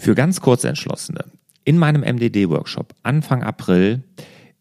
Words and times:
Für 0.00 0.14
ganz 0.14 0.40
Kurzentschlossene. 0.40 1.26
In 1.64 1.76
meinem 1.76 2.00
MDD-Workshop 2.00 2.94
Anfang 3.02 3.42
April 3.42 4.02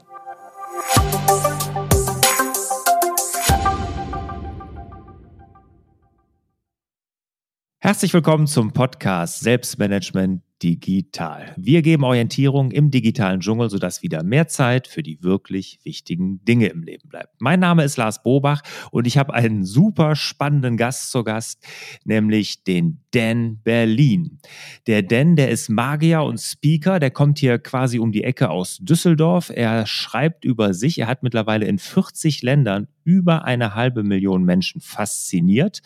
Herzlich 7.87 8.13
willkommen 8.13 8.49
zum 8.49 8.73
Podcast 8.73 9.39
Selbstmanagement 9.39 10.43
digital. 10.63 11.55
Wir 11.57 11.83
geben 11.83 12.05
Orientierung 12.05 12.71
im 12.71 12.91
digitalen 12.91 13.41
Dschungel, 13.41 13.71
sodass 13.71 14.03
wieder 14.03 14.23
mehr 14.23 14.49
Zeit 14.49 14.89
für 14.89 15.03
die 15.03 15.23
wirklich 15.23 15.79
wichtigen 15.85 16.45
Dinge 16.45 16.69
im 16.69 16.83
Leben 16.83 17.09
bleibt. 17.09 17.35
Mein 17.41 17.61
Name 17.61 17.85
ist 17.85 17.97
Lars 17.97 18.23
Bobach 18.23 18.63
und 18.91 19.07
ich 19.07 19.19
habe 19.19 19.35
einen 19.35 19.65
super 19.65 20.17
spannenden 20.17 20.77
Gast 20.77 21.11
zu 21.11 21.25
Gast, 21.25 21.63
nämlich 22.05 22.65
den 22.65 23.03
Dan 23.13 23.61
Berlin. 23.63 24.39
Der 24.87 25.03
Dan, 25.03 25.37
der 25.37 25.51
ist 25.51 25.69
Magier 25.69 26.23
und 26.23 26.39
Speaker, 26.39 27.01
der 27.01 27.11
kommt 27.11 27.39
hier 27.39 27.59
quasi 27.59 27.99
um 27.99 28.13
die 28.13 28.25
Ecke 28.25 28.51
aus 28.51 28.79
Düsseldorf. 28.81 29.51
Er 29.55 29.87
schreibt 29.87 30.45
über 30.45 30.75
sich, 30.75 30.99
er 30.99 31.07
hat 31.07 31.23
mittlerweile 31.23 31.67
in 31.67 31.79
40 31.79 32.43
Ländern 32.43 32.89
über 33.07 33.45
eine 33.45 33.75
halbe 33.75 34.03
Million 34.03 34.45
Menschen 34.45 34.81
fasziniert. 34.81 35.81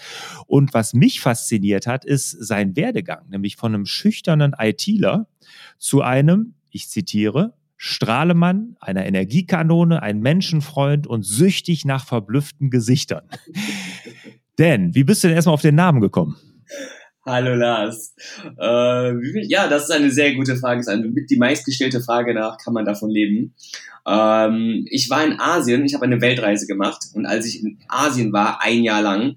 Und 0.46 0.72
was 0.72 0.94
mich 0.94 1.20
fasziniert 1.20 1.86
hat, 1.86 2.04
ist 2.04 2.30
sein 2.30 2.76
Werdegang, 2.76 3.28
nämlich 3.28 3.56
von 3.56 3.74
einem 3.74 3.86
schüchternen 3.86 4.54
ITler 4.60 5.26
zu 5.78 6.02
einem, 6.02 6.54
ich 6.70 6.88
zitiere, 6.88 7.54
Strahlemann, 7.76 8.76
einer 8.80 9.06
Energiekanone, 9.06 10.02
ein 10.02 10.20
Menschenfreund 10.20 11.06
und 11.06 11.24
süchtig 11.24 11.86
nach 11.86 12.04
verblüfften 12.04 12.68
Gesichtern. 12.70 13.22
Denn, 14.58 14.94
wie 14.94 15.04
bist 15.04 15.24
du 15.24 15.28
denn 15.28 15.36
erstmal 15.36 15.54
auf 15.54 15.62
den 15.62 15.74
Namen 15.74 16.02
gekommen? 16.02 16.36
Hallo 17.24 17.54
Lars. 17.54 18.14
Äh, 18.58 19.46
ja, 19.46 19.68
das 19.68 19.84
ist 19.84 19.90
eine 19.92 20.10
sehr 20.10 20.34
gute 20.34 20.56
Frage. 20.56 20.82
Das 20.84 21.00
die 21.30 21.36
meistgestellte 21.36 22.00
Frage 22.02 22.34
nach, 22.34 22.58
kann 22.58 22.74
man 22.74 22.84
davon 22.84 23.08
leben? 23.08 23.54
Ähm, 24.06 24.86
ich 24.90 25.08
war 25.08 25.24
in 25.24 25.38
Asien, 25.38 25.84
ich 25.84 25.94
habe 25.94 26.04
eine 26.04 26.20
Weltreise 26.20 26.66
gemacht 26.66 27.04
und 27.14 27.24
als 27.26 27.46
ich 27.46 27.62
in 27.62 27.78
Asien 27.88 28.32
war, 28.32 28.62
ein 28.62 28.82
Jahr 28.82 29.00
lang, 29.00 29.36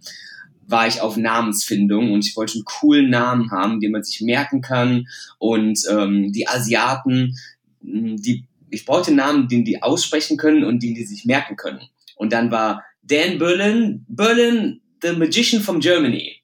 war 0.74 0.88
ich 0.88 1.02
auf 1.02 1.18
Namensfindung 1.18 2.12
und 2.12 2.26
ich 2.26 2.36
wollte 2.36 2.56
einen 2.56 2.66
coolen 2.66 3.12
Namen 3.12 3.52
haben, 3.52 3.80
den 3.80 3.92
man 3.92 4.04
sich 4.04 4.22
merken 4.22 4.62
kann. 4.62 5.08
Und 5.38 5.80
ähm, 5.88 6.32
die 6.32 6.48
Asiaten, 6.48 7.38
hm, 7.84 8.18
die, 8.18 8.46
ich 8.72 8.84
brauchte 8.84 9.14
Namen, 9.14 9.48
den 9.48 9.64
die 9.66 9.84
aussprechen 9.84 10.36
können 10.36 10.64
und 10.64 10.82
den 10.82 10.96
die 10.96 11.06
sich 11.06 11.26
merken 11.26 11.58
können. 11.58 11.82
Und 12.16 12.34
dann 12.34 12.50
war 12.50 12.84
Dan 13.04 13.38
Berlin, 13.38 14.04
Berlin, 14.08 14.82
the 15.04 15.12
Magician 15.12 15.62
from 15.62 15.80
Germany. 15.80 16.43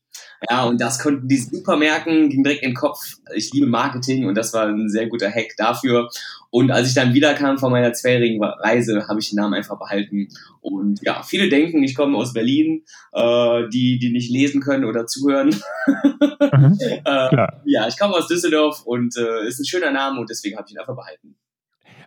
Ja, 0.50 0.66
und 0.66 0.80
das 0.80 1.00
konnten 1.00 1.28
die 1.28 1.38
super 1.38 1.76
merken, 1.76 2.30
ging 2.30 2.44
direkt 2.44 2.64
in 2.64 2.72
den 2.72 2.76
Kopf. 2.76 3.00
Ich 3.36 3.52
liebe 3.52 3.68
Marketing 3.68 4.26
und 4.28 4.36
das 4.36 4.54
war 4.54 4.68
ein 4.68 4.90
sehr 4.90 5.08
guter 5.08 5.30
Hack 5.30 5.56
dafür. 5.58 6.10
Und 6.50 6.72
als 6.72 6.88
ich 6.88 6.94
dann 6.94 7.14
wiederkam 7.14 7.58
von 7.58 7.72
meiner 7.72 7.94
zweijährigen 7.94 8.44
Reise, 8.44 9.08
habe 9.08 9.20
ich 9.20 9.30
den 9.30 9.38
Namen 9.38 9.54
einfach 9.54 9.78
behalten. 9.78 10.30
Und 10.62 11.00
ja, 11.04 11.22
viele 11.24 11.50
denken, 11.50 11.84
ich 11.84 11.96
komme 11.96 12.18
aus 12.18 12.34
Berlin, 12.34 12.84
äh, 13.12 13.68
die, 13.70 14.00
die 14.00 14.12
nicht 14.12 14.32
lesen 14.32 14.62
können 14.62 14.86
oder 14.86 15.06
zuhören. 15.06 15.50
Mhm, 15.88 16.78
äh, 17.06 17.48
ja, 17.66 17.88
ich 17.88 18.00
komme 18.00 18.16
aus 18.16 18.28
Düsseldorf 18.28 18.84
und 18.86 19.16
äh, 19.18 19.48
ist 19.48 19.60
ein 19.60 19.66
schöner 19.66 19.92
Name 19.92 20.20
und 20.20 20.30
deswegen 20.30 20.58
habe 20.58 20.68
ich 20.68 20.74
ihn 20.74 20.80
einfach 20.80 20.96
behalten. 20.96 21.36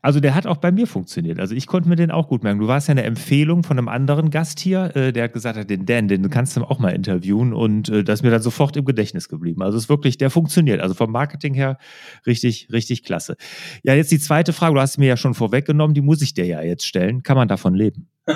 Also 0.02 0.18
der 0.18 0.34
hat 0.34 0.48
auch 0.48 0.56
bei 0.56 0.72
mir 0.72 0.88
funktioniert. 0.88 1.38
Also 1.38 1.54
ich 1.54 1.68
konnte 1.68 1.88
mir 1.88 1.94
den 1.94 2.10
auch 2.10 2.26
gut 2.26 2.42
merken. 2.42 2.58
Du 2.58 2.66
warst 2.66 2.88
ja 2.88 2.92
eine 2.92 3.04
Empfehlung 3.04 3.62
von 3.62 3.78
einem 3.78 3.86
anderen 3.86 4.30
Gast 4.30 4.58
hier, 4.58 4.94
äh, 4.96 5.12
der 5.12 5.24
hat 5.24 5.32
gesagt 5.32 5.56
hat, 5.56 5.70
den 5.70 5.86
Dan, 5.86 6.08
den 6.08 6.28
kannst 6.28 6.56
du 6.56 6.62
auch 6.62 6.80
mal 6.80 6.90
interviewen 6.90 7.52
und 7.52 7.88
äh, 7.88 8.02
das 8.02 8.18
ist 8.18 8.22
mir 8.24 8.30
dann 8.30 8.42
sofort 8.42 8.76
im 8.76 8.84
Gedächtnis 8.84 9.28
geblieben. 9.28 9.62
Also 9.62 9.78
es 9.78 9.84
ist 9.84 9.88
wirklich, 9.88 10.18
der 10.18 10.30
funktioniert. 10.30 10.80
Also 10.80 10.94
vom 10.94 11.12
Marketing 11.12 11.54
her 11.54 11.78
richtig, 12.26 12.68
richtig 12.72 13.04
klasse. 13.04 13.36
Ja, 13.84 13.94
jetzt 13.94 14.10
die 14.10 14.18
zweite 14.18 14.52
Frage, 14.52 14.74
du 14.74 14.80
hast 14.80 14.98
mir 14.98 15.06
ja 15.06 15.16
schon 15.16 15.34
vorweggenommen, 15.34 15.94
die 15.94 16.02
muss 16.02 16.20
ich 16.20 16.34
dir 16.34 16.46
ja 16.46 16.62
jetzt 16.62 16.84
stellen. 16.84 17.22
Kann 17.22 17.36
man 17.36 17.46
davon 17.46 17.74
leben? 17.74 18.08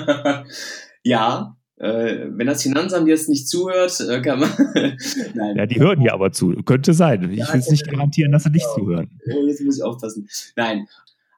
ja, 1.02 1.56
äh, 1.78 2.26
wenn 2.28 2.46
das 2.46 2.62
Finanzamt 2.62 3.08
jetzt 3.08 3.28
nicht 3.28 3.48
zuhört, 3.48 4.00
äh, 4.08 4.22
kann 4.22 4.38
man. 4.38 4.50
Nein. 5.34 5.56
Ja, 5.56 5.66
die 5.66 5.80
hören 5.80 6.00
ja 6.00 6.14
aber 6.14 6.30
zu. 6.30 6.52
Könnte 6.64 6.94
sein. 6.94 7.28
Ich 7.32 7.52
will 7.52 7.60
es 7.60 7.70
nicht 7.70 7.90
garantieren, 7.90 8.30
dass 8.30 8.44
sie 8.44 8.50
nicht 8.50 8.64
genau. 8.76 8.86
zuhören. 8.86 9.20
Jetzt 9.48 9.62
muss 9.62 9.78
ich 9.78 9.82
aufpassen. 9.82 10.28
Nein, 10.54 10.86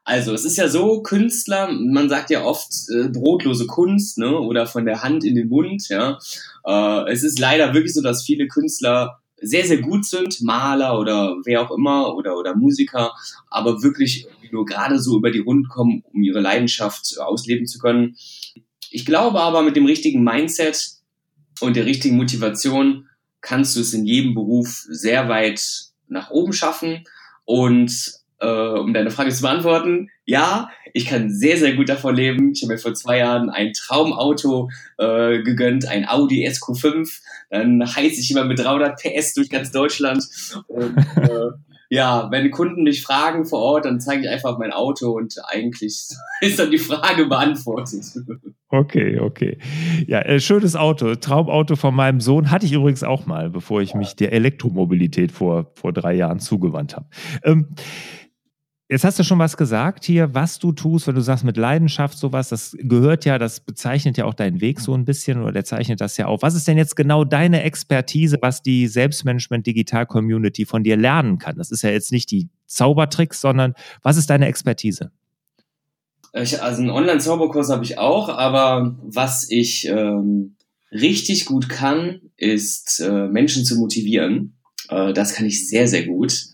also, 0.09 0.33
es 0.33 0.43
ist 0.43 0.57
ja 0.57 0.67
so, 0.67 1.03
Künstler, 1.03 1.71
man 1.71 2.09
sagt 2.09 2.31
ja 2.31 2.43
oft 2.43 2.71
äh, 2.89 3.09
brotlose 3.09 3.67
Kunst, 3.67 4.17
ne, 4.17 4.39
oder 4.39 4.65
von 4.65 4.85
der 4.85 5.03
Hand 5.03 5.23
in 5.23 5.35
den 5.35 5.49
Mund, 5.49 5.87
ja. 5.87 6.17
Äh, 6.65 7.11
es 7.11 7.23
ist 7.23 7.37
leider 7.37 7.75
wirklich 7.75 7.93
so, 7.93 8.01
dass 8.01 8.23
viele 8.23 8.47
Künstler 8.47 9.19
sehr, 9.39 9.67
sehr 9.67 9.77
gut 9.77 10.07
sind, 10.07 10.41
Maler 10.41 10.99
oder 10.99 11.35
wer 11.45 11.61
auch 11.61 11.69
immer 11.69 12.15
oder, 12.15 12.35
oder 12.35 12.55
Musiker, 12.55 13.11
aber 13.51 13.83
wirklich 13.83 14.25
nur 14.51 14.65
gerade 14.65 14.99
so 14.99 15.15
über 15.17 15.29
die 15.29 15.39
Runden 15.39 15.69
kommen, 15.69 16.03
um 16.11 16.23
ihre 16.23 16.39
Leidenschaft 16.39 17.19
ausleben 17.19 17.67
zu 17.67 17.77
können. 17.77 18.15
Ich 18.89 19.05
glaube 19.05 19.39
aber, 19.39 19.61
mit 19.61 19.75
dem 19.75 19.85
richtigen 19.85 20.23
Mindset 20.23 20.89
und 21.61 21.75
der 21.75 21.85
richtigen 21.85 22.17
Motivation 22.17 23.07
kannst 23.41 23.75
du 23.75 23.81
es 23.81 23.93
in 23.93 24.07
jedem 24.07 24.33
Beruf 24.33 24.85
sehr 24.89 25.29
weit 25.29 25.61
nach 26.07 26.31
oben 26.31 26.51
schaffen 26.51 27.03
und 27.45 28.18
äh, 28.39 28.47
um 28.47 28.93
deine 28.93 29.11
Frage 29.11 29.31
zu 29.31 29.41
beantworten, 29.41 30.09
ja, 30.25 30.69
ich 30.93 31.05
kann 31.05 31.31
sehr, 31.31 31.57
sehr 31.57 31.73
gut 31.75 31.89
davon 31.89 32.15
leben. 32.15 32.51
Ich 32.53 32.63
habe 32.63 32.73
mir 32.73 32.79
vor 32.79 32.93
zwei 32.93 33.19
Jahren 33.19 33.49
ein 33.49 33.73
Traumauto 33.73 34.69
äh, 34.97 35.41
gegönnt, 35.41 35.87
ein 35.87 36.07
Audi 36.07 36.47
SQ5. 36.47 37.21
Dann 37.49 37.83
heiße 37.83 38.19
ich 38.19 38.31
immer 38.31 38.45
mit 38.45 38.59
300 38.59 38.99
PS 38.99 39.33
durch 39.33 39.49
ganz 39.49 39.71
Deutschland. 39.71 40.23
Und, 40.67 40.97
äh, 41.17 41.51
ja, 41.89 42.29
wenn 42.29 42.51
Kunden 42.51 42.83
mich 42.83 43.01
fragen 43.01 43.45
vor 43.45 43.59
Ort, 43.59 43.85
dann 43.85 43.99
zeige 43.99 44.23
ich 44.23 44.29
einfach 44.29 44.59
mein 44.59 44.71
Auto 44.71 45.11
und 45.11 45.35
eigentlich 45.47 46.07
ist 46.41 46.59
dann 46.59 46.71
die 46.71 46.77
Frage 46.77 47.25
beantwortet. 47.25 48.05
Okay, 48.69 49.19
okay. 49.19 49.57
Ja, 50.05 50.19
äh, 50.19 50.39
schönes 50.39 50.75
Auto. 50.75 51.15
Traumauto 51.15 51.75
von 51.75 51.95
meinem 51.95 52.21
Sohn 52.21 52.51
hatte 52.51 52.67
ich 52.67 52.73
übrigens 52.73 53.03
auch 53.03 53.25
mal, 53.25 53.49
bevor 53.49 53.81
ich 53.81 53.95
mich 53.95 54.15
der 54.15 54.31
Elektromobilität 54.31 55.31
vor, 55.31 55.71
vor 55.73 55.91
drei 55.91 56.13
Jahren 56.13 56.39
zugewandt 56.39 56.95
habe. 56.95 57.07
Ähm, 57.43 57.69
Jetzt 58.91 59.03
hast 59.03 59.19
du 59.19 59.23
schon 59.23 59.37
was 59.37 59.55
gesagt 59.55 60.03
hier, 60.03 60.33
was 60.33 60.57
du 60.57 60.71
tust, 60.71 61.05
wenn 61.05 61.13
du 61.13 61.21
sagst 61.21 61.43
mit 61.43 61.57
Leidenschaft 61.57 62.17
sowas, 62.17 62.49
das 62.49 62.75
gehört 62.79 63.23
ja, 63.23 63.37
das 63.37 63.59
bezeichnet 63.59 64.17
ja 64.17 64.25
auch 64.25 64.33
deinen 64.33 64.61
Weg 64.61 64.79
so 64.79 64.95
ein 64.95 65.05
bisschen 65.05 65.43
oder 65.43 65.51
der 65.51 65.63
zeichnet 65.63 66.01
das 66.01 66.17
ja 66.17 66.25
auf. 66.25 66.41
Was 66.41 66.55
ist 66.55 66.67
denn 66.67 66.75
jetzt 66.75 66.95
genau 66.95 67.23
deine 67.23 67.61
Expertise, 67.61 68.39
was 68.41 68.63
die 68.63 68.87
Selbstmanagement 68.87 69.67
Digital 69.67 70.07
Community 70.07 70.65
von 70.65 70.83
dir 70.83 70.97
lernen 70.97 71.37
kann? 71.37 71.55
Das 71.55 71.69
ist 71.69 71.83
ja 71.83 71.91
jetzt 71.91 72.11
nicht 72.11 72.31
die 72.31 72.49
Zaubertricks, 72.65 73.41
sondern 73.41 73.75
was 74.01 74.17
ist 74.17 74.31
deine 74.31 74.47
Expertise? 74.47 75.11
Ich, 76.33 76.59
also 76.59 76.81
einen 76.81 76.89
Online-Zauberkurs 76.89 77.69
habe 77.69 77.83
ich 77.83 77.99
auch, 77.99 78.29
aber 78.29 78.97
was 79.03 79.51
ich 79.51 79.87
ähm, 79.87 80.55
richtig 80.91 81.45
gut 81.45 81.69
kann, 81.69 82.21
ist 82.37 83.01
äh, 83.01 83.27
Menschen 83.27 83.65
zu 83.65 83.77
motivieren. 83.77 84.57
Äh, 84.89 85.13
das 85.13 85.33
kann 85.33 85.45
ich 85.45 85.69
sehr, 85.69 85.87
sehr 85.87 86.07
gut. 86.07 86.45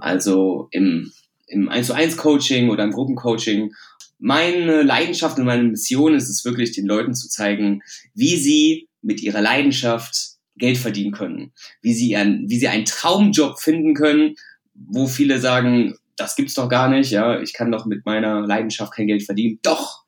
Also 0.00 0.66
im 0.72 1.12
im 1.46 1.68
1 1.68 1.86
zu 1.86 1.94
1 1.94 2.16
Coaching 2.16 2.70
oder 2.70 2.84
im 2.84 2.92
Gruppencoaching. 2.92 3.72
Meine 4.18 4.82
Leidenschaft 4.82 5.38
und 5.38 5.44
meine 5.44 5.64
Mission 5.64 6.14
ist 6.14 6.28
es 6.28 6.44
wirklich, 6.44 6.72
den 6.72 6.86
Leuten 6.86 7.14
zu 7.14 7.28
zeigen, 7.28 7.82
wie 8.14 8.36
sie 8.36 8.88
mit 9.02 9.22
ihrer 9.22 9.40
Leidenschaft 9.40 10.34
Geld 10.56 10.78
verdienen 10.78 11.12
können, 11.12 11.52
wie 11.82 11.94
sie, 11.94 12.16
ein, 12.16 12.44
wie 12.48 12.58
sie 12.58 12.68
einen 12.68 12.84
Traumjob 12.84 13.58
finden 13.58 13.94
können, 13.94 14.36
wo 14.74 15.06
viele 15.06 15.40
sagen, 15.40 15.96
das 16.16 16.36
gibt's 16.36 16.54
doch 16.54 16.68
gar 16.68 16.88
nicht, 16.88 17.10
ja, 17.10 17.40
ich 17.40 17.52
kann 17.52 17.72
doch 17.72 17.86
mit 17.86 18.06
meiner 18.06 18.46
Leidenschaft 18.46 18.94
kein 18.94 19.08
Geld 19.08 19.24
verdienen. 19.24 19.58
Doch, 19.62 20.04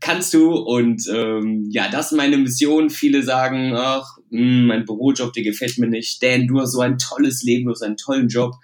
kannst 0.00 0.34
du. 0.34 0.52
Und 0.52 1.06
ähm, 1.12 1.68
ja, 1.70 1.88
das 1.88 2.10
ist 2.10 2.16
meine 2.16 2.36
Mission. 2.36 2.90
Viele 2.90 3.22
sagen, 3.22 3.72
ach, 3.74 4.18
mh, 4.30 4.40
hm, 4.40 4.66
mein 4.66 4.84
Bürojob, 4.84 5.32
der 5.32 5.44
gefällt 5.44 5.78
mir 5.78 5.86
nicht. 5.86 6.22
Dan, 6.22 6.48
du 6.48 6.60
hast 6.60 6.72
so 6.72 6.80
ein 6.80 6.98
tolles 6.98 7.42
Leben, 7.42 7.66
du 7.66 7.70
hast 7.70 7.82
einen 7.82 7.96
tollen 7.96 8.28
Job 8.28 8.54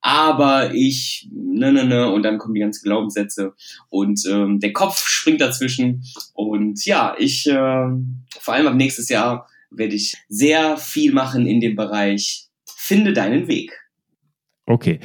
aber 0.00 0.74
ich, 0.74 1.28
ne, 1.32 1.72
ne, 1.72 1.84
ne, 1.84 2.10
und 2.10 2.22
dann 2.22 2.38
kommen 2.38 2.54
die 2.54 2.60
ganzen 2.60 2.84
Glaubenssätze 2.84 3.54
und 3.88 4.24
ähm, 4.30 4.60
der 4.60 4.72
Kopf 4.72 5.06
springt 5.06 5.40
dazwischen 5.40 6.04
und 6.34 6.84
ja, 6.86 7.14
ich, 7.18 7.46
äh, 7.46 7.88
vor 8.40 8.54
allem 8.54 8.66
ab 8.66 8.74
nächstes 8.74 9.08
Jahr 9.08 9.46
werde 9.70 9.94
ich 9.94 10.16
sehr 10.28 10.76
viel 10.76 11.12
machen 11.12 11.46
in 11.46 11.60
dem 11.60 11.76
Bereich 11.76 12.50
Finde 12.82 13.12
deinen 13.12 13.46
Weg. 13.46 13.72
Okay. 14.66 14.98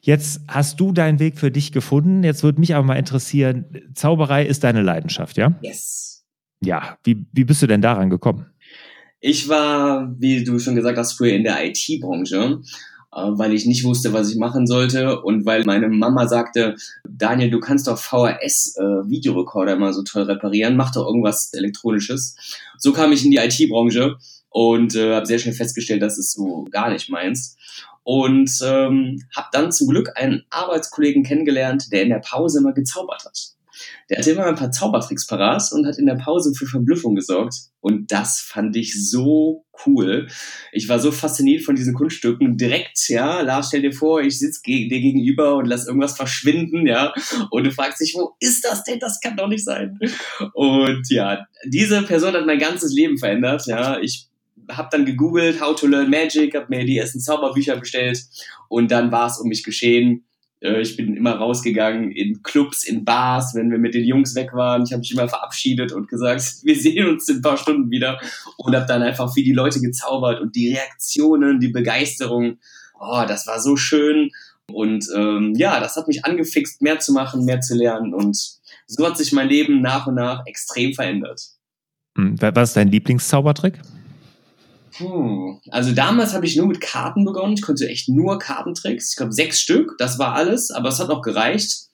Jetzt 0.00 0.40
hast 0.48 0.80
du 0.80 0.92
deinen 0.92 1.18
Weg 1.18 1.38
für 1.38 1.50
dich 1.50 1.70
gefunden. 1.70 2.24
Jetzt 2.24 2.42
würde 2.42 2.60
mich 2.60 2.74
aber 2.74 2.86
mal 2.86 2.94
interessieren, 2.94 3.66
Zauberei 3.94 4.46
ist 4.46 4.64
deine 4.64 4.80
Leidenschaft, 4.80 5.36
ja? 5.36 5.58
Yes. 5.60 6.24
Ja, 6.64 6.96
wie, 7.04 7.26
wie 7.32 7.44
bist 7.44 7.60
du 7.60 7.66
denn 7.66 7.82
daran 7.82 8.08
gekommen? 8.08 8.46
Ich 9.20 9.50
war, 9.50 10.14
wie 10.18 10.44
du 10.44 10.58
schon 10.58 10.76
gesagt 10.76 10.96
hast, 10.96 11.12
früher 11.12 11.34
in 11.34 11.44
der 11.44 11.62
IT-Branche 11.66 12.62
weil 13.12 13.52
ich 13.54 13.66
nicht 13.66 13.84
wusste, 13.84 14.12
was 14.12 14.30
ich 14.30 14.36
machen 14.36 14.66
sollte 14.66 15.20
und 15.20 15.44
weil 15.44 15.64
meine 15.64 15.88
Mama 15.88 16.28
sagte, 16.28 16.76
Daniel, 17.08 17.50
du 17.50 17.60
kannst 17.60 17.88
doch 17.88 17.98
VHS-Videorekorder 17.98 19.72
äh, 19.72 19.76
immer 19.76 19.92
so 19.92 20.02
toll 20.02 20.22
reparieren, 20.22 20.76
mach 20.76 20.92
doch 20.92 21.06
irgendwas 21.06 21.52
Elektronisches. 21.52 22.36
So 22.78 22.92
kam 22.92 23.12
ich 23.12 23.24
in 23.24 23.30
die 23.30 23.38
IT-Branche 23.38 24.16
und 24.48 24.94
äh, 24.94 25.14
habe 25.14 25.26
sehr 25.26 25.38
schnell 25.38 25.54
festgestellt, 25.54 26.02
dass 26.02 26.18
es 26.18 26.32
so 26.32 26.66
gar 26.70 26.90
nicht 26.90 27.08
meins. 27.08 27.56
Und 28.02 28.50
ähm, 28.64 29.22
habe 29.36 29.48
dann 29.52 29.72
zum 29.72 29.88
Glück 29.88 30.10
einen 30.16 30.44
Arbeitskollegen 30.50 31.22
kennengelernt, 31.22 31.92
der 31.92 32.02
in 32.02 32.08
der 32.08 32.20
Pause 32.20 32.58
immer 32.58 32.72
gezaubert 32.72 33.24
hat. 33.24 33.54
Der 34.08 34.18
hatte 34.18 34.30
immer 34.30 34.46
ein 34.46 34.54
paar 34.54 34.70
Zaubertricks 34.70 35.26
parat 35.26 35.62
und 35.72 35.86
hat 35.86 35.98
in 35.98 36.06
der 36.06 36.16
Pause 36.16 36.52
für 36.54 36.66
Verblüffung 36.66 37.14
gesorgt. 37.14 37.54
Und 37.80 38.12
das 38.12 38.40
fand 38.40 38.76
ich 38.76 39.10
so 39.10 39.64
cool. 39.86 40.28
Ich 40.72 40.88
war 40.88 40.98
so 40.98 41.12
fasziniert 41.12 41.62
von 41.62 41.74
diesen 41.74 41.94
Kunststücken. 41.94 42.56
Direkt, 42.56 43.08
ja, 43.08 43.40
Lars, 43.40 43.68
stell 43.68 43.82
dir 43.82 43.92
vor, 43.92 44.20
ich 44.20 44.38
sitze 44.38 44.60
dir 44.64 44.88
gegenüber 44.88 45.56
und 45.56 45.66
lass 45.66 45.86
irgendwas 45.86 46.16
verschwinden, 46.16 46.86
ja. 46.86 47.14
Und 47.50 47.64
du 47.64 47.70
fragst 47.70 48.00
dich, 48.00 48.14
wo 48.14 48.34
ist 48.40 48.64
das 48.64 48.84
denn? 48.84 48.98
Das 48.98 49.20
kann 49.20 49.36
doch 49.36 49.48
nicht 49.48 49.64
sein. 49.64 49.98
Und 50.54 51.02
ja, 51.10 51.46
diese 51.64 52.02
Person 52.02 52.34
hat 52.34 52.46
mein 52.46 52.58
ganzes 52.58 52.92
Leben 52.92 53.18
verändert, 53.18 53.66
ja. 53.66 53.98
Ich 54.00 54.28
habe 54.70 54.88
dann 54.90 55.04
gegoogelt, 55.04 55.60
how 55.60 55.74
to 55.74 55.86
learn 55.86 56.10
magic, 56.10 56.54
habe 56.54 56.66
mir 56.68 56.84
die 56.84 56.98
ersten 56.98 57.20
Zauberbücher 57.20 57.76
bestellt 57.76 58.22
und 58.68 58.90
dann 58.90 59.10
war 59.10 59.26
es 59.26 59.38
um 59.38 59.48
mich 59.48 59.64
geschehen. 59.64 60.24
Äh, 60.60 60.80
ich 60.80 60.96
bin 60.96 61.16
immer 61.16 61.34
rausgegangen 61.34 62.10
in 62.12 62.42
Clubs, 62.42 62.84
in 62.84 63.04
Bars, 63.04 63.54
wenn 63.54 63.70
wir 63.70 63.78
mit 63.78 63.94
den 63.94 64.04
Jungs 64.04 64.34
weg 64.34 64.52
waren. 64.52 64.84
Ich 64.84 64.92
habe 64.92 65.00
mich 65.00 65.12
immer 65.12 65.28
verabschiedet 65.28 65.92
und 65.92 66.08
gesagt, 66.08 66.42
wir 66.62 66.76
sehen 66.76 67.08
uns 67.08 67.28
in 67.28 67.36
ein 67.36 67.42
paar 67.42 67.56
Stunden 67.56 67.90
wieder 67.90 68.20
und 68.56 68.74
habe 68.74 68.86
dann 68.86 69.02
einfach 69.02 69.34
wie 69.36 69.44
die 69.44 69.52
Leute 69.52 69.80
gezaubert 69.80 70.40
und 70.40 70.54
die 70.54 70.72
Reaktionen, 70.72 71.60
die 71.60 71.68
Begeisterung, 71.68 72.58
oh, 72.98 73.24
das 73.26 73.46
war 73.46 73.60
so 73.60 73.76
schön. 73.76 74.30
Und 74.70 75.08
ähm, 75.16 75.54
ja, 75.56 75.80
das 75.80 75.96
hat 75.96 76.06
mich 76.06 76.24
angefixt, 76.24 76.80
mehr 76.80 77.00
zu 77.00 77.12
machen, 77.12 77.44
mehr 77.44 77.60
zu 77.60 77.74
lernen 77.74 78.14
und 78.14 78.60
so 78.86 79.06
hat 79.06 79.16
sich 79.16 79.32
mein 79.32 79.48
Leben 79.48 79.80
nach 79.80 80.06
und 80.06 80.14
nach 80.14 80.46
extrem 80.46 80.94
verändert. 80.94 81.42
Hm, 82.16 82.36
was 82.40 82.70
ist 82.70 82.76
dein 82.76 82.88
Lieblingszaubertrick? 82.88 83.74
Puh. 84.96 85.58
Also 85.70 85.92
damals 85.92 86.34
habe 86.34 86.46
ich 86.46 86.56
nur 86.56 86.66
mit 86.66 86.80
Karten 86.80 87.24
begonnen. 87.24 87.54
Ich 87.54 87.62
konnte 87.62 87.88
echt 87.88 88.08
nur 88.08 88.38
Kartentricks. 88.38 89.10
Ich 89.10 89.16
glaube 89.16 89.32
sechs 89.32 89.60
Stück, 89.60 89.96
das 89.98 90.18
war 90.18 90.34
alles, 90.34 90.70
aber 90.70 90.88
es 90.88 90.98
hat 90.98 91.08
noch 91.08 91.22
gereicht 91.22 91.88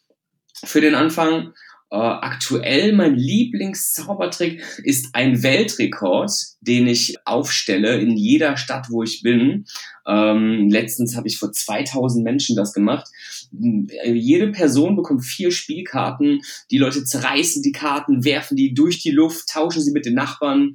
für 0.64 0.80
den 0.80 0.94
Anfang. 0.94 1.52
Äh, 1.88 1.96
aktuell 1.98 2.92
mein 2.94 3.14
Lieblingszaubertrick 3.14 4.60
ist 4.82 5.10
ein 5.12 5.44
Weltrekord, 5.44 6.32
den 6.60 6.88
ich 6.88 7.14
aufstelle 7.24 7.98
in 8.00 8.16
jeder 8.16 8.56
Stadt, 8.56 8.88
wo 8.90 9.04
ich 9.04 9.22
bin. 9.22 9.66
Ähm, 10.04 10.68
letztens 10.68 11.14
habe 11.14 11.28
ich 11.28 11.38
vor 11.38 11.52
2000 11.52 12.24
Menschen 12.24 12.56
das 12.56 12.72
gemacht. 12.72 13.06
Jede 13.52 14.48
Person 14.48 14.96
bekommt 14.96 15.24
vier 15.24 15.52
Spielkarten. 15.52 16.40
Die 16.72 16.78
Leute 16.78 17.04
zerreißen 17.04 17.62
die 17.62 17.72
Karten, 17.72 18.24
werfen 18.24 18.56
die 18.56 18.74
durch 18.74 18.98
die 19.00 19.12
Luft, 19.12 19.48
tauschen 19.48 19.80
sie 19.80 19.92
mit 19.92 20.06
den 20.06 20.14
Nachbarn 20.14 20.74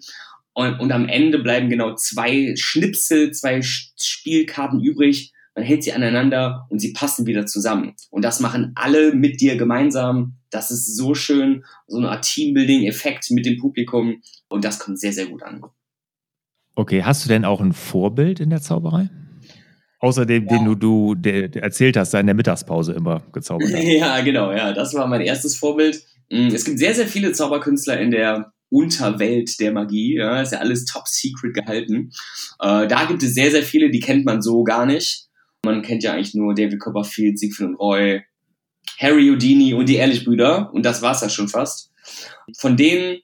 und, 0.53 0.79
und 0.79 0.91
am 0.91 1.07
Ende 1.07 1.39
bleiben 1.39 1.69
genau 1.69 1.95
zwei 1.95 2.53
Schnipsel, 2.57 3.31
zwei 3.31 3.61
Spielkarten 3.61 4.81
übrig. 4.81 5.31
Man 5.55 5.65
hält 5.65 5.83
sie 5.83 5.93
aneinander 5.93 6.67
und 6.69 6.79
sie 6.79 6.93
passen 6.93 7.25
wieder 7.25 7.45
zusammen. 7.45 7.93
Und 8.09 8.23
das 8.23 8.39
machen 8.39 8.71
alle 8.75 9.13
mit 9.13 9.41
dir 9.41 9.57
gemeinsam. 9.57 10.37
Das 10.49 10.71
ist 10.71 10.95
so 10.95 11.13
schön, 11.13 11.65
so 11.87 11.97
eine 11.97 12.09
Art 12.09 12.23
Teambuilding-Effekt 12.25 13.31
mit 13.31 13.45
dem 13.45 13.57
Publikum. 13.57 14.21
Und 14.49 14.65
das 14.65 14.79
kommt 14.79 14.99
sehr, 14.99 15.13
sehr 15.13 15.27
gut 15.27 15.43
an. 15.43 15.63
Okay, 16.75 17.03
hast 17.03 17.25
du 17.25 17.29
denn 17.29 17.45
auch 17.45 17.61
ein 17.61 17.73
Vorbild 17.73 18.39
in 18.39 18.49
der 18.49 18.61
Zauberei? 18.61 19.09
Außerdem, 19.99 20.47
ja. 20.47 20.57
den 20.57 20.65
du, 20.65 20.75
du 20.75 21.15
der, 21.15 21.47
der 21.47 21.63
erzählt 21.63 21.95
hast, 21.95 22.13
in 22.13 22.25
der 22.25 22.35
Mittagspause 22.35 22.93
immer 22.93 23.21
gezaubert 23.31 23.71
hast. 23.73 23.83
Ja, 23.83 24.19
genau, 24.21 24.51
ja. 24.51 24.73
Das 24.73 24.93
war 24.93 25.07
mein 25.07 25.21
erstes 25.21 25.55
Vorbild. 25.55 26.01
Mm, 26.29 26.47
es 26.47 26.65
gibt 26.65 26.79
sehr, 26.79 26.95
sehr 26.95 27.07
viele 27.07 27.33
Zauberkünstler 27.33 27.99
in 27.99 28.11
der 28.11 28.51
Unterwelt 28.71 29.59
der 29.59 29.73
Magie. 29.73 30.15
Ja, 30.15 30.41
ist 30.41 30.53
ja 30.53 30.59
alles 30.59 30.85
top 30.85 31.07
secret 31.07 31.53
gehalten. 31.53 32.11
Äh, 32.59 32.87
da 32.87 33.05
gibt 33.05 33.21
es 33.21 33.33
sehr, 33.35 33.51
sehr 33.51 33.63
viele, 33.63 33.91
die 33.91 33.99
kennt 33.99 34.25
man 34.25 34.41
so 34.41 34.63
gar 34.63 34.85
nicht. 34.85 35.27
Man 35.63 35.81
kennt 35.81 36.03
ja 36.03 36.13
eigentlich 36.13 36.33
nur 36.33 36.55
David 36.55 36.79
Copperfield, 36.79 37.37
Siegfried 37.37 37.67
und 37.67 37.75
Roy, 37.75 38.23
Harry 38.97 39.27
Houdini 39.27 39.73
und 39.73 39.89
die 39.89 39.97
Ehrlich-Brüder. 39.97 40.73
Und 40.73 40.85
das 40.85 41.01
war's 41.01 41.21
ja 41.21 41.29
schon 41.29 41.49
fast. 41.49 41.91
Von 42.57 42.77
denen 42.77 43.19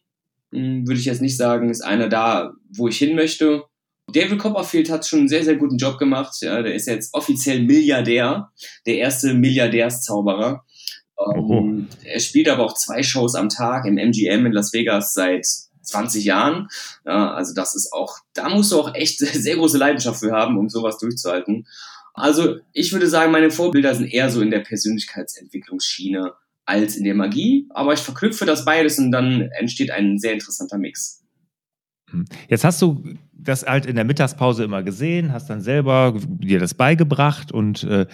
hm, 0.52 0.88
würde 0.88 1.00
ich 1.00 1.06
jetzt 1.06 1.22
nicht 1.22 1.38
sagen, 1.38 1.70
ist 1.70 1.82
einer 1.82 2.10
da, 2.10 2.54
wo 2.70 2.88
ich 2.88 2.98
hin 2.98 3.16
möchte. 3.16 3.64
David 4.12 4.40
Copperfield 4.40 4.90
hat 4.90 5.06
schon 5.06 5.20
einen 5.20 5.28
sehr, 5.28 5.44
sehr 5.44 5.56
guten 5.56 5.78
Job 5.78 5.98
gemacht. 5.98 6.38
Ja, 6.42 6.62
der 6.62 6.76
ist 6.76 6.88
jetzt 6.88 7.14
offiziell 7.14 7.64
Milliardär, 7.64 8.52
der 8.86 8.98
erste 8.98 9.34
Milliardärszauberer. 9.34 10.64
Ähm, 11.20 11.88
er 12.04 12.20
spielt 12.20 12.50
aber 12.50 12.66
auch 12.66 12.74
zwei 12.74 13.04
Shows 13.04 13.36
am 13.36 13.50
Tag 13.50 13.86
im 13.86 13.98
MGM 13.98 14.46
in 14.46 14.52
Las 14.52 14.74
Vegas 14.74 15.14
seit 15.14 15.46
20 15.82 16.26
Jahren. 16.26 16.68
Ja, 17.06 17.34
also 17.34 17.54
das 17.54 17.76
ist 17.76 17.92
auch, 17.94 18.18
da 18.34 18.50
musst 18.50 18.72
du 18.72 18.80
auch 18.80 18.94
echt 18.94 19.20
sehr 19.20 19.56
große 19.56 19.78
Leidenschaft 19.78 20.20
für 20.20 20.32
haben, 20.32 20.58
um 20.58 20.70
sowas 20.70 20.98
durchzuhalten. 20.98 21.68
Also 22.14 22.58
ich 22.74 22.92
würde 22.92 23.08
sagen, 23.08 23.32
meine 23.32 23.52
Vorbilder 23.52 23.94
sind 23.94 24.12
eher 24.12 24.30
so 24.30 24.42
in 24.42 24.52
der 24.52 24.60
Persönlichkeitsentwicklungsschiene 24.60 26.34
als 26.66 26.98
in 26.98 27.04
der 27.04 27.16
Magie, 27.16 27.68
aber 27.70 27.94
ich 27.94 28.00
verknüpfe 28.00 28.46
das 28.46 28.66
beides 28.66 29.00
und 29.00 29.12
dann 29.12 29.50
entsteht 29.58 29.92
ein 29.92 30.20
sehr 30.20 30.34
interessanter 30.34 30.78
Mix. 30.78 31.24
Hm. 32.12 32.26
Jetzt 32.48 32.64
hast 32.64 32.82
du 32.82 33.04
das 33.34 33.66
halt 33.66 33.86
in 33.86 33.96
der 33.96 34.06
Mittagspause 34.06 34.64
immer 34.64 34.84
gesehen, 34.84 35.32
hast 35.32 35.50
dann 35.50 35.62
selber 35.62 36.16
dir 36.28 36.60
das 36.60 36.74
beigebracht 36.74 37.52
und 37.52 37.84
äh, 37.84 38.08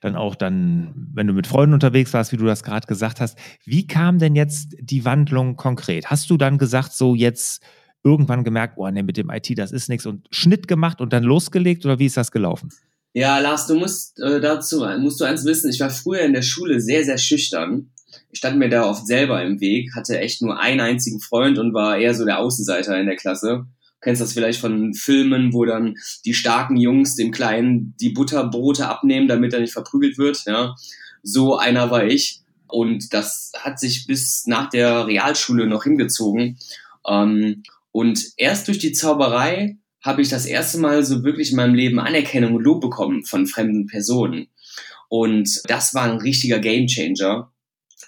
dann 0.00 0.16
auch 0.16 0.34
dann, 0.34 0.94
wenn 1.14 1.26
du 1.26 1.32
mit 1.32 1.46
Freunden 1.46 1.74
unterwegs 1.74 2.12
warst, 2.14 2.32
wie 2.32 2.36
du 2.36 2.44
das 2.44 2.62
gerade 2.62 2.86
gesagt 2.86 3.20
hast. 3.20 3.38
Wie 3.64 3.86
kam 3.86 4.18
denn 4.18 4.34
jetzt 4.34 4.76
die 4.80 5.04
Wandlung 5.04 5.56
konkret? 5.56 6.06
Hast 6.06 6.30
du 6.30 6.36
dann 6.36 6.58
gesagt, 6.58 6.92
so 6.92 7.14
jetzt 7.14 7.62
irgendwann 8.04 8.44
gemerkt, 8.44 8.74
oh 8.76 8.88
nee, 8.88 9.02
mit 9.02 9.16
dem 9.16 9.30
IT, 9.30 9.58
das 9.58 9.72
ist 9.72 9.88
nichts 9.88 10.06
und 10.06 10.26
Schnitt 10.30 10.68
gemacht 10.68 11.00
und 11.00 11.12
dann 11.12 11.24
losgelegt 11.24 11.84
oder 11.84 11.98
wie 11.98 12.06
ist 12.06 12.16
das 12.16 12.30
gelaufen? 12.30 12.70
Ja, 13.14 13.38
Lars, 13.38 13.66
du 13.66 13.74
musst 13.74 14.20
äh, 14.20 14.40
dazu, 14.40 14.86
musst 14.98 15.20
du 15.20 15.24
eins 15.24 15.44
wissen, 15.44 15.70
ich 15.70 15.80
war 15.80 15.90
früher 15.90 16.20
in 16.20 16.32
der 16.32 16.42
Schule 16.42 16.80
sehr, 16.80 17.04
sehr 17.04 17.18
schüchtern. 17.18 17.90
Stand 18.32 18.58
mir 18.58 18.68
da 18.68 18.84
oft 18.84 19.06
selber 19.06 19.42
im 19.42 19.60
Weg, 19.60 19.94
hatte 19.94 20.18
echt 20.18 20.42
nur 20.42 20.60
einen 20.60 20.80
einzigen 20.80 21.20
Freund 21.20 21.58
und 21.58 21.74
war 21.74 21.98
eher 21.98 22.14
so 22.14 22.24
der 22.24 22.38
Außenseiter 22.38 22.98
in 22.98 23.06
der 23.06 23.16
Klasse 23.16 23.66
kennst 24.00 24.20
das 24.20 24.32
vielleicht 24.32 24.60
von 24.60 24.94
Filmen, 24.94 25.52
wo 25.52 25.64
dann 25.64 25.96
die 26.24 26.34
starken 26.34 26.76
Jungs 26.76 27.16
dem 27.16 27.30
Kleinen 27.30 27.94
die 28.00 28.10
Butterbrote 28.10 28.88
abnehmen, 28.88 29.28
damit 29.28 29.52
er 29.52 29.60
nicht 29.60 29.72
verprügelt 29.72 30.18
wird. 30.18 30.44
Ja, 30.46 30.76
so 31.22 31.56
einer 31.56 31.90
war 31.90 32.04
ich. 32.04 32.40
Und 32.68 33.14
das 33.14 33.52
hat 33.58 33.80
sich 33.80 34.06
bis 34.06 34.46
nach 34.46 34.68
der 34.68 35.06
Realschule 35.06 35.66
noch 35.66 35.84
hingezogen. 35.84 36.58
Ähm, 37.06 37.62
und 37.92 38.22
erst 38.36 38.68
durch 38.68 38.78
die 38.78 38.92
Zauberei 38.92 39.78
habe 40.02 40.22
ich 40.22 40.28
das 40.28 40.46
erste 40.46 40.78
Mal 40.78 41.02
so 41.04 41.24
wirklich 41.24 41.50
in 41.50 41.56
meinem 41.56 41.74
Leben 41.74 41.98
Anerkennung 41.98 42.54
und 42.54 42.62
Lob 42.62 42.80
bekommen 42.80 43.24
von 43.24 43.46
fremden 43.46 43.86
Personen. 43.86 44.48
Und 45.08 45.62
das 45.64 45.94
war 45.94 46.04
ein 46.04 46.18
richtiger 46.18 46.58
Gamechanger. 46.58 47.50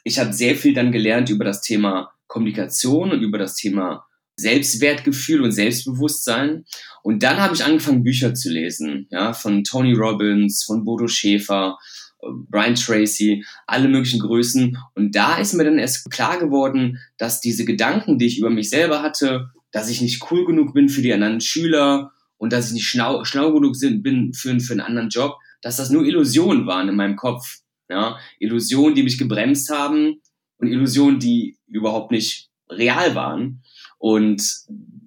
Ich 0.05 0.19
habe 0.19 0.33
sehr 0.33 0.57
viel 0.57 0.75
dann 0.75 0.93
gelernt 0.93 1.31
über 1.31 1.45
das 1.45 1.63
Thema 1.63 2.13
Kommunikation 2.27 3.13
und 3.13 3.23
über 3.23 3.39
das 3.39 3.55
Thema 3.55 4.07
Selbstwertgefühl 4.37 5.43
und 5.43 5.53
Selbstbewusstsein. 5.53 6.65
Und 7.03 7.23
dann 7.23 7.39
habe 7.39 7.55
ich 7.55 7.65
angefangen, 7.65 8.03
Bücher 8.03 8.35
zu 8.35 8.51
lesen, 8.51 9.07
ja, 9.11 9.33
von 9.33 9.65
Tony 9.65 9.93
Robbins, 9.93 10.65
von 10.65 10.85
Bodo 10.85 11.09
Schäfer, 11.09 11.79
Brian 12.23 12.75
Tracy, 12.75 13.45
alle 13.67 13.89
möglichen 13.89 14.21
Größen. 14.21 14.79
Und 14.95 15.15
da 15.15 15.39
ist 15.39 15.55
mir 15.55 15.65
dann 15.65 15.79
erst 15.79 16.11
klar 16.11 16.39
geworden, 16.39 16.99
dass 17.19 17.41
diese 17.41 17.65
Gedanken, 17.65 18.19
die 18.19 18.27
ich 18.27 18.39
über 18.39 18.51
mich 18.51 18.71
selber 18.71 19.03
hatte, 19.03 19.51
dass 19.73 19.89
ich 19.89 20.01
nicht 20.01 20.31
cool 20.31 20.45
genug 20.47 20.75
bin 20.75 20.89
für 20.89 21.03
die 21.03 21.13
anderen 21.13 21.41
Schüler 21.41 22.13
und 22.39 22.53
dass 22.53 22.69
ich 22.69 22.73
nicht 22.73 22.87
schlau, 22.87 23.25
schlau 23.25 23.53
genug 23.53 23.77
bin 23.81 24.33
für, 24.35 24.59
für 24.61 24.73
einen 24.73 24.81
anderen 24.81 25.11
Job, 25.11 25.37
dass 25.63 25.77
das 25.77 25.91
nur 25.91 26.05
Illusionen 26.05 26.67
waren 26.67 26.89
in 26.89 26.97
meinem 26.97 27.17
Kopf. 27.17 27.59
Ja, 27.91 28.19
Illusionen, 28.39 28.95
die 28.95 29.03
mich 29.03 29.19
gebremst 29.19 29.69
haben 29.69 30.21
und 30.59 30.69
Illusionen, 30.69 31.19
die 31.19 31.59
überhaupt 31.67 32.13
nicht 32.13 32.49
real 32.71 33.17
waren. 33.17 33.63
Und 33.99 34.43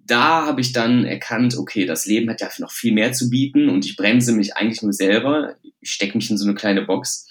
da 0.05 0.45
habe 0.45 0.59
ich 0.59 0.73
dann 0.73 1.05
erkannt, 1.05 1.57
okay, 1.57 1.85
das 1.85 2.05
Leben 2.05 2.29
hat 2.29 2.41
ja 2.41 2.49
noch 2.59 2.71
viel 2.71 2.93
mehr 2.93 3.13
zu 3.13 3.29
bieten 3.29 3.69
und 3.69 3.85
ich 3.85 3.95
bremse 3.95 4.33
mich 4.33 4.57
eigentlich 4.57 4.81
nur 4.81 4.91
selber. 4.91 5.55
Ich 5.79 5.91
stecke 5.91 6.17
mich 6.17 6.29
in 6.29 6.37
so 6.37 6.45
eine 6.45 6.55
kleine 6.55 6.81
Box. 6.81 7.25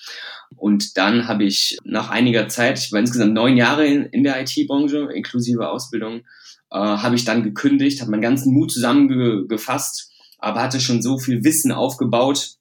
Und 0.57 0.97
dann 0.97 1.29
habe 1.29 1.45
ich 1.45 1.77
nach 1.85 2.09
einiger 2.09 2.49
Zeit, 2.49 2.79
ich 2.79 2.91
war 2.91 3.01
insgesamt 3.01 3.35
neun 3.35 3.57
Jahre 3.57 3.87
in, 3.87 4.07
in 4.07 4.25
der 4.25 4.41
IT-Branche, 4.41 5.09
inklusive 5.15 5.69
Ausbildung, 5.69 6.23
äh, 6.71 6.79
habe 6.79 7.15
ich 7.15 7.25
dann 7.25 7.43
gekündigt, 7.43 8.01
habe 8.01 8.11
meinen 8.11 8.23
ganzen 8.23 8.55
Mut 8.55 8.73
zusammengefasst, 8.73 10.11
aber 10.39 10.63
hatte 10.63 10.81
schon 10.81 11.03
so 11.03 11.19
viel 11.19 11.45
Wissen 11.45 11.73
aufgebaut 11.73 12.57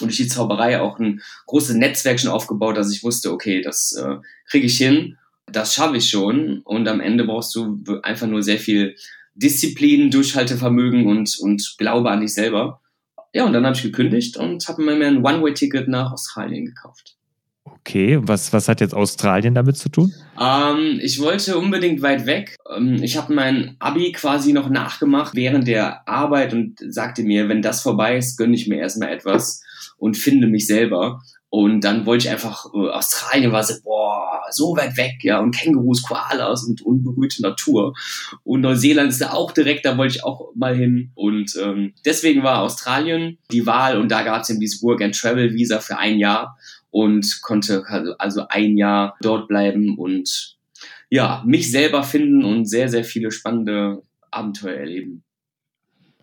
und 0.00 0.08
durch 0.08 0.16
die 0.16 0.28
Zauberei 0.28 0.80
auch 0.80 0.98
ein 0.98 1.20
großes 1.46 1.76
Netzwerk 1.76 2.18
schon 2.18 2.30
aufgebaut, 2.30 2.76
dass 2.76 2.92
ich 2.92 3.04
wusste, 3.04 3.32
okay, 3.32 3.60
das 3.60 3.92
äh, 3.92 4.16
kriege 4.46 4.66
ich 4.66 4.78
hin 4.78 5.16
das 5.52 5.74
schaffe 5.74 5.96
ich 5.96 6.08
schon. 6.08 6.60
Und 6.64 6.88
am 6.88 7.00
Ende 7.00 7.24
brauchst 7.24 7.54
du 7.54 7.82
einfach 8.02 8.26
nur 8.26 8.42
sehr 8.42 8.58
viel 8.58 8.96
Disziplin, 9.34 10.10
Durchhaltevermögen 10.10 11.06
und, 11.06 11.38
und 11.40 11.74
Glaube 11.78 12.10
an 12.10 12.20
dich 12.20 12.34
selber. 12.34 12.80
ja, 13.32 13.44
und 13.44 13.52
dann 13.52 13.64
habe 13.64 13.76
ich 13.76 13.82
gekündigt 13.82 14.36
und 14.36 14.66
habe 14.68 14.82
mir 14.82 15.06
ein 15.06 15.24
One-Way-Ticket 15.24 15.88
nach 15.88 16.12
Australien 16.12 16.66
gekauft. 16.66 17.16
Okay, 17.64 18.18
was, 18.20 18.52
was 18.52 18.68
hat 18.68 18.80
jetzt 18.80 18.94
Australien 18.94 19.54
damit 19.54 19.76
zu 19.76 19.88
tun? 19.88 20.12
Ähm, 20.40 21.00
ich 21.02 21.20
wollte 21.20 21.58
unbedingt 21.58 22.02
weit 22.02 22.26
weg. 22.26 22.56
Ähm, 22.70 23.02
ich 23.02 23.16
habe 23.16 23.34
mein 23.34 23.76
Abi 23.78 24.12
quasi 24.12 24.52
noch 24.52 24.68
nachgemacht 24.68 25.34
während 25.34 25.66
der 25.66 26.06
Arbeit 26.06 26.52
und 26.52 26.78
sagte 26.88 27.22
mir, 27.22 27.48
wenn 27.48 27.62
das 27.62 27.80
vorbei 27.80 28.16
ist, 28.16 28.36
gönne 28.36 28.54
ich 28.54 28.68
mir 28.68 28.78
erstmal 28.78 29.12
etwas 29.12 29.62
und 30.02 30.16
finde 30.16 30.48
mich 30.48 30.66
selber. 30.66 31.22
Und 31.48 31.82
dann 31.82 32.06
wollte 32.06 32.26
ich 32.26 32.32
einfach, 32.32 32.66
äh, 32.74 32.88
Australien 32.88 33.52
war 33.52 33.62
so, 33.62 33.74
boah, 33.84 34.42
so 34.50 34.76
weit 34.76 34.96
weg, 34.96 35.22
ja, 35.22 35.38
und 35.38 35.54
Kängurus, 35.54 36.02
Koalas 36.02 36.64
und 36.64 36.82
unberührte 36.82 37.40
Natur. 37.40 37.94
Und 38.42 38.62
Neuseeland 38.62 39.10
ist 39.10 39.20
da 39.20 39.30
auch 39.30 39.52
direkt, 39.52 39.86
da 39.86 39.96
wollte 39.96 40.16
ich 40.16 40.24
auch 40.24 40.50
mal 40.56 40.74
hin. 40.74 41.12
Und 41.14 41.56
ähm, 41.62 41.94
deswegen 42.04 42.42
war 42.42 42.62
Australien 42.62 43.38
die 43.52 43.64
Wahl 43.64 43.96
und 43.96 44.10
da 44.10 44.24
gab 44.24 44.42
es 44.42 44.50
eben 44.50 44.58
dieses 44.58 44.82
Work-and-Travel-Visa 44.82 45.78
für 45.78 45.98
ein 45.98 46.18
Jahr 46.18 46.58
und 46.90 47.40
konnte 47.40 47.84
also 48.18 48.48
ein 48.48 48.76
Jahr 48.76 49.16
dort 49.20 49.46
bleiben 49.46 49.96
und 49.98 50.56
ja, 51.10 51.44
mich 51.46 51.70
selber 51.70 52.02
finden 52.02 52.44
und 52.44 52.64
sehr, 52.64 52.88
sehr 52.88 53.04
viele 53.04 53.30
spannende 53.30 54.02
Abenteuer 54.32 54.78
erleben. 54.78 55.22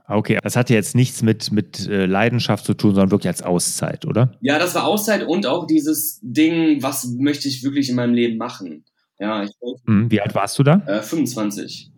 Okay, 0.10 0.40
das 0.42 0.56
hatte 0.56 0.74
jetzt 0.74 0.96
nichts 0.96 1.22
mit, 1.22 1.52
mit 1.52 1.88
äh, 1.88 2.08
Leidenschaft 2.08 2.66
zu 2.66 2.74
tun, 2.74 2.96
sondern 2.96 3.12
wirklich 3.12 3.30
als 3.30 3.44
Auszeit, 3.44 4.06
oder? 4.06 4.32
Ja, 4.42 4.58
das 4.58 4.74
war 4.74 4.86
Auszeit 4.86 5.28
und 5.28 5.46
auch 5.46 5.68
dieses 5.68 6.20
Ding, 6.24 6.82
was 6.82 7.08
möchte 7.18 7.48
ich 7.48 7.64
wirklich 7.64 7.90
in 7.90 7.96
meinem 7.96 8.16
Leben 8.16 8.38
machen? 8.38 8.86
Ja, 9.20 9.44
ich 9.44 9.52
wollte, 9.62 9.82
hm, 9.86 10.10
Wie 10.10 10.20
alt 10.20 10.34
warst 10.34 10.58
du 10.58 10.64
da? 10.64 10.82
Äh, 10.88 11.04
25. 11.04 11.92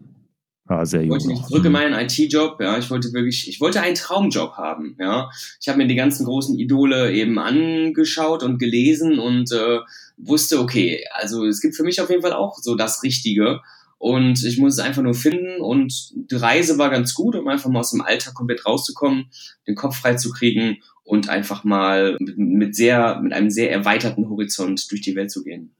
Ah, 0.68 0.86
sehr 0.86 1.04
jung. 1.04 1.18
Ich 1.18 1.24
wollte 1.24 1.28
nicht 1.28 1.48
zurück 1.48 1.66
in 1.66 1.66
hm. 1.66 1.72
meinen 1.72 1.94
IT-Job, 1.94 2.60
ja, 2.60 2.78
ich 2.78 2.90
wollte 2.90 3.14
wirklich, 3.14 3.48
ich 3.48 3.62
wollte 3.62 3.82
einen 3.82 3.96
Traumjob 3.96 4.54
haben, 4.58 4.98
ja. 5.00 5.30
Ich 5.62 5.70
habe 5.70 5.78
mir 5.78 5.88
die 5.88 5.96
ganzen 5.96 6.26
großen 6.26 6.60
Idole 6.60 7.14
eben 7.14 7.40
angeschaut 7.40 8.44
und 8.44 8.58
gelesen 8.58 9.20
und 9.20 9.54
äh, 9.54 9.80
wusste, 10.18 10.60
okay, 10.60 11.06
also 11.14 11.46
es 11.46 11.62
gibt 11.62 11.76
für 11.76 11.84
mich 11.84 12.02
auf 12.02 12.10
jeden 12.10 12.22
Fall 12.22 12.34
auch 12.34 12.58
so 12.58 12.76
das 12.76 13.04
Richtige. 13.04 13.62
Und 14.02 14.44
ich 14.44 14.58
muss 14.58 14.74
es 14.74 14.80
einfach 14.80 15.04
nur 15.04 15.14
finden. 15.14 15.62
Und 15.62 16.12
die 16.16 16.36
Reise 16.36 16.80
war 16.80 16.90
ganz 16.90 17.14
gut, 17.14 17.36
um 17.36 17.48
einfach 17.48 17.70
mal 17.70 17.82
aus 17.82 17.92
dem 17.92 18.02
Alltag 18.02 18.34
komplett 18.34 18.66
rauszukommen, 18.66 19.30
den 19.68 19.76
Kopf 19.76 19.98
frei 19.98 20.16
zu 20.16 20.32
kriegen 20.32 20.78
und 21.04 21.30
einfach 21.30 21.64
mal 21.64 22.18
mit 22.20 22.76
sehr, 22.76 23.22
mit 23.22 23.32
einem 23.32 23.52
sehr 23.52 23.72
erweiterten 23.72 24.28
Horizont 24.28 24.90
durch 24.90 25.02
die 25.02 25.16
Welt 25.16 25.30
zu 25.30 25.44
gehen. 25.44 25.76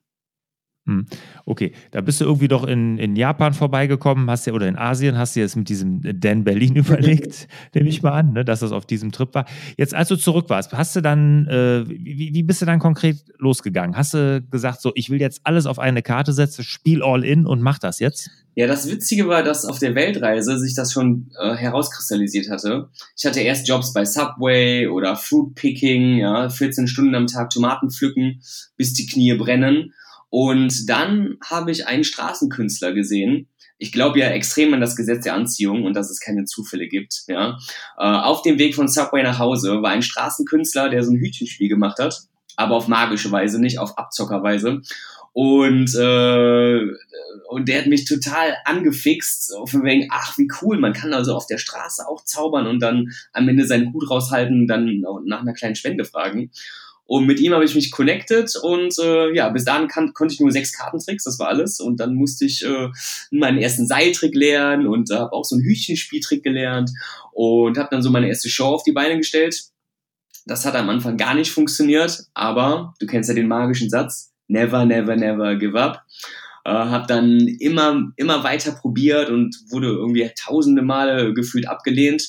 Hm. 0.88 1.06
Okay, 1.46 1.74
da 1.92 2.02
bist 2.02 2.22
du 2.22 2.26
irgendwie 2.26 2.48
doch 2.48 2.66
in, 2.66 2.98
in 2.98 3.16
Japan 3.16 3.54
vorbeigekommen, 3.54 4.28
hast 4.32 4.48
ja, 4.48 4.54
oder 4.54 4.68
in 4.68 4.76
Asien, 4.76 5.16
hast 5.16 5.36
du 5.36 5.40
jetzt 5.40 5.56
mit 5.56 5.70
diesem 5.70 6.02
Dan 6.20 6.44
Berlin 6.44 6.76
überlegt, 6.76 7.48
nehme 7.76 7.88
ich 7.88 8.02
mal 8.02 8.14
an, 8.14 8.34
ne, 8.34 8.44
dass 8.44 8.62
das 8.62 8.72
auf 8.72 8.88
diesem 8.88 9.12
Trip 9.12 9.34
war. 9.36 9.46
Jetzt, 9.78 9.94
als 9.94 10.10
du 10.10 10.16
zurück 10.16 10.50
warst, 10.50 10.74
hast 10.74 10.96
du 10.96 11.02
dann, 11.02 11.48
äh, 11.48 11.88
wie, 11.88 12.34
wie 12.34 12.44
bist 12.44 12.64
du 12.64 12.66
dann 12.66 12.80
konkret 12.80 13.18
losgegangen? 13.38 13.96
Hast 13.96 14.16
du 14.16 14.42
gesagt, 14.50 14.82
so, 14.82 14.92
ich 14.96 15.12
will 15.12 15.22
jetzt 15.22 15.42
alles 15.44 15.68
auf 15.68 15.78
eine 15.78 16.02
Karte 16.02 16.34
setzen, 16.34 16.64
spiel 16.64 17.04
all 17.04 17.24
in 17.24 17.46
und 17.46 17.62
mach 17.62 17.78
das 17.78 18.00
jetzt? 18.00 18.32
Ja, 18.56 18.66
das 18.66 18.90
Witzige 18.90 19.28
war, 19.28 19.44
dass 19.44 19.66
auf 19.66 19.78
der 19.78 19.94
Weltreise 19.94 20.58
sich 20.58 20.74
das 20.74 20.92
schon 20.92 21.30
äh, 21.40 21.54
herauskristallisiert 21.54 22.50
hatte. 22.50 22.90
Ich 23.16 23.26
hatte 23.26 23.40
erst 23.40 23.68
Jobs 23.68 23.94
bei 23.94 24.04
Subway 24.04 24.88
oder 24.88 25.16
Fruit 25.16 25.54
Picking, 25.56 26.18
ja, 26.18 26.50
14 26.50 26.88
Stunden 26.88 27.14
am 27.16 27.28
Tag 27.28 27.52
Tomaten 27.52 27.92
pflücken, 27.92 28.42
bis 28.78 28.94
die 28.94 29.06
Knie 29.06 29.36
brennen. 29.36 29.94
Und 30.32 30.90
dann 30.90 31.38
habe 31.44 31.72
ich 31.72 31.88
einen 31.88 32.06
Straßenkünstler 32.06 32.94
gesehen. 32.94 33.50
Ich 33.78 33.92
glaube 33.92 34.20
ja 34.20 34.28
extrem 34.30 34.74
an 34.74 34.80
das 34.80 34.96
Gesetz 34.96 35.26
der 35.26 35.34
Anziehung 35.34 35.84
und 35.84 35.94
dass 35.94 36.10
es 36.10 36.22
keine 36.22 36.46
Zufälle 36.46 36.88
gibt. 36.88 37.24
Ja. 37.28 37.58
Äh, 37.98 38.06
auf 38.06 38.42
dem 38.42 38.58
Weg 38.58 38.74
von 38.74 38.88
Subway 38.88 39.24
nach 39.24 39.40
Hause 39.40 39.82
war 39.82 39.92
ein 39.92 40.02
Straßenkünstler, 40.02 40.90
der 40.90 41.04
so 41.04 41.12
ein 41.12 41.20
Hütchenspiel 41.20 41.68
gemacht 41.68 42.00
hat, 42.00 42.16
aber 42.56 42.76
auf 42.76 42.88
magische 42.88 43.32
Weise, 43.32 43.60
nicht 43.60 43.78
auf 43.78 43.98
Abzockerweise. 43.98 44.82
Und, 45.34 45.96
äh, 45.96 46.80
und 47.50 47.68
der 47.68 47.80
hat 47.80 47.88
mich 47.88 48.06
total 48.06 48.56
angefixt, 48.64 49.54
von 49.66 49.84
wegen, 49.84 50.08
ach, 50.12 50.38
wie 50.38 50.48
cool, 50.62 50.80
man 50.80 50.94
kann 50.94 51.14
also 51.14 51.36
auf 51.36 51.48
der 51.48 51.58
Straße 51.58 52.08
auch 52.08 52.24
zaubern 52.24 52.68
und 52.68 52.80
dann 52.80 53.12
am 53.34 53.50
Ende 53.50 53.66
seinen 53.66 53.92
Hut 53.92 54.10
raushalten, 54.10 54.66
dann 54.68 55.04
nach 55.26 55.42
einer 55.42 55.54
kleinen 55.54 55.76
Spende 55.76 56.06
fragen. 56.06 56.52
Und 57.12 57.26
mit 57.26 57.42
ihm 57.42 57.54
habe 57.54 57.66
ich 57.66 57.76
mich 57.76 57.92
connected 57.92 58.56
und 58.64 58.98
äh, 58.98 59.36
ja, 59.36 59.50
bis 59.50 59.66
dahin 59.66 59.90
kann, 59.90 60.14
konnte 60.14 60.34
ich 60.34 60.40
nur 60.40 60.50
sechs 60.50 60.72
Kartentricks, 60.72 61.26
das 61.26 61.40
war 61.40 61.50
alles. 61.50 61.82
Und 61.82 62.00
dann 62.00 62.16
musste 62.16 62.46
ich 62.46 62.64
äh, 62.64 62.88
meinen 63.32 63.58
ersten 63.58 63.86
Seiltrick 63.86 64.34
lernen 64.34 64.88
und 64.88 65.12
äh, 65.12 65.16
habe 65.16 65.34
auch 65.34 65.44
so 65.44 65.58
einen 65.58 65.66
Hütchenspieltrick 65.66 66.42
gelernt 66.42 66.90
und 67.34 67.78
habe 67.78 67.90
dann 67.92 68.02
so 68.02 68.12
meine 68.12 68.30
erste 68.30 68.48
Show 68.48 68.68
auf 68.68 68.84
die 68.84 68.94
Beine 68.94 69.18
gestellt. 69.18 69.62
Das 70.46 70.66
hat 70.66 70.74
am 70.76 70.90
Anfang 70.90 71.18
gar 71.18 71.34
nicht 71.34 71.52
funktioniert, 71.52 72.28
aber 72.34 72.94
du 73.02 73.08
kennst 73.08 73.28
ja 73.28 73.36
den 73.36 73.50
magischen 73.50 73.90
Satz, 73.90 74.32
never, 74.48 74.86
never, 74.86 75.18
never 75.18 75.58
give 75.58 75.78
up. 75.78 76.04
Äh, 76.64 76.70
habe 76.72 77.08
dann 77.08 77.40
immer, 77.60 78.14
immer 78.16 78.46
weiter 78.46 78.72
probiert 78.72 79.30
und 79.30 79.54
wurde 79.70 79.88
irgendwie 79.88 80.32
tausende 80.40 80.82
Male 80.82 81.34
gefühlt 81.34 81.68
abgelehnt. 81.68 82.24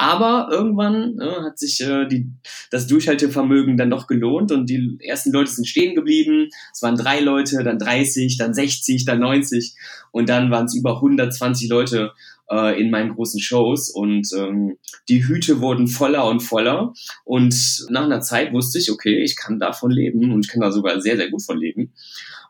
Aber 0.00 0.46
irgendwann 0.52 1.18
äh, 1.20 1.42
hat 1.42 1.58
sich 1.58 1.80
äh, 1.80 2.06
die, 2.06 2.30
das 2.70 2.86
Durchhaltevermögen 2.86 3.76
dann 3.76 3.90
doch 3.90 4.06
gelohnt 4.06 4.52
und 4.52 4.70
die 4.70 4.96
ersten 5.00 5.32
Leute 5.32 5.50
sind 5.50 5.66
stehen 5.66 5.96
geblieben. 5.96 6.50
Es 6.72 6.82
waren 6.82 6.94
drei 6.94 7.18
Leute, 7.18 7.64
dann 7.64 7.80
30, 7.80 8.38
dann 8.38 8.54
60, 8.54 9.04
dann 9.06 9.18
90 9.18 9.74
und 10.12 10.28
dann 10.28 10.52
waren 10.52 10.66
es 10.66 10.76
über 10.76 10.94
120 10.98 11.68
Leute 11.68 12.12
äh, 12.48 12.80
in 12.80 12.92
meinen 12.92 13.16
großen 13.16 13.40
Shows 13.40 13.90
und 13.90 14.28
ähm, 14.36 14.78
die 15.08 15.26
Hüte 15.26 15.60
wurden 15.60 15.88
voller 15.88 16.26
und 16.28 16.44
voller 16.44 16.92
und 17.24 17.56
nach 17.88 18.04
einer 18.04 18.20
Zeit 18.20 18.52
wusste 18.52 18.78
ich, 18.78 18.92
okay, 18.92 19.20
ich 19.24 19.34
kann 19.34 19.58
davon 19.58 19.90
leben 19.90 20.32
und 20.32 20.46
ich 20.46 20.52
kann 20.52 20.60
da 20.60 20.70
sogar 20.70 21.00
sehr, 21.00 21.16
sehr 21.16 21.28
gut 21.28 21.42
von 21.42 21.58
leben. 21.58 21.92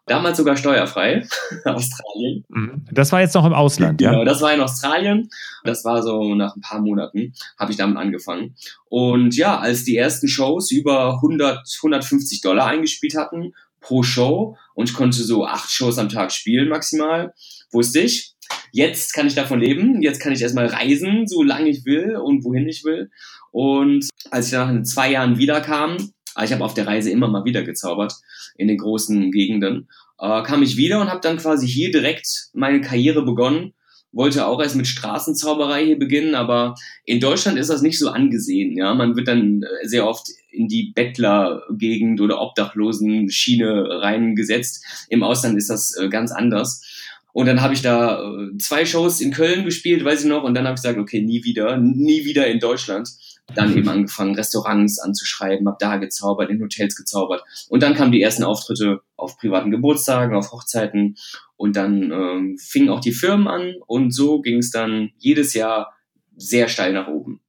Damals 0.09 0.39
sogar 0.39 0.57
steuerfrei, 0.57 1.27
Australien. 1.65 2.45
Mhm. 2.49 2.85
Das 2.91 3.13
war 3.13 3.21
jetzt 3.21 3.35
noch 3.35 3.45
im 3.45 3.53
Ausland, 3.53 4.01
ja? 4.01 4.11
Genau, 4.11 4.25
das 4.25 4.41
war 4.41 4.53
in 4.53 4.61
Australien. 4.61 5.29
Das 5.65 5.85
war 5.85 6.03
so 6.03 6.35
nach 6.35 6.57
ein 6.57 6.61
paar 6.61 6.81
Monaten, 6.81 7.35
habe 7.59 7.71
ich 7.71 7.77
damit 7.77 7.97
angefangen. 7.97 8.57
Und 8.89 9.37
ja, 9.37 9.59
als 9.59 9.85
die 9.85 9.97
ersten 9.97 10.29
Shows 10.29 10.71
über 10.71 11.15
100, 11.17 11.61
150 11.83 12.41
Dollar 12.41 12.67
eingespielt 12.67 13.17
hatten 13.17 13.53
pro 13.81 14.03
Show 14.03 14.57
und 14.75 14.89
ich 14.89 14.95
konnte 14.95 15.23
so 15.23 15.47
acht 15.47 15.71
Shows 15.71 15.99
am 15.99 16.09
Tag 16.09 16.33
spielen 16.33 16.69
maximal, 16.69 17.33
wusste 17.71 18.01
ich, 18.01 18.35
jetzt 18.73 19.13
kann 19.13 19.27
ich 19.27 19.35
davon 19.35 19.61
leben, 19.61 20.03
jetzt 20.03 20.21
kann 20.21 20.33
ich 20.33 20.43
erstmal 20.43 20.67
reisen, 20.67 21.27
so 21.27 21.43
lange 21.43 21.69
ich 21.69 21.85
will 21.85 22.17
und 22.17 22.45
wohin 22.45 22.69
ich 22.69 22.85
will. 22.85 23.11
Und 23.51 24.09
als 24.31 24.47
ich 24.47 24.53
nach 24.53 24.83
zwei 24.83 25.13
Jahren 25.13 25.39
wiederkam, 25.39 25.97
aber 26.39 26.45
ich 26.45 26.53
habe 26.53 26.65
auf 26.65 26.75
der 26.75 26.87
Reise 26.87 27.11
immer 27.11 27.27
mal 27.27 27.45
wieder 27.45 27.65
gezaubert 27.65 28.15
in 28.57 28.69
den 28.69 28.79
großen 28.79 29.33
Gegenden. 29.33 29.89
Äh, 30.21 30.45
kam 30.45 30.63
ich 30.63 30.77
wieder 30.77 31.01
und 31.01 31.11
habe 31.11 31.21
dann 31.21 31.37
quasi 31.37 31.67
hier 31.67 31.91
direkt 31.91 32.51
meine 32.53 32.81
Karriere 32.81 33.25
begonnen. 33.25 33.75
Wollte 34.13 34.47
auch 34.47 34.63
erst 34.63 34.77
mit 34.77 34.87
Straßenzauberei 34.87 35.85
hier 35.85 35.99
beginnen, 35.99 36.37
aber 36.37 36.77
in 37.05 37.19
Deutschland 37.19 37.59
ist 37.59 37.71
das 37.71 37.83
nicht 37.83 37.99
so 37.99 38.11
angesehen. 38.11 38.77
Ja, 38.77 38.95
man 38.95 39.17
wird 39.17 39.27
dann 39.27 39.65
äh, 39.65 39.89
sehr 39.89 40.07
oft 40.07 40.29
in 40.53 40.69
die 40.69 40.93
Bettlergegend 40.95 42.21
oder 42.21 42.41
Obdachlosen-Schiene 42.41 44.01
reingesetzt. 44.01 44.85
Im 45.09 45.25
Ausland 45.25 45.59
ist 45.59 45.71
das 45.71 45.97
äh, 45.97 46.09
ganz 46.09 46.31
anders. 46.31 46.85
Und 47.33 47.47
dann 47.47 47.63
habe 47.63 47.75
ich 47.75 47.83
da 47.83 48.23
äh, 48.23 48.57
zwei 48.59 48.87
Shows 48.87 49.21
in 49.21 49.33
Köln 49.33 49.65
gespielt, 49.65 50.05
weiß 50.05 50.23
ich 50.23 50.29
noch, 50.29 50.45
und 50.45 50.55
dann 50.55 50.67
habe 50.67 50.77
ich 50.77 50.83
gesagt, 50.83 51.01
okay, 51.01 51.21
nie 51.21 51.43
wieder, 51.43 51.79
nie 51.79 52.25
wieder 52.25 52.47
in 52.47 52.61
Deutschland 52.61 53.09
dann 53.55 53.77
eben 53.77 53.89
angefangen, 53.89 54.35
Restaurants 54.35 54.99
anzuschreiben, 54.99 55.67
habe 55.67 55.79
da 55.81 55.97
gezaubert, 55.97 56.51
in 56.51 56.63
Hotels 56.63 56.97
gezaubert. 56.97 57.43
Und 57.69 57.83
dann 57.83 57.95
kamen 57.95 58.13
die 58.13 58.23
ersten 58.23 58.45
Auftritte 58.45 59.01
auf 59.17 59.39
privaten 59.39 59.71
Geburtstagen, 59.71 60.37
auf 60.37 60.53
Hochzeiten. 60.53 61.17
Und 61.57 61.77
dann 61.77 62.13
ähm, 62.13 62.59
fingen 62.59 62.91
auch 62.91 63.01
die 63.01 63.13
Firmen 63.13 63.49
an 63.49 63.75
und 63.87 64.13
so 64.13 64.41
ging 64.41 64.59
es 64.59 64.71
dann 64.71 65.11
jedes 65.19 65.55
Jahr 65.55 65.95
sehr 66.37 66.69
steil 66.69 66.93
nach 66.93 67.09
oben. 67.09 67.41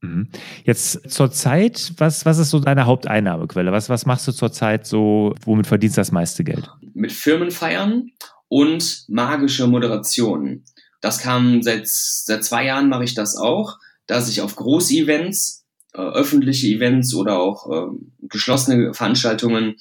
Mhm. 0.00 0.28
Jetzt 0.64 1.10
zur 1.10 1.30
Zeit, 1.32 1.92
was, 1.96 2.24
was 2.24 2.38
ist 2.38 2.50
so 2.50 2.60
deine 2.60 2.86
Haupteinnahmequelle? 2.86 3.72
Was, 3.72 3.88
was 3.88 4.06
machst 4.06 4.28
du 4.28 4.32
zur 4.32 4.52
Zeit 4.52 4.86
so, 4.86 5.34
womit 5.44 5.66
verdienst 5.66 5.96
du 5.96 6.00
das 6.00 6.12
meiste 6.12 6.44
Geld? 6.44 6.70
Mit 6.94 7.12
Firmenfeiern 7.12 8.12
und 8.48 9.04
magische 9.08 9.66
Moderation. 9.66 10.64
Das 11.00 11.18
kam 11.18 11.62
seit, 11.62 11.88
seit 11.88 12.44
zwei 12.44 12.66
Jahren 12.66 12.88
mache 12.88 13.04
ich 13.04 13.14
das 13.14 13.36
auch 13.36 13.78
dass 14.08 14.28
ich 14.28 14.40
auf 14.40 14.56
Großevents, 14.56 15.66
äh, 15.94 16.00
öffentliche 16.00 16.66
Events 16.66 17.14
oder 17.14 17.38
auch 17.38 17.70
äh, 17.70 17.96
geschlossene 18.22 18.92
Veranstaltungen, 18.92 19.76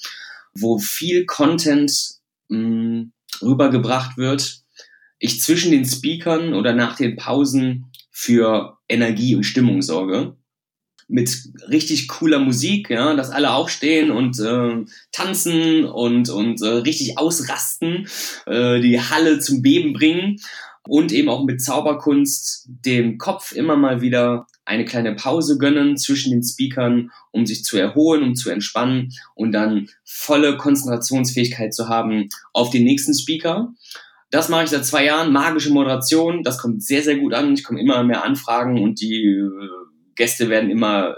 wo 0.54 0.78
viel 0.78 1.26
Content 1.26 1.92
mh, 2.50 2.60
mm, 2.60 3.12
rübergebracht 3.42 4.18
wird, 4.18 4.62
ich 5.20 5.42
zwischen 5.42 5.72
den 5.72 5.86
Speakern 5.86 6.54
oder 6.54 6.74
nach 6.74 6.96
den 6.96 7.16
Pausen 7.16 7.92
für 8.12 8.78
Energie 8.88 9.36
und 9.36 9.44
Stimmung 9.44 9.82
sorge. 9.82 10.36
Mit 11.10 11.32
richtig 11.70 12.10
cooler 12.10 12.40
Musik, 12.40 12.90
ja, 12.90 13.16
dass 13.16 13.30
alle 13.30 13.54
aufstehen 13.54 14.12
und 14.12 14.38
äh, 14.40 14.84
tanzen 15.14 15.86
und, 15.86 16.30
und 16.30 16.62
äh, 16.62 16.68
richtig 16.68 17.18
ausrasten, 17.18 18.08
äh, 18.46 18.82
die 18.82 19.00
Halle 19.00 19.40
zum 19.40 19.62
Beben 19.62 19.94
bringen 19.94 20.38
und 20.88 21.12
eben 21.12 21.30
auch 21.30 21.44
mit 21.44 21.62
Zauberkunst 21.62 22.68
dem 22.68 23.18
Kopf 23.18 23.52
immer 23.52 23.76
mal 23.76 24.02
wieder 24.02 24.48
eine 24.66 24.86
kleine 24.86 25.16
Pause 25.16 25.58
gönnen 25.58 25.98
zwischen 25.98 26.32
den 26.32 26.44
Speakern, 26.44 27.12
um 27.32 27.46
sich 27.46 27.64
zu 27.64 27.78
erholen, 27.78 28.24
um 28.24 28.36
zu 28.36 28.50
entspannen 28.50 29.14
und 29.36 29.52
dann 29.52 29.90
volle 30.04 30.58
Konzentrationsfähigkeit 30.58 31.74
zu 31.74 31.88
haben 31.88 32.30
auf 32.54 32.70
den 32.70 32.84
nächsten 32.84 33.14
Speaker. 33.14 33.74
Das 34.30 34.50
mache 34.50 34.66
ich 34.66 34.70
seit 34.70 34.86
zwei 34.86 35.06
Jahren. 35.06 35.32
Magische 35.32 35.72
Moderation, 35.72 36.44
das 36.44 36.58
kommt 36.58 36.84
sehr, 36.84 37.02
sehr 37.02 37.18
gut 37.18 37.34
an. 37.34 37.54
Ich 37.54 37.64
komme 37.64 37.80
immer 37.80 38.04
mehr 38.04 38.26
Anfragen 38.26 38.82
und 38.82 39.00
die 39.00 39.24
äh, 39.24 39.50
Gäste 40.16 40.50
werden 40.50 40.70
immer, 40.70 41.16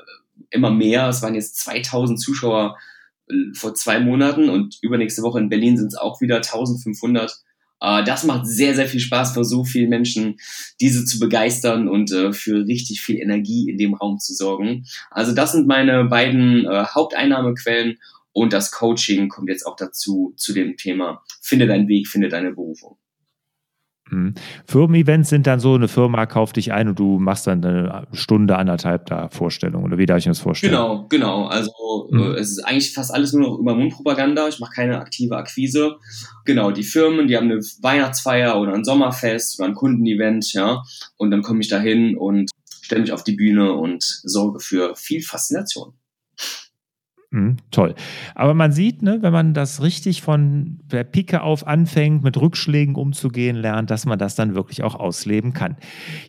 immer 0.51 0.69
mehr. 0.69 1.09
Es 1.09 1.23
waren 1.23 1.33
jetzt 1.33 1.57
2000 1.57 2.21
Zuschauer 2.21 2.77
äh, 3.27 3.33
vor 3.55 3.73
zwei 3.73 3.99
Monaten 3.99 4.49
und 4.49 4.77
übernächste 4.81 5.23
Woche 5.23 5.39
in 5.39 5.49
Berlin 5.49 5.77
sind 5.77 5.87
es 5.87 5.95
auch 5.95 6.21
wieder 6.21 6.37
1500. 6.37 7.41
Äh, 7.81 8.03
das 8.03 8.23
macht 8.23 8.47
sehr, 8.47 8.75
sehr 8.75 8.87
viel 8.87 8.99
Spaß 8.99 9.33
für 9.33 9.43
so 9.43 9.63
viele 9.63 9.87
Menschen, 9.87 10.37
diese 10.79 11.05
zu 11.05 11.19
begeistern 11.19 11.87
und 11.87 12.11
äh, 12.11 12.33
für 12.33 12.65
richtig 12.65 13.01
viel 13.01 13.17
Energie 13.17 13.69
in 13.69 13.77
dem 13.77 13.93
Raum 13.93 14.19
zu 14.19 14.33
sorgen. 14.33 14.85
Also 15.11 15.33
das 15.33 15.53
sind 15.53 15.67
meine 15.67 16.05
beiden 16.05 16.65
äh, 16.65 16.85
Haupteinnahmequellen 16.85 17.97
und 18.31 18.53
das 18.53 18.71
Coaching 18.71 19.29
kommt 19.29 19.49
jetzt 19.49 19.65
auch 19.65 19.75
dazu, 19.75 20.33
zu 20.37 20.53
dem 20.53 20.77
Thema, 20.77 21.23
finde 21.41 21.67
deinen 21.67 21.87
Weg, 21.87 22.07
finde 22.07 22.29
deine 22.29 22.51
Berufung. 22.51 22.97
Mhm. 24.11 24.33
Firmen-Events 24.65 25.29
sind 25.29 25.47
dann 25.47 25.59
so, 25.59 25.75
eine 25.75 25.87
Firma 25.87 26.25
kauft 26.25 26.55
dich 26.57 26.73
ein 26.73 26.87
und 26.89 26.99
du 26.99 27.19
machst 27.19 27.47
dann 27.47 27.63
eine 27.63 28.07
Stunde, 28.13 28.57
anderthalb 28.57 29.05
da 29.05 29.29
Vorstellung. 29.29 29.83
Oder 29.83 29.97
wie 29.97 30.05
darf 30.05 30.19
ich 30.19 30.25
mir 30.25 30.31
das 30.31 30.39
vorstellen? 30.39 30.73
Genau, 30.73 31.05
genau. 31.09 31.45
Also 31.45 32.09
mhm. 32.11 32.19
äh, 32.19 32.39
es 32.39 32.51
ist 32.51 32.65
eigentlich 32.65 32.93
fast 32.93 33.13
alles 33.13 33.33
nur 33.33 33.47
noch 33.47 33.59
über 33.59 33.75
Mundpropaganda. 33.75 34.47
Ich 34.47 34.59
mache 34.59 34.73
keine 34.73 34.99
aktive 34.99 35.37
Akquise. 35.37 35.95
Genau, 36.45 36.71
die 36.71 36.83
Firmen, 36.83 37.27
die 37.27 37.37
haben 37.37 37.51
eine 37.51 37.61
Weihnachtsfeier 37.81 38.59
oder 38.59 38.73
ein 38.73 38.83
Sommerfest 38.83 39.59
oder 39.59 39.69
ein 39.69 39.75
Kundenevent, 39.75 40.53
ja. 40.53 40.81
Und 41.17 41.31
dann 41.31 41.41
komme 41.41 41.61
ich 41.61 41.67
da 41.67 41.79
hin 41.79 42.17
und 42.17 42.49
stelle 42.81 43.01
mich 43.01 43.11
auf 43.11 43.23
die 43.23 43.33
Bühne 43.35 43.73
und 43.73 44.03
sorge 44.03 44.59
für 44.59 44.95
viel 44.95 45.21
Faszination. 45.21 45.93
Mhm, 47.31 47.57
toll. 47.69 47.93
Aber 48.33 48.55
man 48.55 48.71
sieht, 48.71 49.03
ne, 49.03 49.19
wenn 49.21 49.31
man 49.31 49.53
das 49.53 49.83
richtig 49.83 50.23
von 50.23 50.79
der 50.91 51.03
Pike 51.03 51.43
auf 51.43 51.67
anfängt, 51.67 52.23
mit 52.23 52.37
Rückschlägen 52.41 52.95
umzugehen 52.95 53.55
lernt, 53.55 53.91
dass 53.91 54.07
man 54.07 54.17
das 54.17 54.33
dann 54.33 54.55
wirklich 54.55 54.81
auch 54.81 54.95
ausleben 54.95 55.53
kann. 55.53 55.77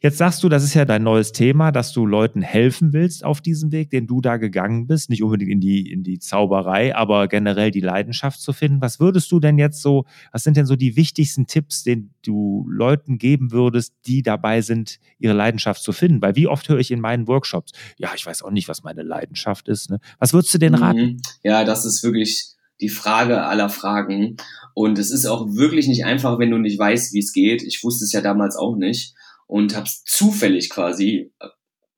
Jetzt 0.03 0.19
sagst 0.19 0.43
du, 0.43 0.51
das 0.51 0.63
ist 0.63 0.75
ja 0.75 0.85
dein 0.85 1.03
neues 1.03 1.33
Thema, 1.33 1.73
dass 1.73 1.95
du 1.95 2.05
Leuten 2.05 2.43
helfen 2.43 2.93
willst 2.93 3.25
auf 3.25 3.41
diesem 3.41 3.73
Weg, 3.73 3.89
den 3.89 4.07
du 4.07 4.21
da 4.21 4.37
gegangen 4.37 4.87
bist, 4.87 5.09
nicht 5.09 5.23
unbedingt 5.23 5.51
in 5.51 5.61
die, 5.61 5.91
in 5.91 6.03
die 6.03 6.19
Zauberei, 6.19 6.95
aber 6.95 7.29
generell 7.29 7.71
die 7.71 7.81
Leidenschaft 7.81 8.39
zu 8.39 8.53
finden. 8.53 8.83
Was 8.83 9.01
würdest 9.01 9.33
du 9.33 9.41
denn 9.41 9.57
jetzt 9.57 9.81
so, 9.81 10.05
was 10.33 10.45
sind 10.45 10.59
denn 10.59 10.67
so 10.67 10.77
die 10.77 10.97
wichtigsten 10.97 11.47
Tipps, 11.47 11.83
den 11.83 12.11
du 12.27 12.67
Leuten 12.69 13.17
geben 13.17 13.53
würdest, 13.53 13.95
die 14.05 14.21
dabei 14.23 14.61
sind, 14.61 14.99
ihre 15.19 15.33
Leidenschaft 15.33 15.83
zu 15.83 15.93
finden? 15.93 16.21
Weil 16.21 16.37
wie 16.37 16.47
oft 16.47 16.69
höre 16.69 16.79
ich 16.79 16.91
in 16.91 17.01
meinen 17.01 17.27
Workshops, 17.27 17.73
ja, 17.97 18.11
ich 18.15 18.27
weiß 18.27 18.43
auch 18.43 18.51
nicht, 18.51 18.69
was 18.69 18.83
meine 18.83 19.03
Leidenschaft 19.03 19.67
ist. 19.67 19.89
Ne? 19.89 19.99
Was 20.19 20.35
würdest 20.35 20.53
du 20.53 20.59
denn 20.59 20.75
raten? 20.75 20.90
Mhm. 20.93 21.21
Ja, 21.43 21.65
das 21.65 21.85
ist 21.85 22.03
wirklich 22.03 22.47
die 22.81 22.89
Frage 22.89 23.43
aller 23.43 23.69
Fragen. 23.69 24.37
Und 24.75 24.99
es 24.99 25.11
ist 25.11 25.27
auch 25.27 25.55
wirklich 25.55 25.89
nicht 25.89 26.05
einfach, 26.05 26.39
wenn 26.39 26.51
du 26.51 26.59
nicht 26.59 26.79
weißt, 26.79 27.13
wie 27.13 27.19
es 27.19 27.33
geht. 27.33 27.63
Ich 27.63 27.83
wusste 27.83 28.05
es 28.05 28.13
ja 28.13 28.21
damals 28.21 28.57
auch 28.57 28.77
nicht 28.77 29.15
und 29.47 29.75
habe 29.75 29.87
es 29.87 30.05
zufällig 30.05 30.71
quasi 30.71 31.33
äh, 31.41 31.49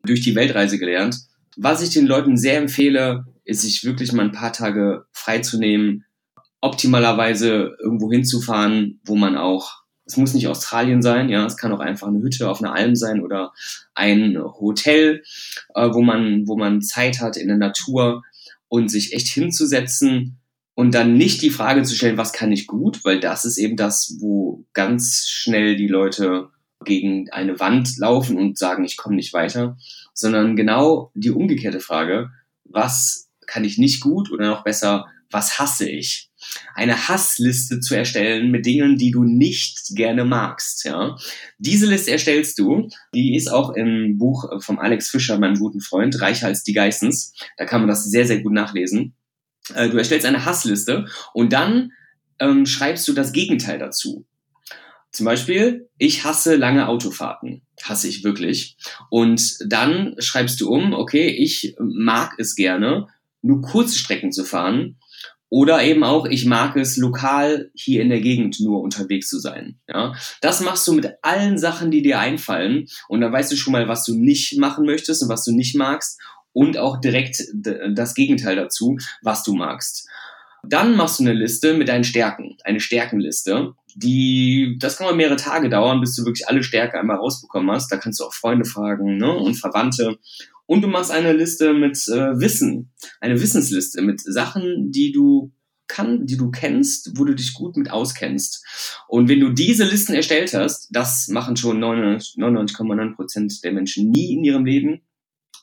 durch 0.05 0.21
die 0.21 0.35
Weltreise 0.35 0.79
gelernt. 0.79 1.17
Was 1.57 1.83
ich 1.83 1.91
den 1.91 2.07
Leuten 2.07 2.37
sehr 2.37 2.59
empfehle, 2.59 3.27
ist 3.45 3.63
sich 3.63 3.85
wirklich 3.85 4.13
mal 4.13 4.25
ein 4.25 4.33
paar 4.33 4.53
Tage 4.53 5.05
freizunehmen, 5.13 6.05
optimalerweise 6.61 7.77
irgendwo 7.79 8.11
hinzufahren, 8.11 9.01
wo 9.05 9.17
man 9.17 9.37
auch, 9.37 9.83
es 10.07 10.17
muss 10.17 10.33
nicht 10.33 10.49
Australien 10.49 11.03
sein, 11.03 11.29
ja, 11.29 11.45
es 11.45 11.57
kann 11.57 11.73
auch 11.73 11.81
einfach 11.81 12.09
eine 12.09 12.23
Hütte 12.23 12.49
auf 12.49 12.63
einer 12.63 12.75
Alm 12.75 12.97
sein 12.97 13.21
oder 13.21 13.53
ein 13.95 14.39
Hotel, 14.43 15.23
äh, 15.75 15.89
wo 15.93 16.01
man, 16.01 16.47
wo 16.47 16.57
man 16.57 16.81
Zeit 16.81 17.21
hat 17.21 17.37
in 17.37 17.49
der 17.49 17.59
Natur, 17.59 18.23
und 18.73 18.89
sich 18.89 19.13
echt 19.13 19.27
hinzusetzen 19.27 20.39
und 20.73 20.95
dann 20.95 21.19
nicht 21.19 21.43
die 21.43 21.51
Frage 21.51 21.83
zu 21.83 21.95
stellen, 21.95 22.17
was 22.17 22.33
kann 22.33 22.53
ich 22.53 22.67
gut, 22.67 23.05
weil 23.05 23.21
das 23.21 23.45
ist 23.45 23.59
eben 23.59 23.77
das, 23.77 24.17
wo 24.19 24.65
ganz 24.73 25.27
schnell 25.29 25.77
die 25.77 25.89
Leute 25.89 26.49
gegen 26.83 27.29
eine 27.33 27.61
Wand 27.61 27.99
laufen 27.99 28.39
und 28.39 28.57
sagen, 28.57 28.87
ich 28.87 28.97
komme 28.97 29.17
nicht 29.17 29.35
weiter, 29.35 29.77
sondern 30.15 30.57
genau 30.57 31.13
die 31.15 31.33
umgekehrte 31.33 31.81
Frage, 31.81 32.31
was 32.65 33.29
kann 33.47 33.63
ich 33.65 33.77
nicht 33.77 34.01
gut 34.01 34.33
oder 34.33 34.49
noch 34.49 34.65
besser, 34.65 35.05
was 35.31 35.59
hasse 35.59 35.87
ich? 35.87 36.31
Eine 36.75 37.09
Hassliste 37.09 37.81
zu 37.81 37.95
erstellen 37.95 38.51
mit 38.51 38.67
Dingen, 38.67 38.97
die 38.97 39.11
du 39.11 39.25
nicht 39.25 39.95
gerne 39.95 40.25
magst. 40.25 40.85
Ja? 40.85 41.17
Diese 41.59 41.87
Liste 41.87 42.11
erstellst 42.11 42.59
du. 42.59 42.89
Die 43.15 43.37
ist 43.37 43.49
auch 43.49 43.71
im 43.71 44.19
Buch 44.19 44.63
vom 44.63 44.79
Alex 44.79 45.11
Fischer, 45.11 45.39
meinem 45.39 45.59
guten 45.59 45.81
Freund, 45.81 46.21
Reicher 46.21 46.47
als 46.47 46.63
die 46.63 46.73
Geissens. 46.73 47.35
Da 47.57 47.65
kann 47.65 47.81
man 47.81 47.89
das 47.89 48.05
sehr, 48.05 48.27
sehr 48.27 48.41
gut 48.43 48.53
nachlesen. 48.53 49.15
Äh, 49.75 49.89
du 49.89 49.97
erstellst 49.97 50.27
eine 50.27 50.45
Hassliste 50.45 51.07
und 51.35 51.53
dann 51.53 51.91
ähm, 52.39 52.67
schreibst 52.67 53.07
du 53.09 53.13
das 53.13 53.33
Gegenteil 53.33 53.79
dazu. 53.79 54.27
Zum 55.13 55.27
Beispiel, 55.27 55.91
ich 55.99 56.25
hasse 56.25 56.57
lange 56.57 56.89
Autofahrten. 56.89 57.63
Hasse 57.83 58.09
ich 58.09 58.25
wirklich. 58.25 58.79
Und 59.11 59.59
dann 59.67 60.15
schreibst 60.19 60.61
du 60.61 60.71
um, 60.71 60.95
okay, 60.95 61.29
ich 61.29 61.77
mag 61.79 62.35
es 62.39 62.55
gerne, 62.55 63.09
nur 63.43 63.61
kurze 63.61 63.99
Strecken 63.99 64.33
zu 64.33 64.45
fahren 64.45 64.99
oder 65.53 65.83
eben 65.83 66.03
auch, 66.03 66.25
ich 66.25 66.47
mag 66.47 66.77
es 66.77 66.97
lokal 66.97 67.71
hier 67.75 68.01
in 68.01 68.09
der 68.09 68.23
Gegend 68.23 68.59
nur 68.61 68.81
unterwegs 68.81 69.29
zu 69.29 69.39
sein. 69.39 69.79
Ja, 69.87 70.15
das 70.41 70.63
machst 70.63 70.89
du 70.89 70.95
mit 70.95 71.07
allen 71.21 71.59
Sachen, 71.59 71.91
die 71.91 72.01
dir 72.01 72.19
einfallen. 72.19 72.87
Und 73.07 73.21
dann 73.21 73.35
weißt 73.35 73.53
du 73.53 73.57
schon 73.57 73.75
mal, 73.75 73.87
was 73.87 74.07
du 74.07 74.15
nicht 74.15 74.57
machen 74.59 74.87
möchtest 74.87 75.23
und 75.23 75.29
was 75.29 75.45
du 75.45 75.53
nicht 75.53 75.77
magst. 75.77 76.19
Und 76.55 76.79
auch 76.79 77.03
direkt 77.03 77.37
das 77.53 78.15
Gegenteil 78.15 78.57
dazu, 78.57 78.97
was 79.21 79.43
du 79.43 79.53
magst. 79.53 80.09
Dann 80.67 80.97
machst 80.97 81.19
du 81.19 81.25
eine 81.25 81.35
Liste 81.35 81.75
mit 81.75 81.89
deinen 81.89 82.05
Stärken, 82.05 82.57
eine 82.65 82.81
Stärkenliste, 82.81 83.75
die, 83.95 84.77
das 84.79 84.97
kann 84.97 85.07
mal 85.07 85.17
mehrere 85.17 85.37
Tage 85.37 85.69
dauern, 85.69 86.01
bis 86.01 86.17
du 86.17 86.25
wirklich 86.25 86.49
alle 86.49 86.63
Stärke 86.63 86.99
einmal 86.99 87.17
rausbekommen 87.17 87.71
hast. 87.71 87.91
Da 87.93 87.97
kannst 87.97 88.21
du 88.21 88.25
auch 88.25 88.33
Freunde 88.33 88.65
fragen 88.65 89.19
ne, 89.19 89.31
und 89.31 89.55
Verwandte. 89.55 90.19
Und 90.67 90.83
du 90.83 90.89
machst 90.89 91.11
eine 91.11 91.33
Liste 91.33 91.75
mit 91.75 91.97
äh, 92.09 92.39
Wissen, 92.41 92.93
eine 93.21 93.41
Wissенsliste 93.41 94.03
mit 94.03 94.21
Sachen, 94.21 94.91
die 94.91 95.13
du 95.13 95.53
kann, 95.89 96.27
die 96.27 96.37
du 96.37 96.51
kennst, 96.51 97.19
wo 97.19 97.25
du 97.25 97.35
dich 97.35 97.53
gut 97.53 97.77
mit 97.77 97.91
auskennst. 97.91 98.65
Und 99.09 99.29
wenn 99.29 99.41
du 99.41 99.51
diese 99.51 99.85
Listen 99.85 100.15
erstellt 100.15 100.55
hast, 100.55 100.89
das 100.91 101.29
machen 101.29 101.57
schon 101.57 101.83
99,9 101.83 103.15
Prozent 103.15 103.65
der 103.65 103.73
Menschen 103.73 104.11
nie 104.11 104.33
in 104.33 104.45
ihrem 104.45 104.65
Leben, 104.65 105.03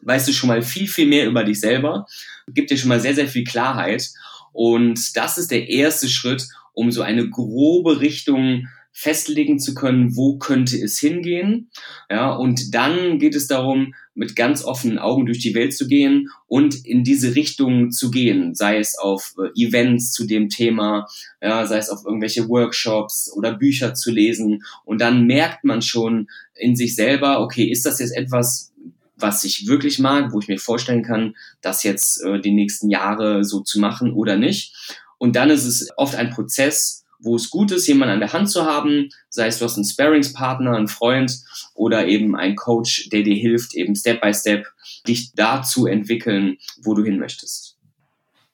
weißt 0.01 0.27
du 0.27 0.33
schon 0.33 0.49
mal 0.49 0.61
viel, 0.61 0.87
viel 0.87 1.07
mehr 1.07 1.27
über 1.27 1.43
dich 1.43 1.59
selber, 1.59 2.05
gibt 2.47 2.69
dir 2.69 2.77
schon 2.77 2.89
mal 2.89 2.99
sehr, 2.99 3.15
sehr 3.15 3.27
viel 3.27 3.43
Klarheit. 3.43 4.09
Und 4.51 5.15
das 5.15 5.37
ist 5.37 5.51
der 5.51 5.69
erste 5.69 6.07
Schritt, 6.07 6.47
um 6.73 6.91
so 6.91 7.01
eine 7.01 7.29
grobe 7.29 7.99
Richtung 7.99 8.67
festlegen 8.91 9.59
zu 9.59 9.73
können, 9.73 10.15
wo 10.15 10.37
könnte 10.37 10.77
es 10.77 10.99
hingehen. 10.99 11.69
Ja, 12.09 12.33
und 12.33 12.73
dann 12.73 13.19
geht 13.19 13.35
es 13.35 13.47
darum, 13.47 13.93
mit 14.13 14.35
ganz 14.35 14.63
offenen 14.63 14.99
Augen 14.99 15.25
durch 15.25 15.39
die 15.39 15.55
Welt 15.55 15.73
zu 15.73 15.87
gehen 15.87 16.29
und 16.47 16.85
in 16.85 17.03
diese 17.03 17.35
Richtung 17.35 17.91
zu 17.91 18.11
gehen, 18.11 18.53
sei 18.53 18.79
es 18.79 18.97
auf 18.97 19.33
äh, 19.37 19.49
Events 19.61 20.11
zu 20.11 20.27
dem 20.27 20.49
Thema, 20.49 21.07
ja, 21.41 21.65
sei 21.65 21.77
es 21.77 21.89
auf 21.89 22.03
irgendwelche 22.05 22.49
Workshops 22.49 23.31
oder 23.33 23.53
Bücher 23.53 23.93
zu 23.93 24.11
lesen. 24.11 24.63
Und 24.83 24.99
dann 24.99 25.25
merkt 25.25 25.63
man 25.63 25.81
schon 25.81 26.27
in 26.55 26.75
sich 26.75 26.95
selber, 26.95 27.41
okay, 27.41 27.63
ist 27.63 27.85
das 27.85 27.99
jetzt 27.99 28.15
etwas, 28.15 28.73
was 29.15 29.43
ich 29.43 29.67
wirklich 29.67 29.99
mag, 29.99 30.33
wo 30.33 30.39
ich 30.39 30.47
mir 30.47 30.59
vorstellen 30.59 31.03
kann, 31.03 31.35
das 31.61 31.83
jetzt 31.83 32.21
äh, 32.23 32.41
die 32.41 32.51
nächsten 32.51 32.89
Jahre 32.89 33.43
so 33.43 33.61
zu 33.61 33.79
machen 33.79 34.13
oder 34.13 34.37
nicht. 34.37 34.75
Und 35.17 35.35
dann 35.35 35.49
ist 35.49 35.65
es 35.65 35.89
oft 35.97 36.15
ein 36.15 36.29
Prozess, 36.29 37.05
wo 37.19 37.35
es 37.35 37.49
gut 37.49 37.71
ist, 37.71 37.87
jemanden 37.87 38.13
an 38.13 38.19
der 38.19 38.33
Hand 38.33 38.49
zu 38.49 38.65
haben, 38.65 39.09
sei 39.29 39.47
es 39.47 39.59
du 39.59 39.65
hast 39.65 39.75
einen 39.75 39.85
Sparingspartner, 39.85 40.75
einen 40.75 40.87
Freund 40.87 41.37
oder 41.73 42.07
eben 42.07 42.35
einen 42.35 42.55
Coach, 42.55 43.09
der 43.09 43.23
dir 43.23 43.35
hilft, 43.35 43.75
eben 43.75 43.95
Step 43.95 44.21
by 44.21 44.33
Step 44.33 44.65
dich 45.07 45.33
da 45.33 45.61
zu 45.61 45.85
entwickeln, 45.85 46.57
wo 46.81 46.93
du 46.93 47.03
hin 47.03 47.19
möchtest. 47.19 47.77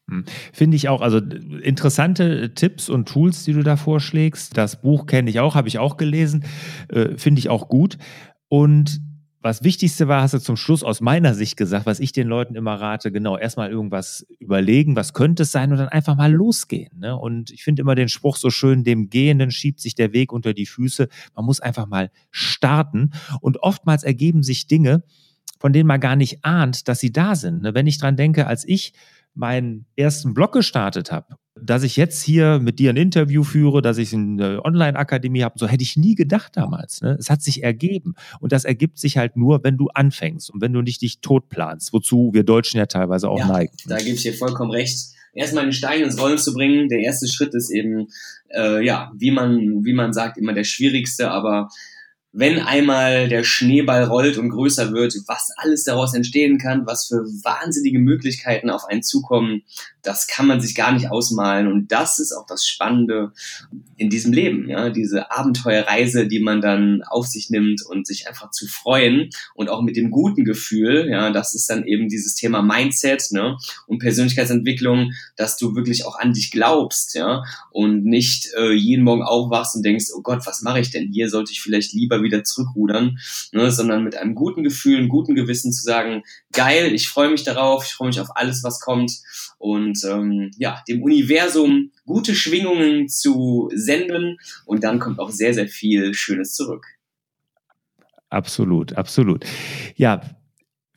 Hm. 0.09 0.25
Finde 0.53 0.77
ich 0.77 0.89
auch, 0.89 1.01
also 1.01 1.17
interessante 1.17 2.53
Tipps 2.53 2.89
und 2.89 3.07
Tools, 3.07 3.43
die 3.43 3.53
du 3.53 3.63
da 3.63 3.75
vorschlägst. 3.75 4.57
Das 4.57 4.81
Buch 4.81 5.07
kenne 5.07 5.29
ich 5.29 5.39
auch, 5.39 5.55
habe 5.55 5.67
ich 5.67 5.79
auch 5.79 5.97
gelesen, 5.97 6.45
äh, 6.89 7.17
finde 7.17 7.39
ich 7.39 7.49
auch 7.49 7.69
gut. 7.69 7.97
Und 8.47 9.01
was 9.45 9.63
Wichtigste 9.63 10.07
war, 10.07 10.23
hast 10.23 10.33
du 10.33 10.39
zum 10.39 10.57
Schluss 10.57 10.81
aus 10.81 11.01
meiner 11.01 11.35
Sicht 11.35 11.55
gesagt, 11.55 11.85
was 11.85 11.99
ich 11.99 12.11
den 12.11 12.27
Leuten 12.27 12.55
immer 12.55 12.81
rate, 12.81 13.11
genau, 13.11 13.37
erstmal 13.37 13.69
irgendwas 13.69 14.25
überlegen, 14.39 14.95
was 14.95 15.13
könnte 15.13 15.43
es 15.43 15.51
sein 15.51 15.71
und 15.71 15.77
dann 15.77 15.87
einfach 15.87 16.15
mal 16.15 16.33
losgehen. 16.33 16.97
Ne? 16.97 17.15
Und 17.15 17.51
ich 17.51 17.63
finde 17.63 17.83
immer 17.83 17.93
den 17.93 18.09
Spruch 18.09 18.37
so 18.37 18.49
schön, 18.49 18.83
dem 18.83 19.11
Gehenden 19.11 19.51
schiebt 19.51 19.81
sich 19.81 19.93
der 19.93 20.13
Weg 20.13 20.33
unter 20.33 20.55
die 20.55 20.65
Füße. 20.65 21.09
Man 21.35 21.45
muss 21.45 21.59
einfach 21.59 21.85
mal 21.85 22.09
starten. 22.31 23.11
Und 23.39 23.61
oftmals 23.61 24.03
ergeben 24.03 24.41
sich 24.41 24.65
Dinge, 24.65 25.03
von 25.59 25.73
denen 25.73 25.87
man 25.87 25.99
gar 25.99 26.15
nicht 26.15 26.43
ahnt, 26.43 26.87
dass 26.87 26.99
sie 26.99 27.11
da 27.11 27.35
sind. 27.35 27.61
Ne? 27.61 27.75
Wenn 27.75 27.85
ich 27.85 27.99
dran 27.99 28.17
denke, 28.17 28.47
als 28.47 28.67
ich 28.67 28.93
meinen 29.35 29.85
ersten 29.95 30.33
Blog 30.33 30.53
gestartet 30.53 31.11
habe, 31.11 31.35
dass 31.59 31.83
ich 31.83 31.95
jetzt 31.95 32.21
hier 32.21 32.59
mit 32.59 32.79
dir 32.79 32.89
ein 32.89 32.97
Interview 32.97 33.43
führe, 33.43 33.81
dass 33.81 33.97
ich 33.97 34.13
eine 34.13 34.63
Online-Akademie 34.63 35.43
habe, 35.43 35.57
so 35.57 35.67
hätte 35.67 35.83
ich 35.83 35.95
nie 35.95 36.15
gedacht 36.15 36.57
damals. 36.57 37.01
Ne? 37.01 37.15
Es 37.19 37.29
hat 37.29 37.41
sich 37.41 37.63
ergeben. 37.63 38.15
Und 38.39 38.51
das 38.51 38.65
ergibt 38.65 38.99
sich 38.99 39.17
halt 39.17 39.37
nur, 39.37 39.63
wenn 39.63 39.77
du 39.77 39.87
anfängst 39.93 40.49
und 40.49 40.61
wenn 40.61 40.73
du 40.73 40.81
nicht 40.81 41.01
dich 41.01 41.21
tot 41.21 41.49
planst, 41.49 41.93
wozu 41.93 42.31
wir 42.33 42.43
Deutschen 42.43 42.77
ja 42.77 42.85
teilweise 42.85 43.29
auch 43.29 43.39
ja, 43.39 43.47
neigen. 43.47 43.75
Da 43.87 43.97
gebe 43.97 44.11
ich 44.11 44.21
dir 44.21 44.33
vollkommen 44.33 44.71
recht. 44.71 44.97
Erstmal 45.33 45.63
einen 45.63 45.73
Stein 45.73 46.01
ins 46.01 46.19
Rollen 46.19 46.37
zu 46.37 46.53
bringen. 46.53 46.87
Der 46.87 46.99
erste 46.99 47.27
Schritt 47.27 47.53
ist 47.53 47.69
eben, 47.69 48.07
äh, 48.53 48.85
ja, 48.85 49.11
wie 49.17 49.31
man, 49.31 49.83
wie 49.83 49.93
man 49.93 50.13
sagt, 50.13 50.37
immer 50.37 50.53
der 50.53 50.63
schwierigste, 50.63 51.29
aber 51.31 51.69
wenn 52.37 52.59
einmal 52.59 53.29
der 53.29 53.45
Schneeball 53.45 54.03
rollt 54.03 54.37
und 54.37 54.49
größer 54.49 54.91
wird, 54.91 55.15
was 55.25 55.51
alles 55.55 55.85
daraus 55.85 56.13
entstehen 56.13 56.57
kann, 56.57 56.85
was 56.85 57.07
für 57.07 57.23
wahnsinnige 57.43 57.99
Möglichkeiten 57.99 58.69
auf 58.69 58.83
einen 58.83 59.03
zukommen, 59.03 59.63
das 60.05 60.27
kann 60.27 60.45
man 60.45 60.61
sich 60.61 60.75
gar 60.75 60.91
nicht 60.91 61.09
ausmalen. 61.09 61.67
Und 61.67 61.91
das 61.91 62.19
ist 62.19 62.33
auch 62.33 62.45
das 62.45 62.65
Spannende 62.65 63.31
in 63.97 64.09
diesem 64.09 64.33
Leben, 64.33 64.67
ja, 64.69 64.89
diese 64.89 65.31
Abenteuerreise, 65.31 66.27
die 66.27 66.39
man 66.39 66.59
dann 66.59 67.01
auf 67.03 67.25
sich 67.25 67.49
nimmt 67.49 67.81
und 67.87 68.05
sich 68.05 68.27
einfach 68.27 68.51
zu 68.51 68.67
freuen 68.67 69.29
und 69.53 69.69
auch 69.69 69.81
mit 69.81 69.95
dem 69.95 70.11
guten 70.11 70.43
Gefühl, 70.43 71.07
ja, 71.09 71.31
das 71.31 71.55
ist 71.55 71.69
dann 71.69 71.85
eben 71.85 72.09
dieses 72.09 72.35
Thema 72.35 72.61
Mindset, 72.61 73.31
ne, 73.31 73.57
und 73.87 73.99
Persönlichkeitsentwicklung, 73.99 75.13
dass 75.37 75.57
du 75.57 75.75
wirklich 75.75 76.05
auch 76.05 76.19
an 76.19 76.33
dich 76.33 76.51
glaubst, 76.51 77.15
ja, 77.15 77.43
und 77.71 78.03
nicht 78.03 78.51
äh, 78.57 78.73
jeden 78.73 79.05
Morgen 79.05 79.23
aufwachst 79.23 79.75
und 79.75 79.85
denkst, 79.85 80.07
oh 80.15 80.21
Gott, 80.21 80.45
was 80.45 80.61
mache 80.61 80.81
ich 80.81 80.91
denn 80.91 81.09
hier? 81.11 81.29
Sollte 81.29 81.53
ich 81.53 81.61
vielleicht 81.61 81.93
lieber 81.93 82.21
wieder 82.25 82.43
zurückrudern, 82.43 83.17
ne, 83.53 83.71
sondern 83.71 84.03
mit 84.03 84.17
einem 84.17 84.35
guten 84.35 84.63
Gefühl, 84.63 84.97
einem 84.97 85.07
guten 85.07 85.35
Gewissen 85.35 85.71
zu 85.71 85.83
sagen, 85.83 86.23
geil, 86.51 86.93
ich 86.93 87.07
freue 87.07 87.29
mich 87.29 87.45
darauf, 87.45 87.85
ich 87.85 87.93
freue 87.93 88.09
mich 88.09 88.19
auf 88.19 88.35
alles, 88.35 88.63
was 88.63 88.81
kommt 88.81 89.13
und 89.57 90.03
ähm, 90.03 90.51
ja, 90.57 90.83
dem 90.89 91.01
Universum 91.01 91.91
gute 92.05 92.35
Schwingungen 92.35 93.07
zu 93.07 93.69
senden 93.73 94.37
und 94.65 94.83
dann 94.83 94.99
kommt 94.99 95.19
auch 95.19 95.29
sehr, 95.29 95.53
sehr 95.53 95.67
viel 95.67 96.13
Schönes 96.13 96.53
zurück. 96.53 96.85
Absolut, 98.29 98.93
absolut. 98.93 99.45
Ja, 99.95 100.21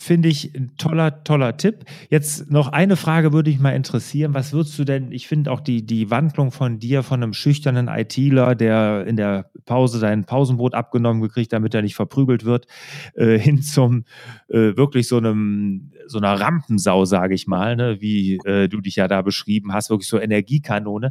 Finde 0.00 0.28
ich 0.28 0.54
ein 0.54 0.76
toller, 0.78 1.24
toller 1.24 1.56
Tipp. 1.56 1.84
Jetzt 2.08 2.52
noch 2.52 2.68
eine 2.68 2.94
Frage 2.96 3.32
würde 3.32 3.50
ich 3.50 3.58
mal 3.58 3.72
interessieren. 3.72 4.32
Was 4.32 4.52
würdest 4.52 4.78
du 4.78 4.84
denn, 4.84 5.10
ich 5.10 5.26
finde 5.26 5.50
auch 5.50 5.58
die, 5.58 5.84
die 5.84 6.08
Wandlung 6.08 6.52
von 6.52 6.78
dir, 6.78 7.02
von 7.02 7.20
einem 7.20 7.32
schüchternen 7.32 7.88
ITler, 7.88 8.54
der 8.54 9.06
in 9.08 9.16
der 9.16 9.50
Pause 9.64 9.98
dein 9.98 10.24
Pausenbrot 10.24 10.74
abgenommen 10.74 11.20
gekriegt, 11.20 11.52
damit 11.52 11.74
er 11.74 11.82
nicht 11.82 11.96
verprügelt 11.96 12.44
wird, 12.44 12.66
äh, 13.14 13.38
hin 13.48 13.60
zum 13.60 14.04
äh, 14.48 14.76
wirklich 14.76 15.08
so 15.08 15.16
einem, 15.16 15.90
so 16.06 16.18
einer 16.18 16.38
Rampensau, 16.38 17.04
sage 17.04 17.34
ich 17.34 17.48
mal, 17.48 17.74
ne, 17.74 18.00
wie 18.00 18.36
äh, 18.44 18.68
du 18.68 18.80
dich 18.80 18.94
ja 18.94 19.08
da 19.08 19.22
beschrieben 19.22 19.72
hast, 19.72 19.90
wirklich 19.90 20.08
so 20.08 20.20
Energiekanone. 20.20 21.10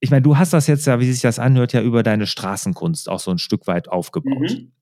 Ich 0.00 0.10
meine, 0.10 0.22
du 0.22 0.36
hast 0.36 0.52
das 0.52 0.66
jetzt 0.66 0.86
ja, 0.88 0.98
wie 0.98 1.10
sich 1.10 1.22
das 1.22 1.38
anhört, 1.38 1.72
ja 1.72 1.82
über 1.82 2.02
deine 2.02 2.26
Straßenkunst 2.26 3.08
auch 3.08 3.20
so 3.20 3.30
ein 3.30 3.38
Stück 3.38 3.68
weit 3.68 3.88
aufgebaut. 3.88 4.40
Mhm. 4.40 4.72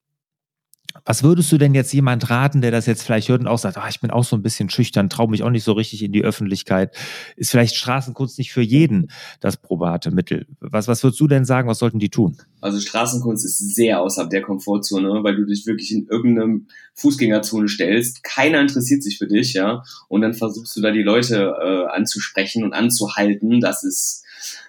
Was 1.05 1.23
würdest 1.23 1.51
du 1.51 1.57
denn 1.57 1.73
jetzt 1.73 1.93
jemand 1.93 2.29
raten, 2.29 2.61
der 2.61 2.71
das 2.71 2.85
jetzt 2.85 3.03
vielleicht 3.03 3.29
hört 3.29 3.41
und 3.41 3.47
auch 3.47 3.57
sagt, 3.57 3.77
ach, 3.77 3.89
ich 3.89 4.01
bin 4.01 4.11
auch 4.11 4.23
so 4.23 4.35
ein 4.35 4.41
bisschen 4.41 4.69
schüchtern, 4.69 5.09
traue 5.09 5.29
mich 5.29 5.43
auch 5.43 5.49
nicht 5.49 5.63
so 5.63 5.73
richtig 5.73 6.03
in 6.03 6.11
die 6.11 6.23
Öffentlichkeit? 6.23 6.95
Ist 7.35 7.51
vielleicht 7.51 7.75
Straßenkunst 7.75 8.37
nicht 8.37 8.51
für 8.51 8.61
jeden 8.61 9.09
das 9.39 9.57
probate 9.57 10.11
Mittel? 10.11 10.47
Was, 10.59 10.87
was 10.87 11.03
würdest 11.03 11.19
du 11.19 11.27
denn 11.27 11.45
sagen, 11.45 11.67
was 11.67 11.79
sollten 11.79 11.99
die 11.99 12.09
tun? 12.09 12.37
Also 12.61 12.79
Straßenkunst 12.79 13.45
ist 13.45 13.57
sehr 13.75 14.01
außerhalb 14.01 14.29
der 14.29 14.41
Komfortzone, 14.41 15.23
weil 15.23 15.35
du 15.35 15.45
dich 15.45 15.65
wirklich 15.65 15.91
in 15.91 16.07
irgendeinem 16.07 16.67
Fußgängerzone 16.95 17.67
stellst. 17.67 18.23
Keiner 18.23 18.59
interessiert 18.59 19.03
sich 19.03 19.17
für 19.17 19.27
dich, 19.27 19.53
ja. 19.53 19.83
Und 20.07 20.21
dann 20.21 20.33
versuchst 20.33 20.75
du 20.75 20.81
da 20.81 20.91
die 20.91 21.03
Leute 21.03 21.53
äh, 21.61 21.95
anzusprechen 21.95 22.63
und 22.63 22.73
anzuhalten. 22.73 23.61
Das 23.61 23.83
ist, 23.83 24.23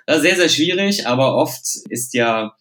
das 0.06 0.18
ist 0.18 0.22
sehr, 0.22 0.36
sehr 0.36 0.48
schwierig, 0.48 1.06
aber 1.06 1.34
oft 1.34 1.64
ist 1.88 2.14
ja 2.14 2.54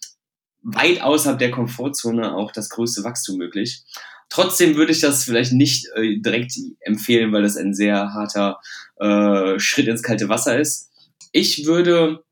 weit 0.63 1.01
außerhalb 1.01 1.39
der 1.39 1.51
Komfortzone 1.51 2.35
auch 2.35 2.51
das 2.51 2.69
größte 2.69 3.03
Wachstum 3.03 3.37
möglich. 3.37 3.83
Trotzdem 4.29 4.75
würde 4.75 4.91
ich 4.91 4.99
das 4.99 5.23
vielleicht 5.23 5.53
nicht 5.53 5.87
äh, 5.95 6.19
direkt 6.19 6.53
empfehlen, 6.81 7.31
weil 7.31 7.43
das 7.43 7.55
ein 7.55 7.73
sehr 7.73 8.13
harter 8.13 8.59
äh, 8.97 9.57
Schritt 9.59 9.87
ins 9.87 10.03
kalte 10.03 10.27
Wasser 10.27 10.59
ist. 10.59 10.91
Ich 11.31 11.65
würde, 11.65 12.23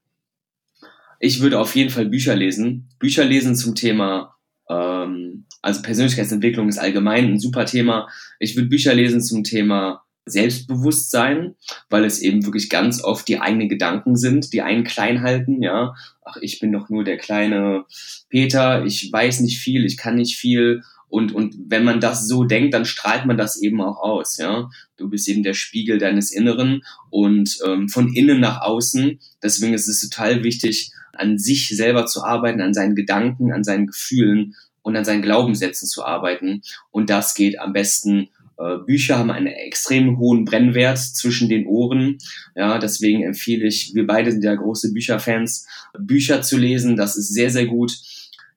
ich 1.19 1.41
würde 1.41 1.59
auf 1.59 1.75
jeden 1.75 1.89
Fall 1.89 2.07
Bücher 2.07 2.35
lesen. 2.35 2.89
Bücher 2.99 3.23
lesen 3.23 3.55
zum 3.55 3.75
Thema, 3.75 4.35
ähm, 4.69 5.45
also 5.61 5.81
Persönlichkeitsentwicklung 5.81 6.67
ist 6.67 6.77
allgemein 6.77 7.25
ein 7.25 7.39
super 7.39 7.65
Thema. 7.65 8.09
Ich 8.39 8.55
würde 8.55 8.69
Bücher 8.69 8.93
lesen 8.93 9.21
zum 9.21 9.43
Thema 9.43 10.04
Selbstbewusstsein, 10.25 11.55
weil 11.89 12.03
es 12.03 12.19
eben 12.19 12.45
wirklich 12.45 12.69
ganz 12.69 13.03
oft 13.03 13.27
die 13.27 13.39
eigenen 13.39 13.69
Gedanken 13.69 14.15
sind, 14.15 14.53
die 14.53 14.61
einen 14.61 14.83
klein 14.83 15.21
halten, 15.21 15.61
ja. 15.61 15.95
Ach, 16.23 16.37
ich 16.41 16.59
bin 16.59 16.71
doch 16.71 16.89
nur 16.89 17.03
der 17.03 17.17
kleine 17.17 17.85
Peter, 18.29 18.83
ich 18.85 19.11
weiß 19.11 19.41
nicht 19.41 19.59
viel, 19.59 19.85
ich 19.85 19.97
kann 19.97 20.15
nicht 20.15 20.37
viel. 20.37 20.81
Und, 21.07 21.31
und 21.33 21.55
wenn 21.67 21.83
man 21.83 21.99
das 21.99 22.27
so 22.27 22.43
denkt, 22.43 22.73
dann 22.73 22.85
strahlt 22.85 23.25
man 23.25 23.37
das 23.37 23.61
eben 23.61 23.79
auch 23.81 23.97
aus, 23.97 24.37
ja. 24.37 24.69
Du 24.97 25.09
bist 25.09 25.27
eben 25.27 25.43
der 25.43 25.53
Spiegel 25.53 25.99
deines 25.99 26.31
Inneren 26.31 26.81
und 27.11 27.59
ähm, 27.65 27.87
von 27.87 28.13
innen 28.13 28.39
nach 28.39 28.61
außen. 28.61 29.19
Deswegen 29.43 29.73
ist 29.73 29.87
es 29.87 30.01
total 30.01 30.43
wichtig, 30.43 30.91
an 31.13 31.37
sich 31.37 31.69
selber 31.69 32.07
zu 32.07 32.23
arbeiten, 32.23 32.61
an 32.61 32.73
seinen 32.73 32.95
Gedanken, 32.95 33.53
an 33.53 33.63
seinen 33.63 33.87
Gefühlen 33.87 34.55
und 34.81 34.95
an 34.95 35.05
seinen 35.05 35.21
Glaubenssätzen 35.21 35.87
zu 35.87 36.03
arbeiten. 36.03 36.61
Und 36.91 37.09
das 37.09 37.33
geht 37.33 37.59
am 37.59 37.73
besten 37.73 38.29
äh, 38.57 38.77
Bücher 38.85 39.17
haben 39.17 39.31
einen 39.31 39.47
extrem 39.47 40.17
hohen 40.17 40.45
Brennwert 40.45 40.97
zwischen 40.97 41.49
den 41.49 41.67
Ohren. 41.67 42.17
Ja, 42.55 42.79
deswegen 42.79 43.23
empfehle 43.23 43.67
ich, 43.67 43.91
wir 43.93 44.07
beide 44.07 44.31
sind 44.31 44.43
ja 44.43 44.55
große 44.55 44.93
Bücherfans, 44.93 45.67
Bücher 45.97 46.41
zu 46.41 46.57
lesen. 46.57 46.95
Das 46.95 47.17
ist 47.17 47.33
sehr, 47.33 47.49
sehr 47.49 47.65
gut. 47.65 47.97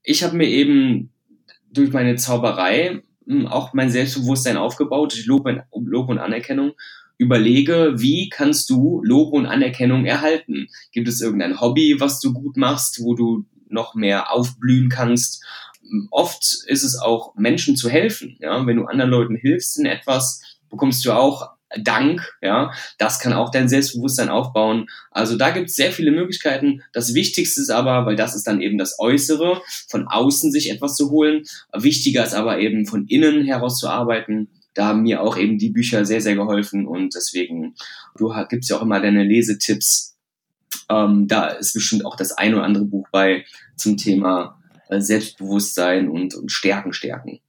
Ich 0.02 0.22
habe 0.22 0.37
mir 0.37 0.48
eben 0.48 1.11
durch 1.72 1.92
meine 1.92 2.16
Zauberei 2.16 3.02
hm, 3.26 3.46
auch 3.46 3.74
mein 3.74 3.90
Selbstbewusstsein 3.90 4.56
aufgebaut, 4.56 5.12
durch 5.12 5.26
Lob, 5.26 5.46
Lob 5.72 6.08
und 6.08 6.18
Anerkennung 6.18 6.72
überlege, 7.18 7.94
wie 7.96 8.28
kannst 8.28 8.70
du 8.70 9.02
Lob 9.02 9.32
und 9.32 9.46
Anerkennung 9.46 10.06
erhalten? 10.06 10.68
Gibt 10.92 11.08
es 11.08 11.20
irgendein 11.20 11.61
Hobby, 11.61 11.96
was 11.98 12.20
du 12.20 12.32
gut 12.32 12.56
machst, 12.56 13.02
wo 13.02 13.14
du 13.14 13.44
noch 13.68 13.94
mehr 13.94 14.32
aufblühen 14.32 14.88
kannst? 14.88 15.44
Oft 16.11 16.64
ist 16.66 16.83
es 16.83 16.98
auch 16.98 17.35
Menschen 17.35 17.77
zu 17.77 17.88
helfen. 17.88 18.37
Ja, 18.40 18.66
wenn 18.66 18.77
du 18.77 18.85
anderen 18.85 19.11
Leuten 19.11 19.37
hilfst 19.37 19.79
in 19.79 19.87
etwas, 19.87 20.42
bekommst 20.70 21.05
du 21.05 21.12
auch 21.12 21.51
Dank, 21.77 22.35
ja, 22.40 22.72
das 22.96 23.20
kann 23.20 23.35
auch 23.35 23.51
dein 23.51 23.68
Selbstbewusstsein 23.68 24.31
aufbauen. 24.31 24.87
Also 25.11 25.37
da 25.37 25.51
gibt 25.51 25.68
es 25.68 25.77
sehr 25.77 25.92
viele 25.92 26.12
Möglichkeiten. 26.12 26.83
Das 26.94 27.12
Wichtigste 27.12 27.61
ist 27.61 27.68
aber, 27.70 28.07
weil 28.07 28.16
das 28.16 28.35
ist 28.35 28.46
dann 28.46 28.62
eben 28.62 28.79
das 28.79 28.98
Äußere, 28.98 29.61
von 29.88 30.09
außen 30.09 30.51
sich 30.51 30.70
etwas 30.70 30.96
zu 30.96 31.11
holen. 31.11 31.42
Wichtiger 31.74 32.24
ist 32.24 32.33
aber 32.33 32.59
eben 32.59 32.87
von 32.87 33.07
innen 33.07 33.44
heraus 33.44 33.79
zu 33.79 33.88
arbeiten. 33.88 34.48
Da 34.72 34.87
haben 34.87 35.03
mir 35.03 35.20
auch 35.20 35.37
eben 35.37 35.59
die 35.59 35.70
Bücher 35.70 36.07
sehr, 36.07 36.22
sehr 36.22 36.37
geholfen 36.37 36.87
und 36.87 37.14
deswegen, 37.14 37.74
du 38.16 38.33
gibst 38.48 38.70
ja 38.70 38.79
auch 38.79 38.83
immer 38.83 39.01
deine 39.01 39.24
Lesetipps. 39.24 40.16
Ähm, 40.88 41.29
da 41.29 41.48
ist 41.48 41.74
bestimmt 41.74 42.07
auch 42.07 42.16
das 42.16 42.33
ein 42.33 42.55
oder 42.55 42.64
andere 42.64 42.85
Buch 42.85 43.09
bei 43.12 43.44
zum 43.77 43.98
Thema 43.98 44.57
Selbstbewusstsein 44.90 46.09
und, 46.09 46.35
und 46.35 46.51
Stärken 46.51 46.92
stärken. 46.92 47.40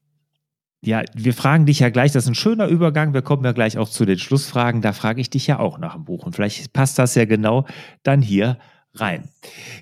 Ja, 0.82 1.04
wir 1.14 1.34
fragen 1.34 1.66
dich 1.66 1.80
ja 1.80 1.90
gleich, 1.90 2.14
das 2.14 2.24
ist 2.24 2.30
ein 2.30 2.36
schöner 2.36 2.68
Übergang, 2.68 3.14
wir 3.14 3.22
kommen 3.22 3.44
ja 3.44 3.52
gleich 3.52 3.78
auch 3.78 3.90
zu 3.90 4.06
den 4.06 4.18
Schlussfragen, 4.18 4.82
da 4.82 4.94
frage 4.94 5.20
ich 5.20 5.30
dich 5.30 5.46
ja 5.46 5.60
auch 5.60 5.78
nach 5.78 5.94
dem 5.94 6.06
Buch 6.06 6.26
und 6.26 6.36
vielleicht 6.36 6.72
passt 6.72 6.98
das 6.98 7.16
ja 7.16 7.26
genau 7.26 7.66
dann 8.04 8.22
hier 8.22 8.58
rein. 8.96 9.30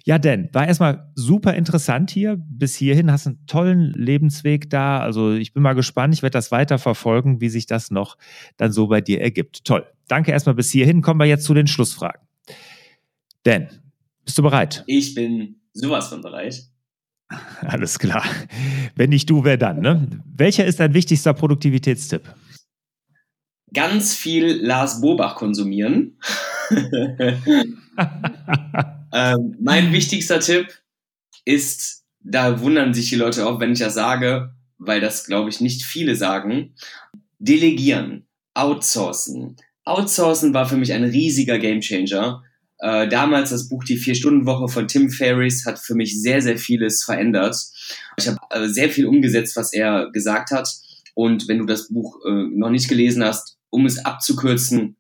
Ja, 0.06 0.18
denn 0.18 0.50
war 0.54 0.68
erstmal 0.68 1.12
super 1.16 1.54
interessant 1.54 2.12
hier. 2.12 2.38
Bis 2.38 2.76
hierhin 2.76 3.12
hast 3.12 3.26
du 3.26 3.32
einen 3.32 3.46
tollen 3.46 3.94
Lebensweg 3.94 4.70
da. 4.70 5.00
Also 5.00 5.34
ich 5.34 5.54
bin 5.54 5.64
mal 5.64 5.74
gespannt. 5.74 6.14
Ich 6.14 6.24
werde 6.24 6.34
das 6.34 6.52
weiter 6.52 6.78
verfolgen, 6.78 7.42
wie 7.42 7.50
sich 7.50 7.66
das 7.66 7.92
noch 7.92 8.18
dann 8.58 8.72
so 8.72 8.88
bei 8.88 9.02
dir 9.02 9.22
ergibt. 9.22 9.64
Toll. 9.66 9.86
Danke 10.08 10.32
erstmal 10.32 10.56
bis 10.56 10.72
hierhin. 10.72 11.02
Kommen 11.02 11.20
wir 11.20 11.26
jetzt 11.26 11.46
zu 11.46 11.54
den 11.54 11.68
Schlussfragen. 11.68 12.22
Denn, 13.46 13.70
bist 14.26 14.38
du 14.38 14.44
bereit? 14.44 14.84
Ich 14.88 15.16
bin 15.16 15.62
sowas 15.74 16.10
von 16.10 16.22
bereit. 16.22 16.68
Alles 17.62 18.00
klar. 18.00 18.24
Wenn 18.96 19.10
nicht 19.10 19.30
du, 19.30 19.44
wer 19.44 19.58
dann? 19.58 19.82
Ne? 19.82 20.08
Welcher 20.36 20.66
ist 20.66 20.80
dein 20.80 20.94
wichtigster 20.94 21.34
Produktivitätstipp? 21.34 22.34
Ganz 23.74 24.16
viel 24.16 24.66
Lars 24.66 25.02
Bobach 25.02 25.36
konsumieren. 25.36 26.18
ähm, 29.14 29.58
mein 29.60 29.92
wichtigster 29.92 30.40
Tipp 30.40 30.68
ist, 31.44 32.06
da 32.22 32.62
wundern 32.62 32.94
sich 32.94 33.10
die 33.10 33.16
Leute 33.16 33.46
auch, 33.46 33.60
wenn 33.60 33.74
ich 33.74 33.80
das 33.80 33.96
sage, 33.96 34.54
weil 34.78 35.02
das, 35.02 35.26
glaube 35.26 35.50
ich, 35.50 35.60
nicht 35.60 35.84
viele 35.84 36.16
sagen. 36.16 36.76
Delegieren, 37.40 38.26
outsourcen. 38.54 39.58
Outsourcen 39.84 40.54
war 40.54 40.68
für 40.68 40.78
mich 40.78 40.94
ein 40.94 41.04
riesiger 41.04 41.60
Gamechanger 41.60 42.44
äh, 42.80 43.08
damals 43.08 43.50
das 43.50 43.70
Buch 43.70 43.84
Die 43.84 43.98
Vier-Stunden-Woche 43.98 44.68
von 44.68 44.88
Tim 44.88 45.10
Ferriss 45.10 45.66
hat 45.66 45.80
für 45.80 45.96
mich 45.96 46.22
sehr, 46.22 46.42
sehr 46.42 46.58
vieles 46.58 47.04
verändert. 47.04 47.56
Ich 48.18 48.28
habe 48.28 48.40
äh, 48.52 48.68
sehr 48.68 48.90
viel 48.90 49.08
umgesetzt, 49.08 49.56
was 49.56 49.74
er 49.74 50.10
gesagt 50.12 50.52
hat. 50.52 50.70
Und 51.16 51.48
wenn 51.48 51.60
du 51.60 51.66
das 51.66 51.88
Buch 51.90 52.20
äh, 52.26 52.32
noch 52.32 52.70
nicht 52.70 52.88
gelesen 52.88 53.24
hast, 53.24 53.58
um 53.70 53.86
es 53.86 54.06
abzukürzen, 54.06 54.96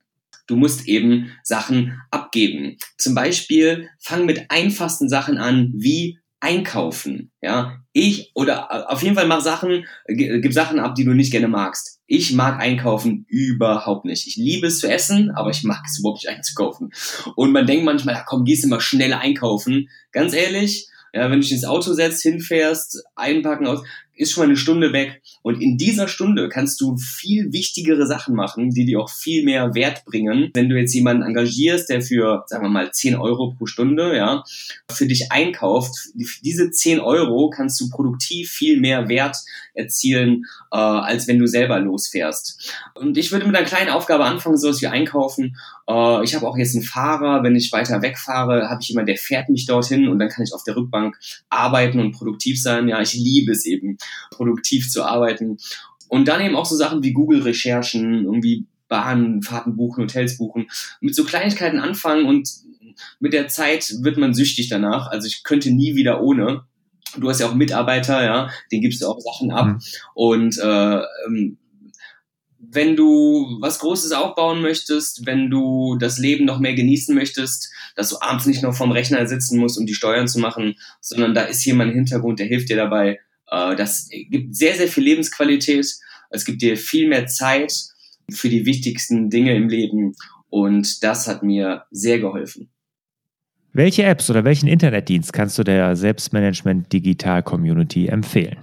Du 0.47 0.55
musst 0.55 0.87
eben 0.87 1.31
Sachen 1.43 2.01
abgeben. 2.09 2.77
Zum 2.97 3.13
Beispiel 3.13 3.89
fang 3.99 4.25
mit 4.25 4.49
einfachsten 4.49 5.09
Sachen 5.09 5.37
an, 5.37 5.73
wie 5.75 6.19
einkaufen. 6.39 7.31
Ja, 7.41 7.77
ich 7.93 8.31
oder 8.35 8.91
auf 8.91 9.01
jeden 9.01 9.15
Fall 9.15 9.27
mach 9.27 9.41
Sachen, 9.41 9.85
gib 10.07 10.53
Sachen 10.53 10.79
ab, 10.79 10.95
die 10.95 11.03
du 11.03 11.13
nicht 11.13 11.31
gerne 11.31 11.47
magst. 11.47 11.99
Ich 12.05 12.33
mag 12.33 12.59
einkaufen 12.59 13.25
überhaupt 13.27 14.05
nicht. 14.05 14.27
Ich 14.27 14.35
liebe 14.37 14.67
es 14.67 14.79
zu 14.79 14.89
essen, 14.89 15.31
aber 15.31 15.49
ich 15.49 15.63
mag 15.63 15.81
es 15.85 15.99
überhaupt 15.99 16.23
nicht 16.23 16.29
einzukaufen. 16.29 16.91
Und 17.35 17.51
man 17.51 17.65
denkt 17.65 17.85
manchmal, 17.85 18.15
ja 18.15 18.23
komm, 18.25 18.45
gehst 18.45 18.65
mal 18.67 18.79
schnell 18.79 19.13
einkaufen. 19.13 19.89
Ganz 20.11 20.33
ehrlich, 20.33 20.87
ja, 21.13 21.23
wenn 21.23 21.39
du 21.39 21.39
dich 21.39 21.51
ins 21.51 21.65
Auto 21.65 21.93
setzt, 21.93 22.21
hinfährst, 22.21 23.03
einpacken 23.15 23.67
aus, 23.67 23.83
ist 24.17 24.31
schon 24.31 24.43
mal 24.43 24.49
eine 24.49 24.57
Stunde 24.57 24.93
weg. 24.93 25.21
Und 25.41 25.61
in 25.61 25.77
dieser 25.77 26.07
Stunde 26.07 26.49
kannst 26.49 26.81
du 26.81 26.97
viel 26.97 27.53
wichtigere 27.53 28.05
Sachen 28.07 28.35
machen, 28.35 28.71
die 28.71 28.85
dir 28.85 28.99
auch 28.99 29.09
viel 29.09 29.43
mehr 29.43 29.73
Wert 29.75 30.05
bringen. 30.05 30.51
Wenn 30.53 30.69
du 30.69 30.77
jetzt 30.77 30.93
jemanden 30.93 31.23
engagierst, 31.23 31.89
der 31.89 32.01
für, 32.01 32.43
sagen 32.47 32.65
wir 32.65 32.69
mal, 32.69 32.91
10 32.91 33.15
Euro 33.15 33.53
pro 33.57 33.65
Stunde, 33.65 34.15
ja, 34.15 34.43
für 34.91 35.07
dich 35.07 35.31
einkauft, 35.31 35.93
diese 36.43 36.71
10 36.71 36.99
Euro 36.99 37.49
kannst 37.49 37.79
du 37.79 37.89
produktiv 37.89 38.49
viel 38.49 38.79
mehr 38.79 39.07
Wert 39.07 39.37
erzielen, 39.73 40.45
äh, 40.71 40.77
als 40.77 41.27
wenn 41.27 41.39
du 41.39 41.47
selber 41.47 41.79
losfährst. 41.79 42.73
Und 42.95 43.17
ich 43.17 43.31
würde 43.31 43.45
mit 43.45 43.55
einer 43.55 43.65
kleinen 43.65 43.89
Aufgabe 43.89 44.25
anfangen, 44.25 44.57
sowas 44.57 44.81
wie 44.81 44.87
einkaufen. 44.87 45.55
Äh, 45.87 46.23
ich 46.23 46.35
habe 46.35 46.47
auch 46.47 46.57
jetzt 46.57 46.75
einen 46.75 46.83
Fahrer, 46.83 47.43
wenn 47.43 47.55
ich 47.55 47.71
weiter 47.71 48.01
wegfahre, 48.01 48.69
habe 48.69 48.79
ich 48.81 48.89
jemanden, 48.89 49.07
der 49.07 49.17
fährt 49.17 49.49
mich 49.49 49.65
dorthin 49.65 50.07
und 50.07 50.19
dann 50.19 50.29
kann 50.29 50.43
ich 50.43 50.53
auf 50.53 50.63
der 50.63 50.75
Rückbank 50.75 51.17
arbeiten 51.49 51.99
und 51.99 52.11
produktiv 52.11 52.61
sein. 52.61 52.87
Ja, 52.87 53.01
ich 53.01 53.13
liebe 53.13 53.51
es 53.51 53.65
eben, 53.65 53.97
produktiv 54.31 54.89
zu 54.89 55.03
arbeiten. 55.03 55.57
Und 56.07 56.27
dann 56.27 56.41
eben 56.41 56.55
auch 56.55 56.65
so 56.65 56.75
Sachen 56.75 57.03
wie 57.03 57.13
Google-Recherchen, 57.13 58.25
irgendwie 58.25 58.65
Bahnfahrten 58.87 59.75
buchen, 59.75 60.03
Hotels 60.03 60.37
buchen, 60.37 60.69
mit 61.01 61.15
so 61.15 61.25
Kleinigkeiten 61.25 61.79
anfangen 61.79 62.25
und 62.25 62.49
mit 63.19 63.33
der 63.33 63.47
Zeit 63.47 63.93
wird 64.01 64.17
man 64.17 64.33
süchtig 64.33 64.69
danach. 64.69 65.07
Also 65.07 65.27
ich 65.27 65.43
könnte 65.43 65.71
nie 65.71 65.95
wieder 65.95 66.21
ohne. 66.21 66.63
Du 67.17 67.29
hast 67.29 67.39
ja 67.39 67.47
auch 67.47 67.55
Mitarbeiter, 67.55 68.23
ja, 68.23 68.49
den 68.71 68.81
gibst 68.81 69.01
du 69.01 69.07
auch 69.07 69.19
Sachen 69.19 69.51
ab. 69.51 69.67
Mhm. 69.67 69.79
Und 70.13 70.57
äh, 70.57 71.01
ähm, 71.25 71.57
wenn 72.59 72.95
du 72.95 73.57
was 73.61 73.79
Großes 73.79 74.11
aufbauen 74.11 74.61
möchtest, 74.61 75.25
wenn 75.25 75.49
du 75.49 75.95
das 75.99 76.17
Leben 76.17 76.45
noch 76.45 76.59
mehr 76.59 76.73
genießen 76.73 77.15
möchtest, 77.15 77.71
dass 77.95 78.09
du 78.09 78.19
abends 78.19 78.45
nicht 78.45 78.63
noch 78.63 78.75
vorm 78.75 78.91
Rechner 78.91 79.25
sitzen 79.25 79.59
musst, 79.59 79.77
um 79.77 79.85
die 79.85 79.93
Steuern 79.93 80.27
zu 80.27 80.39
machen, 80.39 80.75
sondern 80.99 81.33
da 81.33 81.43
ist 81.43 81.63
jemand 81.65 81.91
im 81.91 81.97
Hintergrund, 81.97 82.39
der 82.39 82.47
hilft 82.47 82.69
dir 82.69 82.75
dabei. 82.75 83.19
Äh, 83.49 83.75
das 83.75 84.09
gibt 84.09 84.55
sehr, 84.55 84.75
sehr 84.75 84.87
viel 84.87 85.03
Lebensqualität. 85.03 85.87
Es 86.29 86.45
gibt 86.45 86.61
dir 86.61 86.77
viel 86.77 87.07
mehr 87.07 87.27
Zeit 87.27 87.73
für 88.31 88.49
die 88.49 88.65
wichtigsten 88.65 89.29
Dinge 89.29 89.55
im 89.55 89.69
Leben. 89.69 90.15
Und 90.49 91.03
das 91.03 91.27
hat 91.27 91.43
mir 91.43 91.83
sehr 91.91 92.19
geholfen. 92.19 92.69
Welche 93.73 94.03
Apps 94.03 94.29
oder 94.29 94.43
welchen 94.43 94.67
Internetdienst 94.67 95.33
kannst 95.33 95.57
du 95.59 95.63
der 95.63 95.95
Selbstmanagement 95.95 96.91
Digital 96.91 97.43
Community 97.43 98.07
empfehlen? 98.07 98.57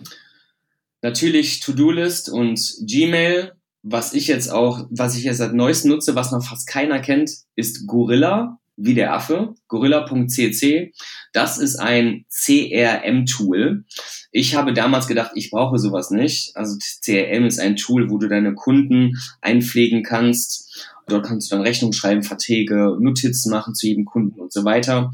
Natürlich 1.03 1.61
To-Do-List 1.61 2.31
und 2.31 2.59
Gmail 2.87 3.53
was 3.85 4.14
ich 4.14 4.27
jetzt 4.27 4.51
auch, 4.51 4.87
was 4.90 5.16
ich 5.16 5.25
jetzt 5.25 5.37
seit 5.37 5.53
neuestem 5.53 5.90
nutze, 5.90 6.14
was 6.14 6.33
noch 6.33 6.42
fast 6.42 6.66
keiner 6.66 7.01
kennt, 7.01 7.31
ist 7.55 7.87
Gorilla, 7.87 8.59
wie 8.77 8.95
der 8.95 9.15
Affe, 9.15 9.55
gorilla.cc. 9.69 10.93
Das 11.33 11.59
ist 11.59 11.77
ein 11.77 12.25
CRM-Tool. 12.29 13.85
Ich 14.33 14.55
habe 14.57 14.73
damals 14.73 15.07
gedacht, 15.07 15.33
ich 15.35 15.51
brauche 15.51 15.79
sowas 15.79 16.11
nicht. 16.11 16.57
Also 16.57 16.77
CRM 17.03 17.45
ist 17.45 17.61
ein 17.61 17.77
Tool, 17.77 18.11
wo 18.11 18.19
du 18.19 18.29
deine 18.29 18.55
Kunden 18.55 19.17
einpflegen 19.41 20.03
kannst. 20.03 20.89
Dort 21.07 21.27
kannst 21.27 21.51
du 21.51 21.57
dann 21.57 21.65
Rechnung 21.65 21.93
schreiben, 21.93 22.23
Verträge, 22.23 22.97
Notizen 22.99 23.51
machen 23.51 23.75
zu 23.75 23.87
jedem 23.87 24.05
Kunden 24.05 24.41
und 24.41 24.53
so 24.53 24.65
weiter. 24.65 25.13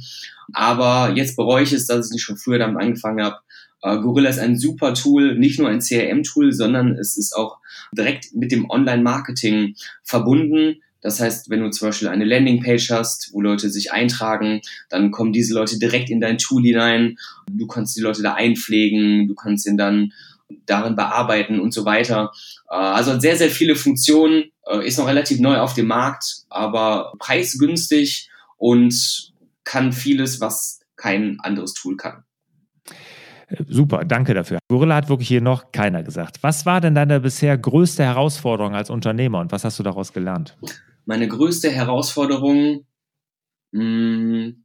Aber 0.53 1.15
jetzt 1.17 1.37
bereue 1.37 1.65
ich 1.65 1.73
es, 1.73 1.87
dass 1.87 2.07
ich 2.07 2.13
nicht 2.13 2.23
schon 2.23 2.37
früher 2.37 2.59
damit 2.59 2.81
angefangen 2.81 3.25
habe. 3.25 3.37
Äh, 3.83 3.99
Gorilla 3.99 4.31
ist 4.31 4.39
ein 4.39 4.59
super 4.59 4.95
Tool, 4.95 5.39
nicht 5.39 5.59
nur 5.59 5.69
ein 5.69 5.81
CRM-Tool, 5.81 6.53
sondern 6.53 6.93
es 6.93 7.17
ist 7.17 7.35
auch 7.35 7.59
direkt 7.93 8.35
mit 8.35 8.53
dem 8.53 8.71
Online-Marketing 8.71 9.75
verbunden. 10.03 10.83
Das 11.01 11.21
heißt, 11.21 11.51
wenn 11.51 11.61
du 11.61 11.71
zum 11.71 11.89
Beispiel 11.89 12.09
eine 12.09 12.25
Landingpage 12.25 12.91
hast, 12.91 13.31
wo 13.33 13.41
Leute 13.41 13.71
sich 13.71 13.93
eintragen, 13.93 14.61
dann 14.89 15.11
kommen 15.11 15.33
diese 15.33 15.55
Leute 15.55 15.79
direkt 15.79 16.11
in 16.11 16.21
dein 16.21 16.39
Tool 16.39 16.63
hinein. 16.63 17.17
Du 17.51 17.67
kannst 17.67 17.97
die 17.97 18.03
Leute 18.03 18.23
da 18.23 18.35
einpflegen, 18.35 19.27
du 19.29 19.35
kannst 19.35 19.67
ihn 19.67 19.77
dann 19.77 20.13
darin 20.67 20.97
bearbeiten 20.97 21.61
und 21.61 21.73
so 21.73 21.85
weiter. 21.85 22.33
Äh, 22.71 22.75
also 22.75 23.19
sehr, 23.19 23.37
sehr 23.37 23.51
viele 23.51 23.77
Funktionen, 23.77 24.51
äh, 24.67 24.87
ist 24.87 24.99
noch 24.99 25.07
relativ 25.07 25.41
neu 25.41 25.59
auf 25.59 25.75
dem 25.75 25.87
Markt, 25.87 26.45
aber 26.49 27.13
preisgünstig 27.19 28.31
und 28.57 29.33
kann 29.65 29.93
vieles, 29.93 30.41
was 30.41 30.81
kein 30.97 31.39
anderes 31.41 31.75
Tool 31.75 31.97
kann. 31.97 32.25
Super, 33.69 34.05
danke 34.05 34.33
dafür. 34.35 34.59
Gorilla 34.69 34.95
hat 34.95 35.09
wirklich 35.09 35.29
hier 35.29 35.41
noch 35.41 35.73
keiner 35.73 36.05
gesagt. 36.05 36.39
Was 36.43 36.67
war 36.67 36.81
denn 36.81 36.95
deine 36.95 37.21
bisher 37.21 37.59
größte 37.59 38.05
Herausforderung 38.05 38.75
als 38.75 38.91
Unternehmer 38.91 39.41
und 39.41 39.51
was 39.51 39.65
hast 39.65 39.79
du 39.79 39.83
daraus 39.83 40.13
gelernt? 40.13 40.57
Meine 41.11 41.27
größte 41.27 41.73
Herausforderung, 41.73 42.87
mh, 43.73 43.83
hm, 43.83 44.65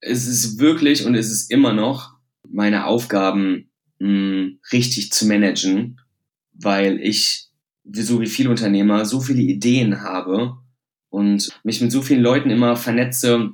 es 0.00 0.26
ist 0.26 0.58
wirklich 0.58 1.06
und 1.06 1.14
es 1.14 1.30
ist 1.30 1.52
immer 1.52 1.72
noch, 1.72 2.16
meine 2.48 2.86
Aufgaben 2.86 3.70
mh, 4.00 4.08
hm, 4.08 4.58
richtig 4.72 5.12
zu 5.12 5.24
managen, 5.24 6.00
weil 6.52 7.00
ich, 7.00 7.46
so 7.92 8.20
wie 8.20 8.26
viele 8.26 8.50
Unternehmer, 8.50 9.04
so 9.04 9.20
viele 9.20 9.40
Ideen 9.40 10.00
habe 10.00 10.56
und 11.10 11.56
mich 11.62 11.80
mit 11.80 11.92
so 11.92 12.02
vielen 12.02 12.22
Leuten 12.22 12.50
immer 12.50 12.74
vernetze, 12.74 13.52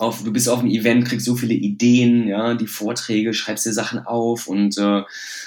auf, 0.00 0.24
du 0.24 0.32
bist 0.32 0.48
auf 0.48 0.58
einem 0.58 0.70
Event, 0.70 1.04
kriegst 1.04 1.26
so 1.26 1.36
viele 1.36 1.54
Ideen, 1.54 2.26
ja, 2.26 2.54
die 2.54 2.66
Vorträge, 2.66 3.34
schreibst 3.34 3.66
dir 3.66 3.72
Sachen 3.72 4.00
auf 4.00 4.48
und 4.48 4.76
äh, 4.78 5.02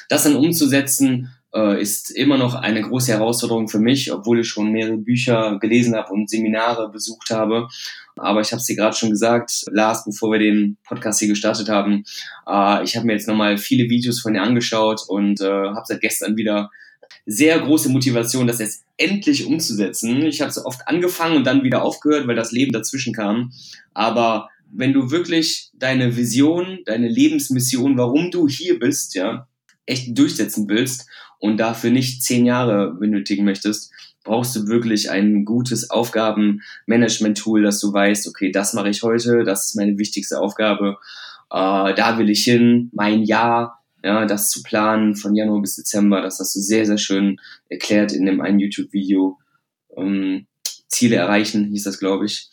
das 0.08 0.24
dann 0.24 0.38
umzusetzen, 0.38 1.34
äh, 1.54 1.82
ist 1.82 2.12
immer 2.12 2.38
noch 2.38 2.56
eine 2.56 2.82
große 2.82 3.12
Herausforderung 3.12 3.68
für 3.68 3.80
mich, 3.80 4.12
obwohl 4.12 4.40
ich 4.40 4.48
schon 4.48 4.72
mehrere 4.72 4.98
Bücher 4.98 5.60
gelesen 5.60 5.96
habe 5.96 6.12
und 6.12 6.30
Seminare 6.30 6.90
besucht 6.90 7.30
habe. 7.30 7.68
Aber 8.16 8.42
ich 8.42 8.52
habe 8.52 8.60
es 8.60 8.66
dir 8.66 8.76
gerade 8.76 8.96
schon 8.96 9.10
gesagt, 9.10 9.66
Lars, 9.72 10.06
bevor 10.06 10.32
wir 10.32 10.40
den 10.40 10.78
Podcast 10.84 11.20
hier 11.20 11.28
gestartet 11.28 11.70
haben, 11.70 12.04
äh, 12.48 12.84
ich 12.84 12.96
habe 12.96 13.06
mir 13.06 13.14
jetzt 13.14 13.28
nochmal 13.28 13.58
viele 13.58 13.90
Videos 13.90 14.20
von 14.20 14.34
dir 14.34 14.42
angeschaut 14.42 15.02
und 15.08 15.42
äh, 15.42 15.46
habe 15.46 15.84
seit 15.86 16.02
gestern 16.02 16.38
wieder 16.38 16.70
sehr 17.26 17.60
große 17.60 17.90
Motivation, 17.90 18.48
das 18.48 18.60
jetzt 18.60 18.84
endlich 18.98 19.46
umzusetzen. 19.46 20.24
Ich 20.24 20.42
habe 20.42 20.52
so 20.52 20.66
oft 20.66 20.88
angefangen 20.88 21.38
und 21.38 21.46
dann 21.46 21.64
wieder 21.64 21.84
aufgehört, 21.84 22.28
weil 22.28 22.36
das 22.36 22.52
Leben 22.52 22.74
dazwischen 22.74 23.14
kam. 23.14 23.52
Aber 23.94 24.50
wenn 24.72 24.94
du 24.94 25.12
wirklich 25.12 25.70
deine 25.74 26.18
Vision, 26.18 26.80
deine 26.86 27.08
Lebensmission, 27.08 27.98
warum 27.98 28.32
du 28.32 28.48
hier 28.48 28.80
bist, 28.80 29.16
ja, 29.16 29.48
echt 29.86 30.18
durchsetzen 30.18 30.68
willst 30.68 31.08
und 31.44 31.58
dafür 31.58 31.92
nicht 31.92 32.24
zehn 32.24 32.46
Jahre 32.46 32.94
benötigen 32.94 33.44
möchtest, 33.44 33.92
brauchst 34.24 34.56
du 34.56 34.68
wirklich 34.68 35.12
ein 35.12 35.44
gutes 35.44 35.90
Aufgabenmanagement-Tool, 35.90 37.64
dass 37.64 37.82
du 37.82 37.92
weißt, 37.92 38.30
okay, 38.30 38.50
das 38.50 38.74
mache 38.74 38.88
ich 38.88 39.04
heute, 39.04 39.44
das 39.44 39.66
ist 39.66 39.76
meine 39.76 39.98
wichtigste 39.98 40.40
Aufgabe, 40.40 40.96
äh, 41.52 41.94
da 41.94 42.18
will 42.18 42.30
ich 42.30 42.46
hin, 42.46 42.90
mein 42.94 43.24
Jahr 43.24 43.84
ja, 44.06 44.26
das 44.26 44.50
zu 44.50 44.64
planen 44.64 45.18
von 45.18 45.36
Januar 45.36 45.62
bis 45.62 45.76
Dezember, 45.76 46.22
das 46.22 46.40
hast 46.40 46.56
du 46.56 46.62
sehr, 46.62 46.86
sehr 46.86 46.98
schön 46.98 47.42
erklärt 47.68 48.14
in 48.14 48.26
dem 48.26 48.40
einen 48.40 48.60
YouTube-Video. 48.60 49.38
Ähm, 49.98 50.48
Ziele 50.88 51.18
erreichen, 51.18 51.66
hieß 51.66 51.84
das, 51.84 52.00
glaube 52.00 52.26
ich. 52.26 52.50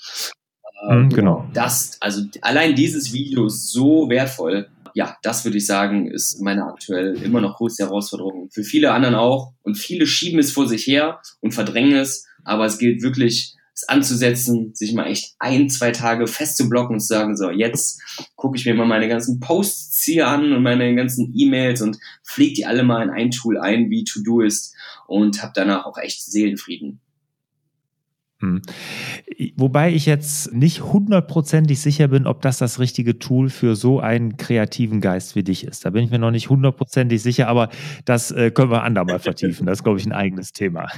Ähm, 0.88 1.10
genau. 1.10 1.48
Das, 1.54 1.96
also 2.00 2.22
allein 2.40 2.74
dieses 2.74 3.12
Video 3.12 3.46
ist 3.46 3.70
so 3.70 4.08
wertvoll. 4.08 4.68
Ja, 4.94 5.16
das 5.22 5.44
würde 5.44 5.58
ich 5.58 5.66
sagen, 5.66 6.10
ist 6.10 6.40
meine 6.40 6.64
aktuell 6.64 7.14
immer 7.22 7.40
noch 7.40 7.56
größte 7.56 7.84
Herausforderung. 7.84 8.50
Für 8.50 8.64
viele 8.64 8.92
anderen 8.92 9.14
auch. 9.14 9.52
Und 9.62 9.76
viele 9.76 10.06
schieben 10.06 10.38
es 10.38 10.52
vor 10.52 10.66
sich 10.66 10.86
her 10.86 11.20
und 11.40 11.52
verdrängen 11.52 11.96
es. 11.96 12.26
Aber 12.44 12.64
es 12.66 12.78
gilt 12.78 13.02
wirklich, 13.02 13.54
es 13.74 13.88
anzusetzen, 13.88 14.74
sich 14.74 14.92
mal 14.92 15.06
echt 15.06 15.34
ein, 15.38 15.68
zwei 15.68 15.90
Tage 15.90 16.26
festzublocken 16.26 16.94
und 16.94 17.00
zu 17.00 17.06
sagen, 17.06 17.36
so, 17.36 17.50
jetzt 17.50 18.00
gucke 18.36 18.56
ich 18.56 18.66
mir 18.66 18.74
mal 18.74 18.86
meine 18.86 19.08
ganzen 19.08 19.40
Posts 19.40 20.02
hier 20.02 20.28
an 20.28 20.52
und 20.52 20.62
meine 20.62 20.94
ganzen 20.94 21.32
E-Mails 21.34 21.82
und 21.82 21.98
pflege 22.26 22.54
die 22.54 22.66
alle 22.66 22.82
mal 22.82 23.02
in 23.02 23.10
ein 23.10 23.30
Tool 23.30 23.58
ein, 23.58 23.90
wie 23.90 24.04
To-Do 24.04 24.40
ist 24.40 24.74
und 25.06 25.42
habe 25.42 25.52
danach 25.54 25.86
auch 25.86 25.98
echt 25.98 26.22
Seelenfrieden. 26.22 27.00
Hm. 28.40 28.62
Wobei 29.56 29.92
ich 29.92 30.06
jetzt 30.06 30.52
nicht 30.54 30.82
hundertprozentig 30.82 31.80
sicher 31.80 32.08
bin, 32.08 32.26
ob 32.26 32.40
das 32.40 32.56
das 32.58 32.78
richtige 32.78 33.18
Tool 33.18 33.50
für 33.50 33.76
so 33.76 34.00
einen 34.00 34.38
kreativen 34.38 35.02
Geist 35.02 35.36
wie 35.36 35.42
dich 35.42 35.64
ist. 35.64 35.84
Da 35.84 35.90
bin 35.90 36.04
ich 36.04 36.10
mir 36.10 36.18
noch 36.18 36.30
nicht 36.30 36.48
hundertprozentig 36.48 37.22
sicher, 37.22 37.48
aber 37.48 37.68
das 38.06 38.30
äh, 38.30 38.50
können 38.50 38.70
wir 38.70 38.82
andermal 38.82 39.18
vertiefen. 39.20 39.66
Das 39.66 39.78
ist, 39.78 39.84
glaube 39.84 39.98
ich, 39.98 40.06
ein 40.06 40.12
eigenes 40.12 40.52
Thema. 40.52 40.88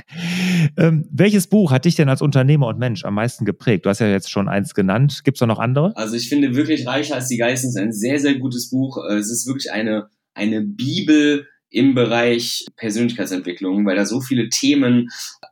Ähm, 0.76 1.08
welches 1.10 1.48
Buch 1.48 1.72
hat 1.72 1.84
dich 1.84 1.96
denn 1.96 2.08
als 2.08 2.22
Unternehmer 2.22 2.68
und 2.68 2.78
Mensch 2.78 3.04
am 3.04 3.14
meisten 3.14 3.44
geprägt? 3.44 3.86
Du 3.86 3.90
hast 3.90 3.98
ja 3.98 4.08
jetzt 4.08 4.30
schon 4.30 4.48
eins 4.48 4.74
genannt. 4.74 5.22
Gibt 5.24 5.36
es 5.36 5.40
da 5.40 5.46
noch 5.46 5.58
andere? 5.58 5.96
Also 5.96 6.14
ich 6.14 6.28
finde 6.28 6.54
wirklich 6.54 6.86
Reicher 6.86 7.16
als 7.16 7.26
die 7.26 7.38
Geisten 7.38 7.68
ist 7.68 7.76
ein 7.76 7.92
sehr, 7.92 8.20
sehr 8.20 8.36
gutes 8.38 8.70
Buch. 8.70 8.98
Äh, 9.08 9.14
es 9.16 9.30
ist 9.30 9.48
wirklich 9.48 9.72
eine, 9.72 10.06
eine 10.34 10.62
Bibel 10.62 11.46
im 11.72 11.94
Bereich 11.94 12.66
Persönlichkeitsentwicklung, 12.76 13.84
weil 13.86 13.96
da 13.96 14.06
so 14.06 14.20
viele 14.20 14.48
Themen 14.48 15.08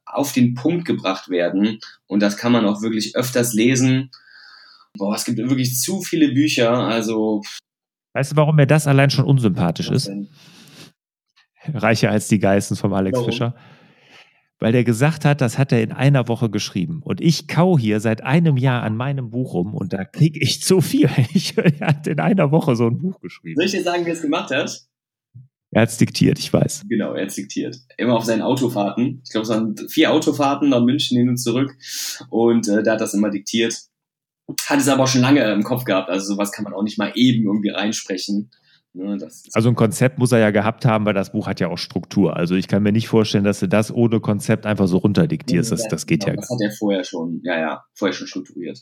auf 0.07 0.33
den 0.33 0.55
Punkt 0.55 0.85
gebracht 0.85 1.29
werden 1.31 1.79
und 2.07 2.21
das 2.21 2.37
kann 2.37 2.53
man 2.53 2.67
auch 2.67 2.83
wirklich 2.83 3.17
öfters 3.17 3.55
lesen. 3.55 4.11
Boah, 4.97 5.15
es 5.15 5.25
gibt 5.25 5.39
wirklich 5.39 5.79
zu 5.79 6.03
viele 6.03 6.33
Bücher, 6.33 6.73
also. 6.73 7.43
Weißt 8.13 8.33
du, 8.33 8.37
warum 8.37 8.57
mir 8.57 8.67
das 8.67 8.87
allein 8.87 9.11
schon 9.11 9.25
unsympathisch 9.25 9.91
ist? 9.91 10.11
Reicher 11.73 12.11
als 12.11 12.29
die 12.29 12.39
Geistens 12.39 12.81
vom 12.81 12.93
Alex 12.93 13.17
warum? 13.17 13.31
Fischer 13.31 13.55
weil 14.61 14.73
der 14.73 14.85
gesagt 14.85 15.25
hat, 15.25 15.41
das 15.41 15.59
hat 15.59 15.73
er 15.73 15.83
in 15.83 15.91
einer 15.91 16.29
Woche 16.29 16.51
geschrieben. 16.51 17.01
Und 17.03 17.21
ich 17.21 17.49
kau 17.49 17.79
hier 17.79 17.99
seit 17.99 18.23
einem 18.23 18.59
Jahr 18.59 18.83
an 18.83 18.95
meinem 18.95 19.31
Buch 19.31 19.55
rum 19.55 19.75
und 19.75 19.95
da 19.95 20.05
kriege 20.05 20.39
ich 20.41 20.63
zu 20.63 20.81
viel. 20.81 21.09
Ich, 21.33 21.57
er 21.57 21.87
hat 21.87 22.07
in 22.07 22.21
einer 22.21 22.51
Woche 22.51 22.77
so 22.77 22.87
ein 22.87 22.99
Buch 22.99 23.21
geschrieben. 23.21 23.57
Soll 23.57 23.67
ich 23.67 23.73
dir 23.73 23.83
sagen, 23.83 24.05
wie 24.05 24.11
er 24.11 24.15
es 24.15 24.23
gemacht 24.23 24.51
hat? 24.51 24.90
Er 25.73 25.83
hat 25.83 25.91
es 25.91 25.99
diktiert, 25.99 26.39
ich 26.39 26.53
weiß. 26.53 26.85
Genau, 26.89 27.15
er 27.15 27.23
hat 27.23 27.29
es 27.29 27.37
diktiert. 27.37 27.77
Immer 27.97 28.17
auf 28.17 28.25
seinen 28.25 28.43
Autofahrten. 28.43 29.23
Ich 29.25 29.31
glaube, 29.31 29.45
es 29.45 29.51
waren 29.51 29.77
vier 29.89 30.13
Autofahrten 30.13 30.69
nach 30.69 30.83
München 30.83 31.17
hin 31.17 31.29
und 31.29 31.37
zurück. 31.37 31.77
Und 32.29 32.67
äh, 32.69 32.83
da 32.83 32.93
hat 32.93 33.01
das 33.01 33.15
immer 33.15 33.31
diktiert. 33.31 33.77
Hat 34.67 34.81
es 34.81 34.89
aber 34.89 35.05
auch 35.05 35.09
schon 35.09 35.21
lange 35.21 35.45
im 35.53 35.63
Kopf 35.63 35.85
gehabt. 35.85 36.11
Also 36.11 36.35
sowas 36.35 36.51
kann 36.51 36.65
man 36.65 36.75
auch 36.75 36.83
nicht 36.83 36.99
mal 36.99 37.13
eben 37.15 37.45
irgendwie 37.45 37.69
reinsprechen. 37.69 38.51
Ne, 38.93 39.17
also 39.53 39.69
ein 39.69 39.77
Konzept 39.77 40.19
muss 40.19 40.33
er 40.33 40.41
ja 40.41 40.51
gehabt 40.51 40.85
haben, 40.85 41.07
weil 41.07 41.15
das 41.15 41.31
Buch 41.31 41.47
hat 41.47 41.61
ja 41.61 41.69
auch 41.69 41.79
Struktur. 41.79 42.37
Also 42.37 42.57
ich 42.57 42.67
kann 42.67 42.83
mir 42.83 42.91
nicht 42.91 43.07
vorstellen, 43.07 43.45
dass 43.45 43.61
du 43.61 43.69
das 43.69 43.95
ohne 43.95 44.19
Konzept 44.19 44.67
einfach 44.67 44.89
so 44.89 44.99
runterdiktierst. 44.99 45.71
Das, 45.71 45.87
das 45.87 46.07
geht 46.07 46.25
genau, 46.25 46.33
ja. 46.33 46.41
Das 46.41 46.51
hat 46.51 46.61
er 46.61 46.73
vorher 46.73 47.05
schon, 47.05 47.41
ja, 47.45 47.61
ja, 47.61 47.85
vorher 47.95 48.13
schon 48.13 48.27
strukturiert. 48.27 48.81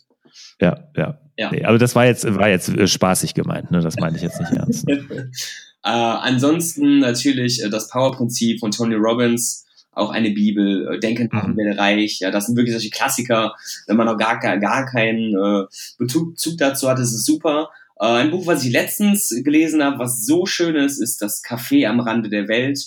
Ja, 0.63 0.89
ja. 0.97 1.21
ja. 1.37 1.51
Nee, 1.51 1.65
aber 1.65 1.77
das 1.77 1.95
war 1.95 2.07
jetzt, 2.07 2.25
war 2.25 2.49
jetzt 2.49 2.71
äh, 2.71 2.87
spaßig 2.87 3.35
gemeint, 3.35 3.71
ne? 3.71 3.81
Das 3.81 3.97
meine 3.97 4.17
ich 4.17 4.23
jetzt 4.23 4.41
nicht 4.41 4.53
ernst. 4.53 4.87
Ne? 4.87 5.31
äh, 5.89 5.91
ansonsten 5.91 6.99
natürlich 6.99 7.63
äh, 7.63 7.71
das 7.71 7.89
Power-Prinzip 7.89 8.61
von 8.61 8.71
Tony 8.71 8.95
Robbins, 8.95 9.65
auch 9.93 10.11
eine 10.11 10.31
Bibel, 10.31 10.95
äh, 10.95 11.01
Denken 11.01 11.31
machen 11.33 11.55
mhm. 11.55 11.79
reich. 11.79 12.19
Ja, 12.21 12.31
das 12.31 12.47
sind 12.47 12.57
wirklich 12.57 12.75
solche 12.75 12.91
Klassiker. 12.91 13.55
Wenn 13.87 13.97
man 13.97 14.07
noch 14.07 14.19
gar, 14.19 14.39
gar 14.39 14.85
keinen 14.85 15.35
äh, 15.35 15.65
Bezug 15.97 16.35
dazu 16.59 16.91
hat, 16.91 16.99
ist 16.99 17.15
es 17.15 17.25
super. 17.25 17.71
Äh, 17.99 18.05
ein 18.05 18.31
Buch, 18.31 18.47
was 18.47 18.65
ich 18.65 18.71
letztens 18.71 19.31
gelesen 19.43 19.83
habe, 19.83 19.99
was 19.99 20.27
so 20.27 20.45
schön 20.45 20.77
ist, 20.77 20.99
ist 20.99 21.23
das 21.23 21.43
Café 21.43 21.87
am 21.87 22.01
Rande 22.01 22.29
der 22.29 22.49
Welt. 22.49 22.79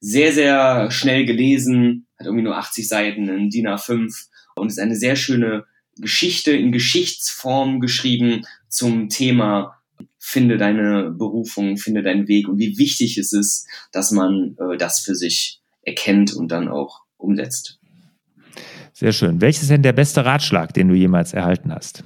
Sehr, 0.00 0.32
sehr 0.32 0.90
schnell 0.90 1.24
gelesen, 1.24 2.06
hat 2.18 2.26
irgendwie 2.26 2.44
nur 2.44 2.58
80 2.58 2.86
Seiten, 2.86 3.30
ein 3.30 3.48
DIN 3.48 3.68
A5 3.68 4.26
und 4.54 4.68
ist 4.68 4.78
eine 4.78 4.96
sehr 4.96 5.16
schöne 5.16 5.64
Geschichte 5.96 6.52
in 6.52 6.72
Geschichtsform 6.72 7.80
geschrieben 7.80 8.42
zum 8.68 9.08
Thema 9.08 9.77
finde 10.28 10.58
deine 10.58 11.10
Berufung, 11.10 11.76
finde 11.76 12.02
deinen 12.02 12.28
Weg 12.28 12.48
und 12.48 12.58
wie 12.58 12.78
wichtig 12.78 13.18
es 13.18 13.32
ist, 13.32 13.66
dass 13.92 14.10
man 14.10 14.56
äh, 14.58 14.76
das 14.76 15.00
für 15.00 15.14
sich 15.14 15.60
erkennt 15.82 16.34
und 16.34 16.52
dann 16.52 16.68
auch 16.68 17.00
umsetzt. 17.16 17.78
Sehr 18.92 19.12
schön. 19.12 19.40
Welches 19.40 19.62
ist 19.62 19.70
denn 19.70 19.82
der 19.82 19.92
beste 19.92 20.24
Ratschlag, 20.24 20.74
den 20.74 20.88
du 20.88 20.94
jemals 20.94 21.32
erhalten 21.32 21.72
hast? 21.72 22.04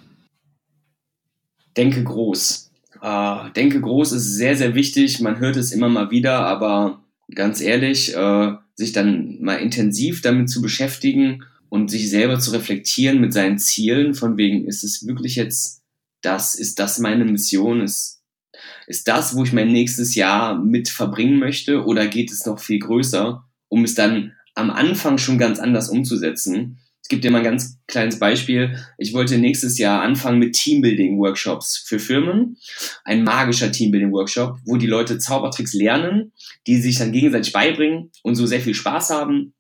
denke 1.76 2.02
groß. 2.04 2.70
Äh, 3.00 3.50
denke 3.56 3.80
groß 3.80 4.12
ist 4.12 4.36
sehr, 4.36 4.56
sehr 4.56 4.74
wichtig. 4.74 5.20
Man 5.20 5.38
hört 5.38 5.56
es 5.56 5.72
immer 5.72 5.88
mal 5.88 6.10
wieder, 6.10 6.40
aber 6.46 7.02
ganz 7.34 7.60
ehrlich, 7.60 8.14
äh, 8.14 8.52
sich 8.74 8.92
dann 8.92 9.38
mal 9.40 9.56
intensiv 9.56 10.22
damit 10.22 10.50
zu 10.50 10.62
beschäftigen 10.62 11.44
und 11.68 11.90
sich 11.90 12.10
selber 12.10 12.38
zu 12.38 12.50
reflektieren 12.52 13.20
mit 13.20 13.32
seinen 13.32 13.58
Zielen, 13.58 14.14
von 14.14 14.36
wegen, 14.36 14.66
ist 14.66 14.84
es 14.84 15.06
wirklich 15.06 15.36
jetzt 15.36 15.81
das, 16.24 16.54
ist 16.54 16.78
das 16.78 16.98
meine 16.98 17.24
Mission, 17.24 17.80
ist, 17.80 18.22
ist 18.86 19.08
das, 19.08 19.36
wo 19.36 19.44
ich 19.44 19.52
mein 19.52 19.72
nächstes 19.72 20.14
Jahr 20.14 20.58
mit 20.58 20.88
verbringen 20.88 21.38
möchte 21.38 21.84
oder 21.84 22.06
geht 22.06 22.30
es 22.30 22.46
noch 22.46 22.60
viel 22.60 22.78
größer, 22.78 23.44
um 23.68 23.84
es 23.84 23.94
dann 23.94 24.32
am 24.54 24.70
Anfang 24.70 25.18
schon 25.18 25.38
ganz 25.38 25.58
anders 25.58 25.88
umzusetzen? 25.88 26.78
Es 27.02 27.08
gibt 27.08 27.24
dir 27.24 27.32
mal 27.32 27.38
ein 27.38 27.44
ganz 27.44 27.78
kleines 27.88 28.20
Beispiel. 28.20 28.78
Ich 28.96 29.12
wollte 29.12 29.36
nächstes 29.38 29.76
Jahr 29.76 30.02
anfangen 30.02 30.38
mit 30.38 30.54
Teambuilding-Workshops 30.54 31.84
für 31.84 31.98
Firmen. 31.98 32.58
Ein 33.04 33.24
magischer 33.24 33.72
Teambuilding-Workshop, 33.72 34.58
wo 34.64 34.76
die 34.76 34.86
Leute 34.86 35.18
Zaubertricks 35.18 35.74
lernen, 35.74 36.32
die 36.68 36.80
sich 36.80 36.98
dann 36.98 37.10
gegenseitig 37.10 37.52
beibringen 37.52 38.12
und 38.22 38.36
so 38.36 38.46
sehr 38.46 38.60
viel 38.60 38.74
Spaß 38.74 39.10
haben 39.10 39.52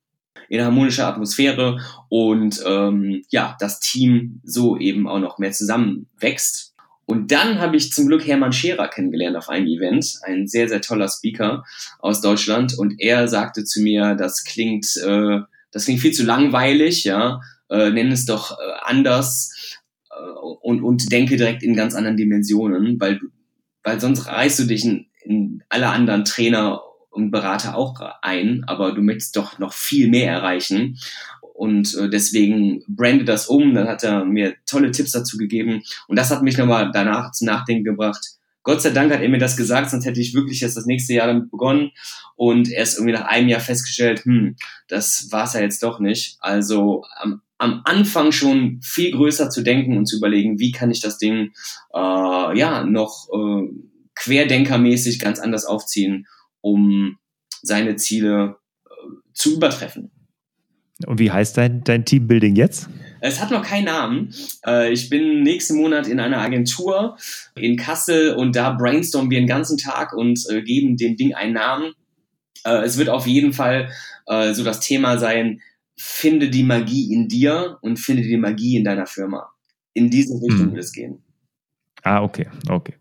in 0.52 0.62
harmonischer 0.62 1.06
Atmosphäre 1.06 1.80
und 2.08 2.62
ähm, 2.66 3.22
ja, 3.30 3.56
das 3.58 3.80
Team 3.80 4.40
so 4.44 4.76
eben 4.76 5.08
auch 5.08 5.18
noch 5.18 5.38
mehr 5.38 5.52
zusammenwächst. 5.52 6.74
Und 7.06 7.32
dann 7.32 7.58
habe 7.58 7.76
ich 7.76 7.92
zum 7.92 8.06
Glück 8.06 8.26
Hermann 8.26 8.52
Scherer 8.52 8.88
kennengelernt 8.88 9.36
auf 9.36 9.48
einem 9.48 9.66
Event, 9.66 10.18
ein 10.22 10.46
sehr, 10.46 10.68
sehr 10.68 10.80
toller 10.80 11.08
Speaker 11.08 11.64
aus 11.98 12.20
Deutschland. 12.20 12.78
Und 12.78 13.00
er 13.00 13.28
sagte 13.28 13.64
zu 13.64 13.80
mir, 13.80 14.14
das 14.14 14.44
klingt 14.44 14.96
äh, 15.04 15.40
das 15.72 15.86
klingt 15.86 16.00
viel 16.00 16.12
zu 16.12 16.24
langweilig, 16.24 17.04
ja, 17.04 17.40
äh, 17.70 17.90
nenn 17.90 18.12
es 18.12 18.26
doch 18.26 18.52
äh, 18.52 18.54
anders 18.82 19.78
äh, 20.10 20.38
und, 20.60 20.82
und 20.82 21.10
denke 21.10 21.36
direkt 21.36 21.62
in 21.62 21.74
ganz 21.74 21.94
anderen 21.94 22.16
Dimensionen, 22.16 23.00
weil, 23.00 23.20
weil 23.82 23.98
sonst 23.98 24.26
reißt 24.26 24.60
du 24.60 24.64
dich 24.64 24.84
in, 24.84 25.06
in 25.24 25.64
alle 25.70 25.88
anderen 25.88 26.24
Trainer 26.24 26.82
und 27.12 27.30
Berater 27.30 27.76
auch 27.76 28.00
ein, 28.22 28.64
aber 28.66 28.92
du 28.92 29.02
möchtest 29.02 29.36
doch 29.36 29.58
noch 29.58 29.72
viel 29.72 30.08
mehr 30.08 30.32
erreichen. 30.32 30.98
Und 31.54 31.94
äh, 31.94 32.08
deswegen 32.08 32.82
brande 32.88 33.24
das 33.24 33.46
um. 33.46 33.74
Dann 33.74 33.86
hat 33.86 34.02
er 34.02 34.24
mir 34.24 34.54
tolle 34.66 34.90
Tipps 34.90 35.12
dazu 35.12 35.36
gegeben. 35.36 35.82
Und 36.08 36.18
das 36.18 36.30
hat 36.30 36.42
mich 36.42 36.58
nochmal 36.58 36.90
danach 36.92 37.30
zum 37.32 37.46
Nachdenken 37.46 37.84
gebracht 37.84 38.38
Gott 38.62 38.80
sei 38.80 38.90
Dank 38.90 39.12
hat 39.12 39.20
er 39.20 39.28
mir 39.28 39.38
das 39.38 39.56
gesagt, 39.56 39.90
sonst 39.90 40.06
hätte 40.06 40.20
ich 40.20 40.34
wirklich 40.34 40.60
jetzt 40.60 40.76
das 40.76 40.86
nächste 40.86 41.14
Jahr 41.14 41.26
damit 41.26 41.50
begonnen 41.50 41.90
und 42.36 42.70
erst 42.70 42.96
irgendwie 42.96 43.14
nach 43.14 43.26
einem 43.26 43.48
Jahr 43.48 43.60
festgestellt, 43.60 44.24
hm, 44.24 44.56
das 44.88 45.28
war's 45.30 45.54
ja 45.54 45.60
jetzt 45.60 45.82
doch 45.82 45.98
nicht. 45.98 46.36
Also 46.40 47.04
am, 47.16 47.42
am 47.58 47.82
Anfang 47.84 48.30
schon 48.30 48.80
viel 48.82 49.10
größer 49.10 49.50
zu 49.50 49.62
denken 49.62 49.96
und 49.96 50.06
zu 50.06 50.16
überlegen, 50.16 50.60
wie 50.60 50.70
kann 50.70 50.90
ich 50.90 51.00
das 51.00 51.18
Ding 51.18 51.52
äh, 51.92 52.58
ja 52.58 52.84
noch 52.84 53.28
äh, 53.32 53.68
querdenkermäßig 54.14 55.18
ganz 55.18 55.40
anders 55.40 55.64
aufziehen, 55.64 56.26
um 56.62 57.18
seine 57.60 57.96
Ziele 57.96 58.56
äh, 58.86 58.90
zu 59.34 59.56
übertreffen. 59.56 60.10
Und 61.06 61.18
wie 61.18 61.30
heißt 61.30 61.56
dein, 61.56 61.84
dein 61.84 62.04
Teambuilding 62.04 62.56
jetzt? 62.56 62.88
Es 63.20 63.40
hat 63.40 63.50
noch 63.50 63.62
keinen 63.62 63.84
Namen. 63.84 64.34
Äh, 64.66 64.92
ich 64.92 65.08
bin 65.08 65.42
nächsten 65.42 65.76
Monat 65.76 66.08
in 66.08 66.18
einer 66.18 66.38
Agentur 66.38 67.16
in 67.54 67.76
Kassel 67.76 68.34
und 68.34 68.56
da 68.56 68.70
brainstormen 68.70 69.30
wir 69.30 69.38
den 69.38 69.46
ganzen 69.46 69.78
Tag 69.78 70.12
und 70.12 70.44
äh, 70.50 70.62
geben 70.62 70.96
dem 70.96 71.16
Ding 71.16 71.34
einen 71.34 71.52
Namen. 71.52 71.92
Äh, 72.64 72.82
es 72.84 72.98
wird 72.98 73.08
auf 73.08 73.26
jeden 73.26 73.52
Fall 73.52 73.90
so 74.52 74.62
das 74.62 74.78
Thema 74.78 75.18
sein, 75.18 75.60
finde 75.96 76.48
die 76.48 76.62
Magie 76.62 77.12
in 77.12 77.26
dir 77.26 77.78
und 77.82 77.98
finde 77.98 78.22
die 78.22 78.36
Magie 78.36 78.76
in 78.76 78.84
deiner 78.84 79.06
Firma. 79.06 79.50
In 79.94 80.10
diese 80.10 80.34
Richtung 80.34 80.66
hm. 80.66 80.72
wird 80.74 80.84
es 80.84 80.92
gehen. 80.92 81.24
Ah, 82.04 82.22
okay, 82.22 82.46
okay. 82.68 82.94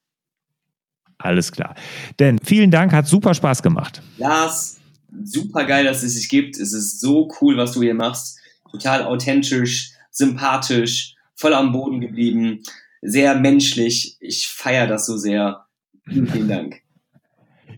Alles 1.24 1.52
klar. 1.52 1.74
Denn 2.18 2.38
vielen 2.38 2.70
Dank, 2.70 2.92
hat 2.92 3.06
super 3.08 3.32
Spaß 3.32 3.62
gemacht. 3.62 4.02
Lars, 4.18 4.76
super 5.24 5.64
geil, 5.64 5.84
dass 5.84 6.02
es 6.02 6.14
sich 6.14 6.28
gibt. 6.28 6.58
Es 6.58 6.74
ist 6.74 7.00
so 7.00 7.32
cool, 7.40 7.56
was 7.56 7.72
du 7.72 7.82
hier 7.82 7.94
machst. 7.94 8.38
Total 8.70 9.04
authentisch, 9.04 9.92
sympathisch, 10.10 11.14
voll 11.34 11.54
am 11.54 11.72
Boden 11.72 12.02
geblieben, 12.02 12.60
sehr 13.00 13.34
menschlich. 13.37 14.18
Ich 14.20 14.48
feiere 14.48 14.87
das 14.87 15.06
so 15.06 15.16
sehr. 15.16 15.64
Vielen, 16.06 16.27
vielen 16.27 16.48
Dank. 16.48 16.83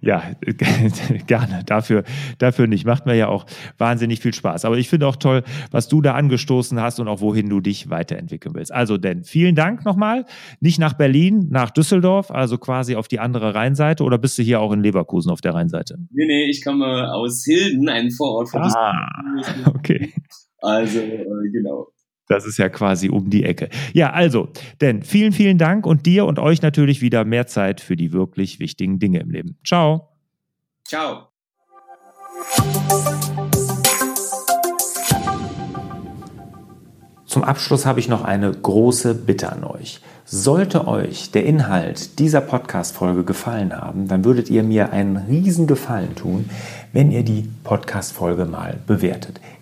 Ja, 0.07 0.23
gerne. 1.27 1.65
Dafür, 1.67 2.05
dafür 2.39 2.69
nicht. 2.69 2.87
Macht 2.87 3.07
mir 3.07 3.17
ja 3.17 3.27
auch 3.27 3.45
wahnsinnig 3.77 4.21
viel 4.21 4.33
Spaß. 4.33 4.65
Aber 4.65 4.79
ich 4.79 4.89
finde 4.89 5.09
auch 5.09 5.17
toll, 5.17 5.43
was 5.73 5.89
du 5.89 6.01
da 6.01 6.15
angestoßen 6.15 6.81
hast 6.81 7.01
und 7.01 7.09
auch 7.09 7.21
wohin 7.21 7.49
du 7.49 7.61
dich 7.61 7.91
weiterentwickeln 7.91 8.55
willst. 8.55 8.73
Also, 8.73 8.99
denn 8.99 9.25
vielen 9.25 9.57
Dank 9.57 9.85
nochmal. 9.85 10.25
Nicht 10.61 10.79
nach 10.79 10.93
Berlin, 10.93 11.49
nach 11.51 11.71
Düsseldorf, 11.71 12.31
also 12.31 12.57
quasi 12.57 12.95
auf 12.95 13.09
die 13.09 13.19
andere 13.19 13.57
Rheinseite 13.57 14.05
oder 14.05 14.17
bist 14.17 14.39
du 14.39 14.45
hier 14.45 14.61
auch 14.61 14.73
in 14.73 14.81
Leverkusen 14.81 15.33
auf 15.33 15.41
der 15.41 15.55
Rheinseite? 15.55 15.97
Nee, 16.13 16.27
nee, 16.27 16.51
ich 16.51 16.65
komme 16.65 17.13
aus 17.13 17.43
Hilden, 17.45 17.89
einem 17.89 18.13
Vorort 18.13 18.49
von 18.49 18.63
ah, 18.63 19.09
Düsseldorf. 19.37 19.75
Okay. 19.75 20.13
Also, 20.61 21.01
äh, 21.01 21.25
genau. 21.53 21.89
Das 22.29 22.45
ist 22.47 22.59
ja 22.59 22.69
quasi 22.69 23.09
um 23.09 23.31
die 23.31 23.45
Ecke. 23.45 23.69
Ja, 23.93 24.11
also, 24.11 24.49
denn 24.81 25.03
vielen, 25.03 25.33
vielen 25.33 25.59
Dank 25.59 25.87
und 25.87 26.07
dir 26.07 26.25
und 26.27 26.39
euch 26.39 26.63
natürlich 26.63 27.01
wieder 27.01 27.25
mehr 27.25 27.47
Zeit 27.47 27.81
für 27.81 27.97
die 27.97 28.13
wirklich 28.13 28.59
wichtigen 28.59 28.99
Dinge 28.99 29.21
im 29.21 29.31
Leben. 29.31 29.59
Ciao. 29.65 30.09
Ciao. 30.85 31.29
Zum 37.27 37.45
Abschluss 37.45 37.85
habe 37.85 38.01
ich 38.01 38.09
noch 38.09 38.25
eine 38.25 38.51
große 38.51 39.15
Bitte 39.15 39.53
an 39.53 39.63
euch. 39.65 40.01
Sollte 40.25 40.89
euch 40.89 41.31
der 41.33 41.45
Inhalt 41.45 42.19
dieser 42.19 42.41
Podcast-Folge 42.41 43.25
gefallen 43.25 43.77
haben, 43.77 44.09
dann 44.09 44.25
würdet 44.25 44.49
ihr 44.49 44.63
mir 44.63 44.91
einen 44.91 45.17
riesen 45.17 45.67
Gefallen 45.67 46.15
tun, 46.15 46.49
wenn 46.93 47.13
ihr 47.13 47.25
die 47.25 47.49
Podcast-Folge 47.63 48.45
mal 48.47 48.79
bewertet. 48.87 49.41